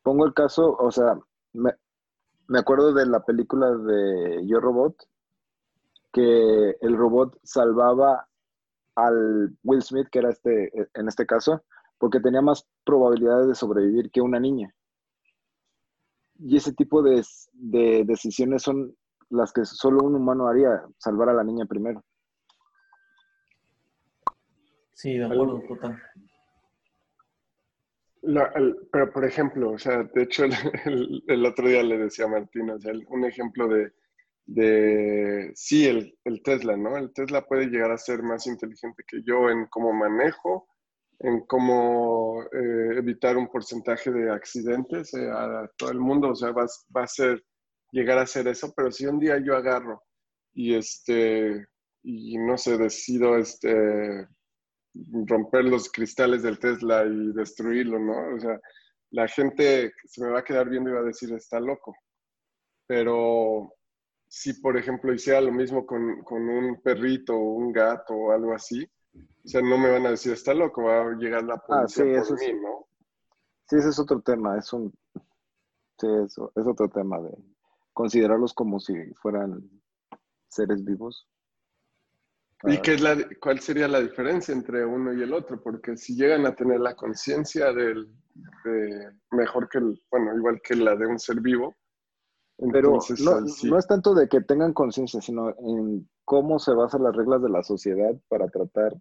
Pongo 0.04 0.26
el 0.26 0.34
caso, 0.34 0.76
o 0.78 0.92
sea, 0.92 1.18
me, 1.54 1.74
me 2.50 2.60
acuerdo 2.60 2.94
de 2.94 3.06
la 3.06 3.24
película 3.24 3.70
de 3.72 4.46
Yo 4.48 4.60
Robot, 4.60 4.96
que 6.12 6.76
el 6.82 6.98
robot 6.98 7.40
salvaba 7.44 8.28
al 8.96 9.56
Will 9.64 9.84
Smith, 9.84 10.08
que 10.12 10.20
era 10.20 10.30
este, 10.30 10.72
en 10.96 11.08
este 11.08 11.28
caso, 11.28 11.64
porque 12.00 12.20
tenía 12.20 12.42
más 12.42 12.68
probabilidades 12.84 13.48
de 13.48 13.56
sobrevivir 13.56 14.10
que 14.10 14.22
una 14.22 14.40
niña. 14.40 14.74
Y 16.40 16.58
ese 16.58 16.74
tipo 16.74 17.04
de, 17.04 17.24
decisiones 17.54 18.64
son 18.64 18.96
las 19.30 19.54
que 19.54 19.64
solo 19.66 20.04
un 20.04 20.16
humano 20.16 20.48
haría, 20.48 20.84
salvar 20.98 21.30
a 21.30 21.34
la 21.34 21.44
niña 21.44 21.66
primero. 21.66 22.04
Sí, 24.94 25.18
de 25.18 25.26
acuerdo, 25.26 25.62
total. 25.68 26.02
Pero, 28.92 29.12
por 29.12 29.26
ejemplo, 29.26 29.72
o 29.72 29.78
sea, 29.80 30.04
de 30.04 30.24
hecho, 30.24 30.46
el, 31.28 31.46
otro 31.46 31.68
día 31.68 31.84
le 31.84 31.98
decía 31.98 32.26
a 32.26 32.30
Martín, 32.30 32.70
o 32.70 32.80
sea, 32.80 32.94
un 33.08 33.26
ejemplo 33.26 33.68
de, 33.68 33.92
de 34.46 35.52
sí, 35.56 35.88
el, 35.88 36.18
el, 36.24 36.42
Tesla, 36.44 36.76
¿no? 36.78 36.98
El 36.98 37.14
Tesla 37.14 37.46
puede 37.46 37.68
llegar 37.68 37.92
a 37.92 37.98
ser 37.98 38.24
más 38.24 38.48
inteligente 38.48 39.04
que 39.08 39.22
yo 39.24 39.50
en 39.50 39.68
cómo 39.68 39.94
manejo, 39.94 40.68
en 41.20 41.42
cómo 41.42 42.44
eh, 42.44 42.98
evitar 42.98 43.38
un 43.38 43.50
porcentaje 43.50 44.12
de 44.12 44.32
accidentes 44.32 45.14
eh, 45.14 45.30
a 45.30 45.70
todo 45.78 45.92
el 45.92 46.00
mundo, 46.00 46.30
o 46.30 46.36
sea, 46.36 46.52
va, 46.52 46.66
va, 46.96 47.04
a 47.04 47.08
ser, 47.08 47.44
llegar 47.92 48.18
a 48.18 48.26
ser 48.26 48.48
eso, 48.48 48.74
pero 48.76 48.92
si 48.92 49.06
un 49.06 49.20
día 49.20 49.38
yo 49.38 49.56
agarro 49.56 50.02
y 50.54 50.76
este, 50.76 51.68
y 52.04 52.38
no 52.38 52.58
sé, 52.58 52.78
decido 52.78 53.38
este, 53.38 54.28
romper 55.26 55.66
los 55.66 55.92
cristales 55.92 56.44
del 56.44 56.60
Tesla 56.60 57.06
y 57.06 57.32
destruirlo, 57.34 58.00
¿no? 58.00 58.36
O 58.36 58.40
sea, 58.40 58.60
la 59.12 59.28
gente 59.28 59.94
se 60.06 60.24
me 60.24 60.32
va 60.32 60.40
a 60.40 60.44
quedar 60.44 60.70
viendo 60.70 60.90
y 60.90 60.94
va 60.94 61.00
a 61.00 61.04
decir, 61.04 61.34
está 61.34 61.60
loco. 61.60 61.96
Pero 62.88 63.74
si, 64.28 64.54
por 64.54 64.78
ejemplo, 64.78 65.14
hiciera 65.14 65.42
lo 65.42 65.52
mismo 65.52 65.86
con, 65.86 66.24
con 66.24 66.48
un 66.48 66.82
perrito 66.82 67.36
o 67.36 67.54
un 67.56 67.72
gato 67.72 68.14
o 68.14 68.32
algo 68.32 68.54
así, 68.54 68.88
o 69.14 69.48
sea, 69.48 69.62
no 69.62 69.78
me 69.78 69.90
van 69.90 70.06
a 70.06 70.12
decir, 70.12 70.34
está 70.34 70.54
loco, 70.54 70.84
va 70.84 71.02
a 71.02 71.16
llegar 71.16 71.44
la 71.44 71.56
ah, 71.56 71.64
policía 71.66 72.20
ah, 72.20 72.24
sí, 72.24 72.30
por 72.30 72.40
mí, 72.40 72.54
¿no? 72.62 72.88
Sí, 73.68 73.76
ese 73.78 73.90
es 73.90 74.00
otro 74.00 74.22
tema, 74.22 74.58
es 74.58 74.72
un... 74.74 74.94
Sí, 75.98 76.08
eso, 76.26 76.52
es 76.56 76.66
otro 76.66 76.88
tema 76.88 77.20
de 77.20 77.36
considerarlos 77.94 78.54
como 78.54 78.80
si 78.80 78.94
fueran 79.16 79.70
seres 80.48 80.84
vivos. 80.84 81.28
¿Y 82.64 82.78
qué 82.80 82.96
es 82.96 83.02
la, 83.02 83.16
cuál 83.40 83.60
sería 83.60 83.88
la 83.88 84.02
diferencia 84.02 84.54
entre 84.54 84.86
uno 84.86 85.14
y 85.14 85.22
el 85.22 85.34
otro? 85.34 85.62
Porque 85.62 85.96
si 85.96 86.16
llegan 86.16 86.46
a 86.46 86.56
tener 86.56 86.80
la 86.82 86.96
conciencia 86.96 87.72
del, 87.72 88.10
de 88.66 89.12
mejor 89.32 89.70
que 89.70 89.78
el, 89.78 90.02
bueno, 90.12 90.36
igual 90.36 90.62
que 90.62 90.76
la 90.76 90.96
de 90.96 91.08
un 91.08 91.20
ser 91.20 91.40
vivo, 91.40 91.76
pero 92.74 93.00
no, 93.24 93.40
no, 93.64 93.78
es 93.78 93.88
tanto 93.88 94.14
de 94.14 94.28
que 94.28 94.42
tengan 94.42 94.74
conciencia, 94.74 95.22
sino 95.22 95.56
en 95.60 96.10
cómo 96.26 96.60
se 96.60 96.74
basan 96.74 97.04
las 97.04 97.16
reglas 97.16 97.42
de 97.42 97.50
la 97.50 97.64
sociedad 97.64 98.14
para 98.28 98.50
tratar 98.50 98.94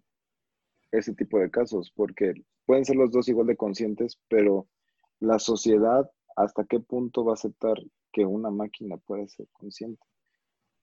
ese 0.91 1.13
tipo 1.13 1.37
de 1.39 1.51
casos, 1.51 1.91
porque 1.93 2.33
pueden 2.65 2.85
ser 2.85 2.95
los 2.95 3.11
dos 3.11 3.27
igual 3.27 3.47
de 3.47 3.57
conscientes, 3.57 4.17
pero 4.29 4.67
la 5.19 5.39
sociedad 5.39 6.09
hasta 6.37 6.63
qué 6.63 6.79
punto 6.79 7.25
va 7.25 7.33
a 7.33 7.35
aceptar 7.35 7.75
que 8.13 8.25
una 8.25 8.49
máquina 8.49 8.95
puede 8.97 9.27
ser 9.27 9.47
consciente. 9.51 10.01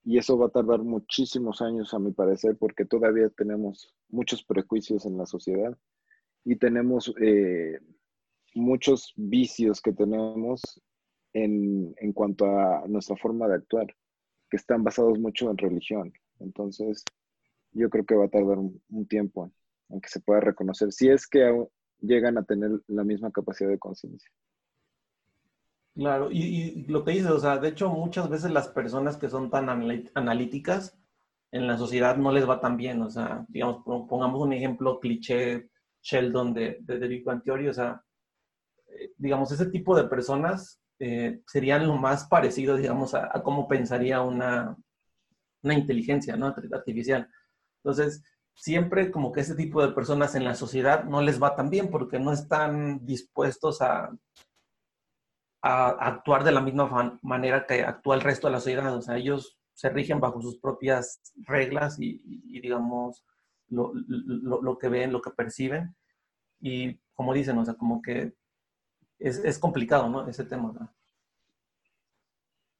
Y 0.07 0.19
eso 0.19 0.39
va 0.39 0.47
a 0.47 0.51
tardar 0.51 0.85
muchísimos 0.85 1.61
años, 1.61 1.93
a 1.93 1.99
mi 1.99 2.13
parecer, 2.13 2.57
porque 2.57 2.85
todavía 2.85 3.29
tenemos 3.31 3.93
muchos 4.09 4.45
prejuicios 4.45 5.05
en 5.05 5.19
la 5.19 5.27
sociedad 5.27 5.77
y 6.45 6.55
tenemos 6.55 7.13
eh, 7.21 7.81
muchos 8.55 9.13
vicios 9.17 9.81
que 9.81 9.93
tenemos 9.93 10.63
en, 11.33 11.93
en 11.99 12.13
cuanto 12.13 12.47
a 12.47 12.85
nuestra 12.87 13.17
forma 13.17 13.49
de 13.49 13.57
actuar, 13.57 13.89
que 14.49 14.57
están 14.57 14.85
basados 14.85 15.19
mucho 15.19 15.51
en 15.51 15.59
religión. 15.59 16.13
Entonces, 16.39 17.05
yo 17.73 17.91
creo 17.91 18.07
que 18.07 18.15
va 18.15 18.27
a 18.27 18.31
tardar 18.31 18.59
un, 18.59 19.07
tiempo 19.09 19.51
en 19.89 20.01
que 20.01 20.09
se 20.09 20.21
pueda 20.21 20.41
reconocer, 20.41 20.93
si 20.93 21.09
es 21.09 21.27
que 21.27 21.67
llegan 21.99 22.39
a 22.39 22.45
tener 22.45 22.71
la 22.87 23.03
misma 23.03 23.33
capacidad 23.33 23.71
de 23.71 23.79
conciencia. 23.81 24.31
Claro, 25.97 26.31
y, 26.31 26.85
lo 26.89 27.05
que 27.05 27.13
dices, 27.13 27.31
o 27.31 27.41
sea, 27.41 27.57
de 27.57 27.69
hecho 27.69 27.89
muchas 27.89 28.29
veces 28.29 28.51
las 28.51 28.69
personas 28.69 29.17
que 29.17 29.31
son 29.31 29.49
tan 29.51 29.71
analíticas 30.15 30.95
en 31.51 31.67
la 31.67 31.79
sociedad 31.79 32.19
no 32.19 32.33
les 32.33 32.47
va 32.47 32.61
tan 32.61 32.77
bien, 32.77 33.01
o 33.01 33.09
sea, 33.09 33.47
digamos, 33.49 33.83
pongamos 33.85 34.43
un 34.43 34.53
ejemplo 34.53 35.01
cliché 35.01 35.71
Sheldon 36.03 36.53
de, 36.53 36.79
de 36.83 36.99
The 36.99 37.09
Big 37.09 37.25
Bang 37.25 37.43
Theory, 37.43 37.69
o 37.69 37.73
sea, 37.73 38.05
eh, 38.89 39.13
digamos, 39.17 39.51
ese 39.53 39.67
tipo 39.71 39.97
de 39.97 40.05
personas 40.05 40.83
eh, 40.99 41.41
serían 41.47 41.87
lo 41.87 41.97
más 41.97 42.27
parecido, 42.27 42.77
digamos, 42.77 43.15
a, 43.15 43.31
a 43.33 43.43
cómo 43.43 43.67
pensaría 43.67 44.21
una, 44.21 44.77
una 45.63 45.75
inteligencia 45.75 46.37
¿no? 46.37 46.55
artificial. 46.73 47.27
Entonces, 47.83 48.23
siempre 48.55 49.11
como 49.11 49.33
que 49.33 49.41
ese 49.41 49.55
tipo 49.55 49.81
de 49.81 49.95
personas 49.95 50.35
en 50.35 50.45
la 50.45 50.55
sociedad 50.55 51.05
no 51.05 51.23
les 51.23 51.43
va 51.43 51.57
tan 51.57 51.71
bien 51.71 51.89
porque 51.91 52.19
no 52.19 52.33
están 52.33 53.07
dispuestos 53.07 53.81
a, 53.81 54.11
a 55.67 55.89
actuar 55.89 56.45
de 56.45 56.53
la 56.53 56.61
misma 56.61 57.19
manera 57.23 57.67
que 57.67 57.83
actúa 57.83 58.15
el 58.15 58.21
resto 58.21 58.47
de 58.47 58.53
la 58.53 58.61
sociedad. 58.61 58.95
O 58.95 59.03
sea, 59.03 59.17
ellos 59.17 59.59
se 59.75 59.91
rigen 59.91 60.21
bajo 60.21 60.41
sus 60.41 60.59
propias 60.59 61.21
reglas 61.45 61.99
y, 61.99 62.21
digamos, 62.61 63.25
lo, 63.69 63.93
lo, 63.95 64.79
que 64.79 64.89
ven, 64.89 65.13
lo 65.13 65.21
que 65.21 65.31
perciben. 65.31 65.95
Y 66.61 66.99
como 67.15 67.35
dicen, 67.35 67.59
o 67.59 67.65
sea, 67.65 67.75
como 67.75 68.01
que 68.01 68.33
es, 69.19 69.39
es 69.39 69.59
complicado, 69.59 70.09
¿no? 70.09 70.29
Ese 70.29 70.45
tema. 70.45 70.73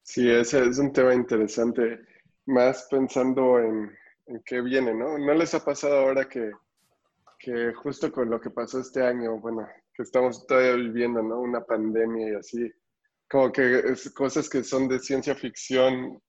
Sí, 0.03 0.31
ese 0.31 0.65
es 0.65 0.79
un 0.79 0.93
tema 0.93 1.13
interesante 1.13 1.99
más 2.45 2.87
pensando 2.89 3.59
en, 3.59 3.91
qué 4.45 4.61
viene, 4.61 4.93
¿no? 4.93 5.17
¿No 5.17 5.33
les 5.33 5.53
ha 5.53 5.63
pasado 5.63 5.99
ahora 5.99 6.27
que, 6.27 6.51
que 7.39 7.73
justo 7.73 8.11
con 8.11 8.29
lo 8.29 8.39
que 8.39 8.49
pasó 8.49 8.79
este 8.79 9.05
año, 9.05 9.39
bueno, 9.39 9.67
que 9.97 10.03
estamos 10.03 10.45
todavía 10.45 10.75
viviendo, 10.75 11.23
¿no? 11.23 11.41
Una 11.41 11.61
pandemia 11.61 12.29
y 12.29 12.35
así, 12.35 12.71
como 13.29 13.51
que 13.51 13.79
es 13.79 14.09
cosas 14.11 14.47
que 14.47 14.63
son 14.63 14.87
de 14.87 14.99
ciencia 14.99 15.35
ficción 15.35 16.21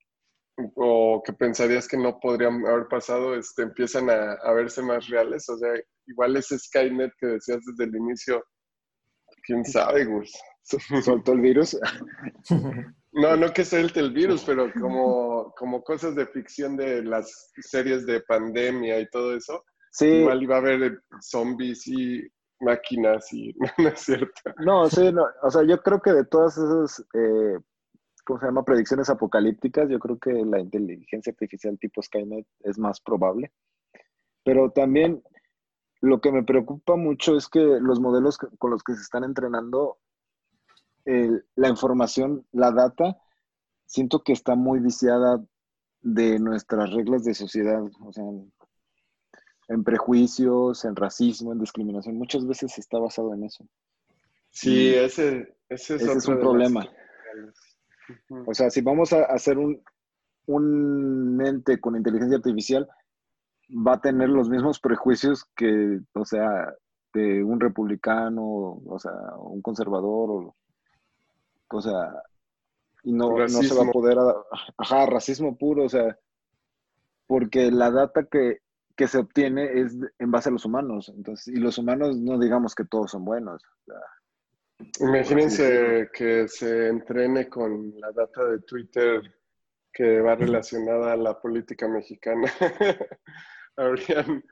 o 0.75 1.23
que 1.25 1.33
pensarías 1.35 1.87
que 1.87 1.99
no 1.99 2.19
podrían 2.19 2.67
haber 2.67 2.89
pasado, 2.89 3.37
este, 3.37 3.63
empiezan 3.63 4.11
a, 4.11 4.33
a 4.33 4.53
verse 4.53 4.83
más 4.83 5.07
reales. 5.09 5.49
O 5.51 5.59
sea, 5.59 5.71
igual 6.07 6.37
ese 6.37 6.59
Skynet 6.59 7.13
que 7.21 7.27
decías 7.27 7.61
desde 7.65 7.85
el 7.85 7.95
inicio, 7.95 8.43
quién 9.45 9.65
sabe, 9.65 10.07
Gus. 10.07 10.33
Soltó 11.05 11.33
el 11.33 11.41
virus. 11.41 11.79
No, 13.11 13.37
no 13.37 13.53
que 13.53 13.65
sea 13.65 13.81
el 13.81 14.13
virus, 14.13 14.45
pero 14.45 14.71
como, 14.75 15.53
como 15.57 15.83
cosas 15.83 16.15
de 16.15 16.27
ficción 16.27 16.77
de 16.77 17.03
las 17.03 17.51
series 17.59 18.05
de 18.05 18.21
pandemia 18.21 19.01
y 19.01 19.09
todo 19.09 19.35
eso. 19.35 19.65
Sí. 19.91 20.07
Igual 20.07 20.43
iba 20.43 20.57
a 20.57 20.59
haber 20.59 21.01
zombies 21.23 21.89
y 21.89 22.23
máquinas 22.61 23.33
y 23.33 23.55
no, 23.79 23.89
es 23.89 24.01
cierto. 24.01 24.41
No, 24.59 24.89
sí, 24.89 25.13
no, 25.13 25.27
o 25.43 25.51
sea, 25.51 25.63
yo 25.65 25.83
creo 25.83 26.01
que 26.01 26.13
de 26.13 26.25
todas 26.25 26.57
esas, 26.57 27.05
eh, 27.15 27.59
¿cómo 28.25 28.41
se 28.41 28.47
llama? 28.47 28.65
Predicciones 28.65 29.11
apocalípticas, 29.11 29.89
yo 29.89 29.99
creo 29.99 30.19
que 30.19 30.33
la 30.33 30.61
inteligencia 30.61 31.31
artificial 31.31 31.79
tipo 31.79 32.03
Skynet 32.03 32.47
es 32.61 32.79
más 32.79 33.01
probable. 33.01 33.53
Pero 34.45 34.71
también 34.71 35.23
lo 36.01 36.21
que 36.21 36.33
me 36.33 36.45
preocupa 36.45 36.97
mucho 36.97 37.37
es 37.37 37.49
que 37.49 37.61
los 37.61 38.01
modelos 38.01 38.39
con 38.39 38.71
los 38.71 38.83
que 38.83 38.95
se 38.95 39.03
están 39.03 39.25
entrenando 39.25 39.99
la 41.55 41.69
información, 41.69 42.47
la 42.53 42.71
data, 42.71 43.17
siento 43.87 44.23
que 44.23 44.33
está 44.33 44.55
muy 44.55 44.79
viciada 44.79 45.43
de 46.03 46.39
nuestras 46.39 46.93
reglas 46.93 47.25
de 47.25 47.35
sociedad, 47.35 47.83
o 47.83 48.13
sea, 48.13 48.25
en, 49.69 49.85
prejuicios, 49.85 50.85
en 50.85 50.97
racismo, 50.97 51.53
en 51.53 51.61
discriminación. 51.61 52.17
Muchas 52.17 52.47
veces 52.47 52.77
está 52.79 52.99
basado 52.99 53.35
en 53.35 53.45
eso. 53.45 53.67
Sí, 54.51 54.95
ese, 54.95 55.57
ese, 55.69 55.97
es, 55.97 56.27
un 56.27 56.41
problema. 56.41 56.89
O 58.47 58.55
sea, 58.55 58.71
si 58.71 58.81
vamos 58.81 59.13
a 59.13 59.25
hacer 59.25 59.59
un, 59.59 59.83
un 60.47 61.37
mente 61.37 61.79
con 61.81 61.97
inteligencia 61.97 62.39
artificial, 62.39 62.89
va 63.71 63.95
a 63.95 64.01
tener 64.01 64.29
los 64.31 64.49
mismos 64.49 64.81
prejuicios 64.81 65.45
que, 65.55 66.01
o 66.15 66.25
sea, 66.25 66.73
de 67.13 67.45
un 67.45 67.61
republicano, 67.61 68.81
o 68.87 68.99
sea, 68.99 69.13
un 69.39 69.61
conservador, 69.63 70.31
o 70.31 70.57
o 71.71 71.83
sea, 71.83 72.23
y 73.05 73.13
no, 73.13 73.37
no 73.37 73.49
se 73.49 73.75
va 73.75 73.85
a 73.85 73.93
poder, 73.93 74.17
ajá, 74.77 75.07
racismo 75.07 75.57
puro, 75.57 75.85
o 75.85 75.89
sea, 75.89 76.19
porque 77.27 77.71
la 77.71 77.91
data 77.91 78.25
que, 78.25 78.59
se 79.07 79.19
obtiene 79.19 79.81
es 79.81 79.97
en 80.19 80.31
base 80.31 80.49
a 80.49 80.53
los 80.53 80.65
humanos, 80.65 81.13
entonces, 81.15 81.55
y 81.55 81.61
los 81.61 81.79
humanos 81.79 82.17
no 82.17 82.39
digamos 82.39 82.75
que 82.75 82.85
todos 82.85 83.13
son 83.13 83.25
buenos, 83.25 83.63
Imagínense 85.01 86.09
que 86.13 86.47
se 86.47 86.89
entrene 86.89 87.49
con 87.49 87.93
la 87.99 88.13
data 88.13 88.45
de 88.45 88.61
Twitter 88.61 89.23
que 89.93 90.21
va 90.21 90.37
relacionada 90.37 91.13
a 91.13 91.17
la 91.17 91.41
política 91.41 91.89
mexicana. 91.89 92.49
Habrían 93.77 94.45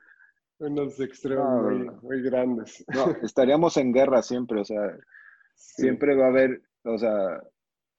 unos 0.59 0.99
extremos 0.99 2.01
muy, 2.01 2.21
grandes. 2.21 2.83
No, 2.93 3.15
estaríamos 3.21 3.77
en 3.77 3.93
guerra 3.93 4.21
siempre, 4.21 4.59
o 4.61 4.65
sea, 4.65 4.97
siempre 5.55 6.15
va 6.15 6.25
a 6.25 6.29
haber, 6.29 6.61
o 6.83 6.97
sea, 6.97 7.41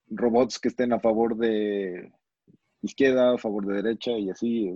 robots 0.07 0.59
que 0.59 0.67
estén 0.67 0.93
a 0.93 0.99
favor 0.99 1.35
de 1.35 2.11
izquierda, 2.81 3.33
a 3.33 3.37
favor 3.37 3.65
de 3.65 3.81
derecha 3.81 4.11
y 4.11 4.29
así. 4.29 4.75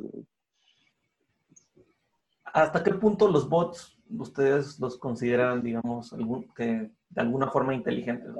¿Hasta 2.54 2.84
qué 2.84 2.94
punto 2.94 3.28
los 3.28 3.50
bots 3.50 3.98
ustedes 4.10 4.80
los 4.80 4.98
consideran, 4.98 5.64
digamos, 5.64 6.16
que 6.56 6.92
de 7.10 7.22
alguna 7.22 7.50
forma 7.50 7.74
inteligentes? 7.74 8.32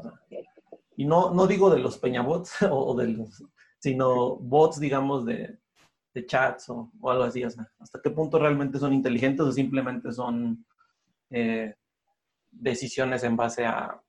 y 0.96 1.06
no, 1.06 1.34
no 1.34 1.48
digo 1.48 1.70
de 1.72 1.80
los 1.80 1.98
peñabots 1.98 2.62
o, 2.70 2.96
de 2.96 3.08
los, 3.08 3.44
sino 3.80 4.36
bots, 4.36 4.80
digamos, 4.80 5.26
de, 5.26 5.58
chats 6.28 6.70
o, 6.70 6.92
algo 7.06 7.24
así. 7.24 7.44
¿Hasta 7.44 8.02
qué 8.04 8.12
punto 8.12 8.38
realmente 8.38 8.78
son 8.78 8.94
inteligentes 8.94 9.46
o 9.46 9.52
simplemente 9.52 10.12
son 10.12 10.64
eh, 11.32 11.74
decisiones 12.52 13.24
en 13.24 13.36
base 13.36 13.66
a, 13.66 14.00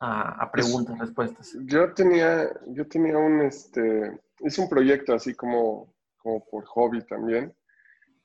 a, 0.00 0.50
preguntas, 0.50 0.98
respuestas? 0.98 1.56
Yo 1.62 1.94
tenía, 1.94 2.50
yo 2.66 2.88
tenía 2.88 3.16
un, 3.16 3.42
este, 3.42 4.20
hice 4.40 4.60
un 4.60 4.68
proyecto 4.68 5.14
así 5.14 5.34
como, 5.34 5.94
como 6.16 6.44
por 6.46 6.64
hobby 6.64 7.00
también, 7.06 7.54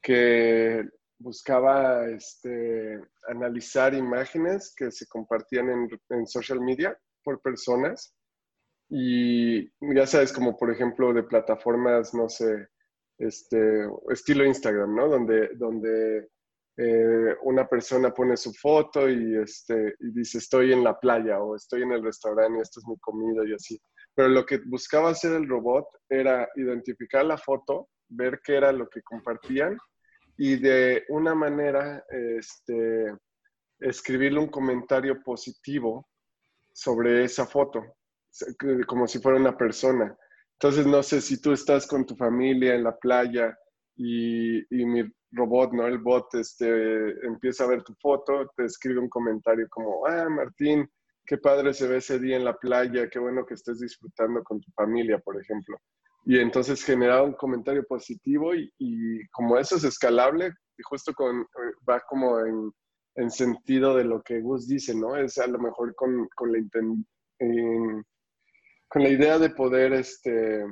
que 0.04 0.84
buscaba 1.18 2.08
este, 2.10 3.01
analizar 3.30 3.93
imágenes 3.93 4.74
que 4.76 4.91
se 4.91 5.08
compartían 5.08 5.70
en, 5.70 5.89
en, 6.10 6.28
social 6.28 6.60
media 6.60 6.95
por 7.24 7.41
personas. 7.41 8.14
Y 8.89 9.64
ya 9.95 10.06
sabes, 10.06 10.34
como 10.34 10.58
por 10.58 10.70
ejemplo 10.70 11.14
de 11.14 11.24
plataformas, 11.24 12.14
no 12.14 12.28
sé, 12.28 12.68
este, 13.18 13.88
estilo 14.10 14.45
Instagram, 14.45 14.93
¿no? 14.93 15.08
Donde, 15.08 15.51
donde 15.56 16.28
eh, 16.78 17.36
una 17.43 17.68
persona 17.68 18.14
pone 18.14 18.36
su 18.36 18.54
foto 18.54 19.10
y, 19.10 19.38
este, 19.38 19.95
y 19.99 20.12
dice 20.12 20.39
estoy 20.39 20.74
en 20.74 20.84
la 20.84 20.99
playa 20.99 21.39
o 21.39 21.56
estoy 21.56 21.84
en 21.84 21.93
el 21.93 22.04
restaurante 22.04 22.60
y 22.60 22.62
esto 22.62 22.82
es 22.82 22.88
mi 22.88 22.99
comida 22.99 23.47
y 23.47 23.54
así. 23.54 23.80
Pero 24.14 24.28
lo 24.28 24.45
que 24.45 24.60
buscaba 24.66 25.12
hacer 25.12 25.32
el 25.32 25.47
robot 25.47 25.86
era 26.10 26.47
identificar 26.56 27.26
la 27.26 27.38
foto, 27.38 27.88
ver 28.10 28.41
qué 28.43 28.58
era 28.58 28.72
lo 28.74 28.88
que 28.89 29.01
compartían 29.01 29.78
y 30.38 30.55
de 30.57 31.03
una 31.09 31.36
manera 31.36 32.03
este, 32.09 33.13
escribirle 33.79 34.39
un 34.39 34.49
comentario 34.49 35.21
positivo 35.21 36.07
sobre 36.71 37.23
esa 37.23 37.45
foto, 37.45 37.84
como 38.88 39.07
si 39.07 39.19
fuera 39.19 39.39
una 39.39 39.55
persona. 39.55 40.17
Entonces, 40.53 40.88
no 40.88 41.03
sé 41.03 41.21
si 41.21 41.41
tú 41.41 41.51
estás 41.51 41.86
con 41.86 42.05
tu 42.05 42.15
familia 42.15 42.73
en 42.75 42.84
la 42.84 42.97
playa 42.97 43.57
y, 43.95 44.59
y 44.75 44.86
mi 44.86 45.03
robot, 45.31 45.73
¿no? 45.73 45.88
El 45.88 45.99
bot 45.99 46.34
este, 46.36 47.11
empieza 47.25 47.65
a 47.65 47.67
ver 47.67 47.84
tu 47.84 47.93
foto, 47.95 48.51
te 48.55 48.65
escribe 48.65 48.99
un 48.99 49.09
comentario 49.09 49.67
como, 49.69 50.05
ah, 50.07 50.27
Martín, 50.29 50.89
qué 51.25 51.38
padre 51.38 51.73
se 51.73 51.88
ve 51.88 51.97
ese 51.97 52.19
día 52.19 52.38
en 52.38 52.45
la 52.45 52.57
playa, 52.57 53.09
qué 53.09 53.19
bueno 53.19 53.45
que 53.45 53.53
estés 53.53 53.79
disfrutando 53.79 54.43
con 54.43 54.61
tu 54.61 54.71
familia, 54.71 55.19
por 55.19 55.39
ejemplo 55.39 55.79
y 56.26 56.39
entonces 56.39 56.84
generaba 56.84 57.24
un 57.24 57.34
comentario 57.34 57.84
positivo 57.86 58.53
y, 58.55 59.28
como 59.32 59.57
eso 59.57 59.76
es 59.76 59.84
escalable, 59.84 60.53
y 60.78 60.84
justo 60.84 61.13
con, 61.13 61.45
va 61.88 61.99
como 62.07 62.39
en, 62.39 62.71
en, 63.15 63.30
sentido 63.30 63.95
de 63.95 64.05
lo 64.05 64.21
que 64.21 64.39
Gus 64.39 64.67
dice, 64.67 64.95
¿no? 64.95 65.15
Es 65.15 65.38
a 65.38 65.47
lo 65.47 65.59
mejor 65.59 65.93
con, 65.95 66.28
con 66.36 66.51
la, 66.51 66.59
con 68.88 69.03
la 69.03 69.09
idea 69.09 69.38
de 69.38 69.49
poder, 69.49 69.93
este, 69.93 70.63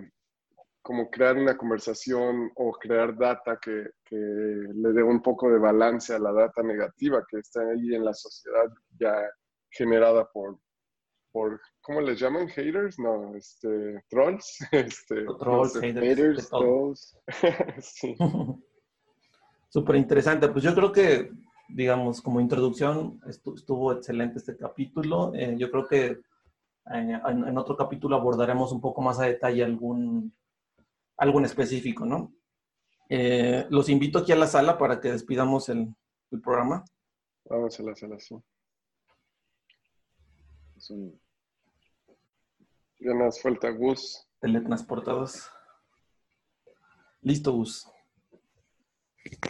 como 0.82 1.10
crear 1.10 1.38
una 1.38 1.58
conversación 1.58 2.52
o 2.56 2.72
crear 2.72 3.16
data 3.18 3.60
que, 3.62 3.90
que, 4.06 4.16
le 4.16 4.94
dé 4.94 5.04
un 5.04 5.22
poco 5.22 5.52
de 5.52 5.60
balance 5.60 6.14
a 6.14 6.20
la 6.20 6.32
data 6.32 6.64
negativa 6.64 7.26
que 7.30 7.40
está 7.40 7.62
ahí 7.62 7.94
en 7.94 8.06
la 8.06 8.14
sociedad 8.14 8.70
ya 8.98 9.30
generada 9.70 10.28
por, 10.32 10.58
por, 11.32 11.62
¿cómo 11.82 12.02
les 12.02 12.20
llaman? 12.20 12.48
¿Haters? 12.50 13.00
No, 13.00 13.36
este, 13.36 14.04
trolls. 14.10 14.60
Este, 14.72 15.26
trolls, 15.40 15.80
haters, 15.80 16.50
trolls. 16.50 17.18
sí. 17.80 18.16
Súper 19.70 19.96
interesante. 19.96 20.50
Pues 20.50 20.64
yo 20.64 20.76
creo 20.76 20.92
que, 20.92 21.32
digamos, 21.70 22.22
como 22.22 22.42
introducción, 22.42 23.22
estuvo 23.26 23.94
excelente 23.94 24.40
este 24.40 24.58
capítulo. 24.58 25.34
Eh, 25.34 25.56
yo 25.58 25.72
creo 25.72 25.88
que 25.88 26.06
eh, 26.06 26.20
en, 27.26 27.58
otro 27.58 27.78
capítulo 27.78 28.18
abordaremos 28.18 28.74
un 28.74 28.82
poco 28.82 29.02
más 29.02 29.20
a 29.20 29.26
detalle 29.26 29.64
algún, 29.64 30.36
algo 31.18 31.40
en 31.40 31.46
específico, 31.46 32.06
¿no? 32.06 32.34
Eh, 33.08 33.66
los 33.70 33.88
invito 33.88 34.20
aquí 34.20 34.34
a 34.34 34.38
la 34.38 34.48
sala 34.48 34.78
para 34.78 35.00
que 35.00 35.12
despidamos 35.12 35.70
el, 35.70 35.94
el 36.32 36.42
programa. 36.42 36.84
Vamos 37.46 37.80
a 37.80 37.84
la 37.84 37.96
sala, 37.96 38.20
sí. 38.20 38.36
Ya 43.00 43.14
nos 43.14 43.42
falta 43.42 43.70
Gus. 43.70 44.28
Teletransportados. 44.40 45.50
Listo, 47.22 47.54
Gus. 47.54 47.88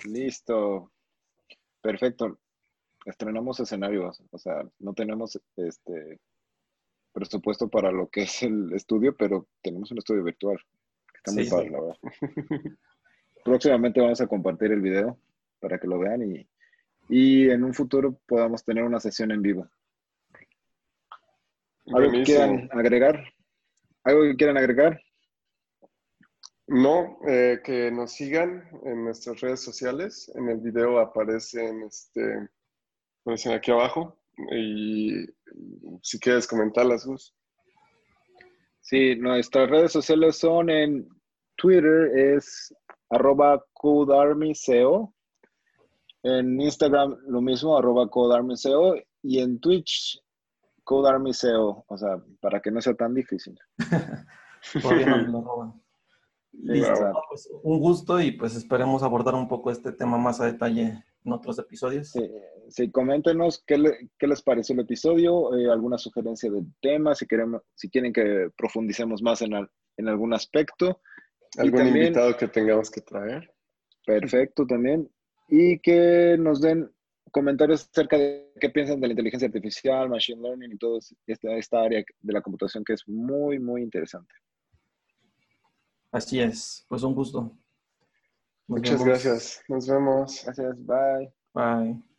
Listo. 0.06 0.92
Perfecto. 1.82 2.40
Estrenamos 3.06 3.60
escenarios. 3.60 4.22
O 4.32 4.38
sea, 4.38 4.68
no 4.80 4.94
tenemos 4.94 5.40
este 5.56 6.20
presupuesto 7.14 7.70
para 7.70 7.92
lo 7.92 8.10
que 8.10 8.24
es 8.24 8.44
el 8.44 8.74
estudio, 8.74 9.16
pero 9.16 9.48
tenemos 9.62 9.92
un 9.92 10.00
estudio 10.00 10.24
virtual. 10.24 10.60
Está 11.14 11.32
muy 11.32 11.50
padre, 11.50 11.70
la 11.70 11.82
verdad. 11.82 11.98
Próximamente 13.44 14.02
vamos 14.02 14.22
a 14.22 14.28
compartir 14.28 14.72
el 14.72 14.82
video 14.82 15.18
para 15.60 15.80
que 15.80 15.88
lo 15.88 16.00
vean 16.00 16.24
y, 16.24 16.48
y 17.10 17.50
en 17.50 17.64
un 17.64 17.74
futuro 17.74 18.20
podamos 18.26 18.64
tener 18.64 18.84
una 18.84 19.00
sesión 19.00 19.32
en 19.32 19.42
vivo. 19.42 19.70
¿Algo 21.88 22.12
que 22.12 22.24
quieran 22.24 22.70
agregar? 22.72 23.24
¿Algo 24.04 24.24
que 24.24 24.36
quieran 24.36 24.58
agregar? 24.58 25.02
No, 26.68 27.18
eh, 27.28 27.60
que 27.64 27.92
nos 27.92 28.14
sigan 28.14 28.64
en 28.86 29.04
nuestras 29.04 29.42
redes 29.42 29.62
sociales. 29.62 30.32
En 30.36 30.48
el 30.48 30.60
video 30.60 31.00
aparecen, 31.00 31.84
este, 31.84 32.50
aparecen 33.22 33.54
aquí 33.54 33.72
abajo. 33.72 34.18
Y 34.56 35.26
si 36.02 36.20
quieres 36.20 36.48
comentarlas, 36.48 37.06
Gus. 37.06 37.36
Sí, 38.80 39.16
nuestras 39.16 39.70
redes 39.70 39.92
sociales 39.92 40.38
son 40.38 40.70
en 40.70 41.08
Twitter 41.56 42.18
es 42.18 42.74
arroba 43.10 43.64
codearmyseo. 43.74 45.14
En 46.24 46.62
Instagram 46.62 47.18
lo 47.28 47.42
mismo, 47.42 47.78
arroba 47.78 48.10
codearmyseo. 48.10 48.96
Y 49.24 49.40
en 49.40 49.60
Twitch 49.60 50.22
Code 50.84 51.10
Army 51.10 51.34
SEO, 51.34 51.86
o 51.88 51.98
sea, 51.98 52.22
para 52.40 52.60
que 52.60 52.72
no 52.72 52.82
sea 52.82 52.94
tan 52.94 53.14
difícil. 53.14 53.58
Listo. 56.54 57.14
Pues, 57.30 57.50
un 57.64 57.80
gusto 57.80 58.20
y 58.20 58.34
pues 58.34 58.56
esperemos 58.56 59.04
abordar 59.04 59.36
un 59.36 59.48
poco 59.48 59.72
este 59.72 59.94
tema 59.94 60.18
más 60.18 60.42
a 60.42 60.46
detalle 60.46 61.04
en 61.24 61.32
otros 61.32 61.58
episodios. 61.60 62.12
Sí, 62.68 62.92
coméntenos 62.92 63.64
qué, 63.66 63.78
les 63.78 64.42
pareció 64.42 64.74
el 64.74 64.82
episodio, 64.82 65.56
eh, 65.56 65.72
alguna 65.72 65.98
sugerencia 65.98 66.52
de 66.52 66.64
tema, 66.82 67.16
si, 67.16 67.26
queremos, 67.26 67.62
si 67.76 67.90
quieren 67.90 68.12
que 68.14 68.50
profundicemos 68.58 69.22
más 69.22 69.42
en, 69.42 69.54
en 69.98 70.10
algún 70.10 70.34
aspecto. 70.34 71.02
¿Algún 71.58 71.88
invitado 71.88 72.36
que 72.38 72.48
tengamos 72.48 72.90
que 72.90 73.02
traer? 73.02 73.50
Perfecto 74.06 74.66
también. 74.66 75.10
Y 75.48 75.80
que 75.80 76.38
nos 76.40 76.62
den 76.62 76.90
comentarios 77.32 77.90
acerca 77.90 78.18
de 78.18 78.52
qué 78.60 78.70
piensan 78.70 79.00
de 79.00 79.08
la 79.08 79.14
inteligencia 79.14 79.48
artificial, 79.48 80.10
machine 80.10 80.42
learning 80.42 80.74
y 80.74 80.78
toda 80.78 81.00
esta, 81.26 81.52
esta 81.56 81.82
área 81.82 82.04
de 82.20 82.34
la 82.34 82.42
computación 82.42 82.84
que 82.84 82.94
es 82.94 83.08
muy, 83.08 83.60
muy 83.60 83.82
interesante. 83.82 84.34
Así 86.12 86.40
es, 86.40 86.86
pues 86.90 87.04
un 87.04 87.16
gusto. 87.16 87.58
Muchas 88.68 89.04
gracias. 89.04 89.64
Nos 89.68 89.88
vemos. 89.88 90.44
Gracias, 90.46 90.86
bye. 90.86 91.34
Bye. 91.54 92.11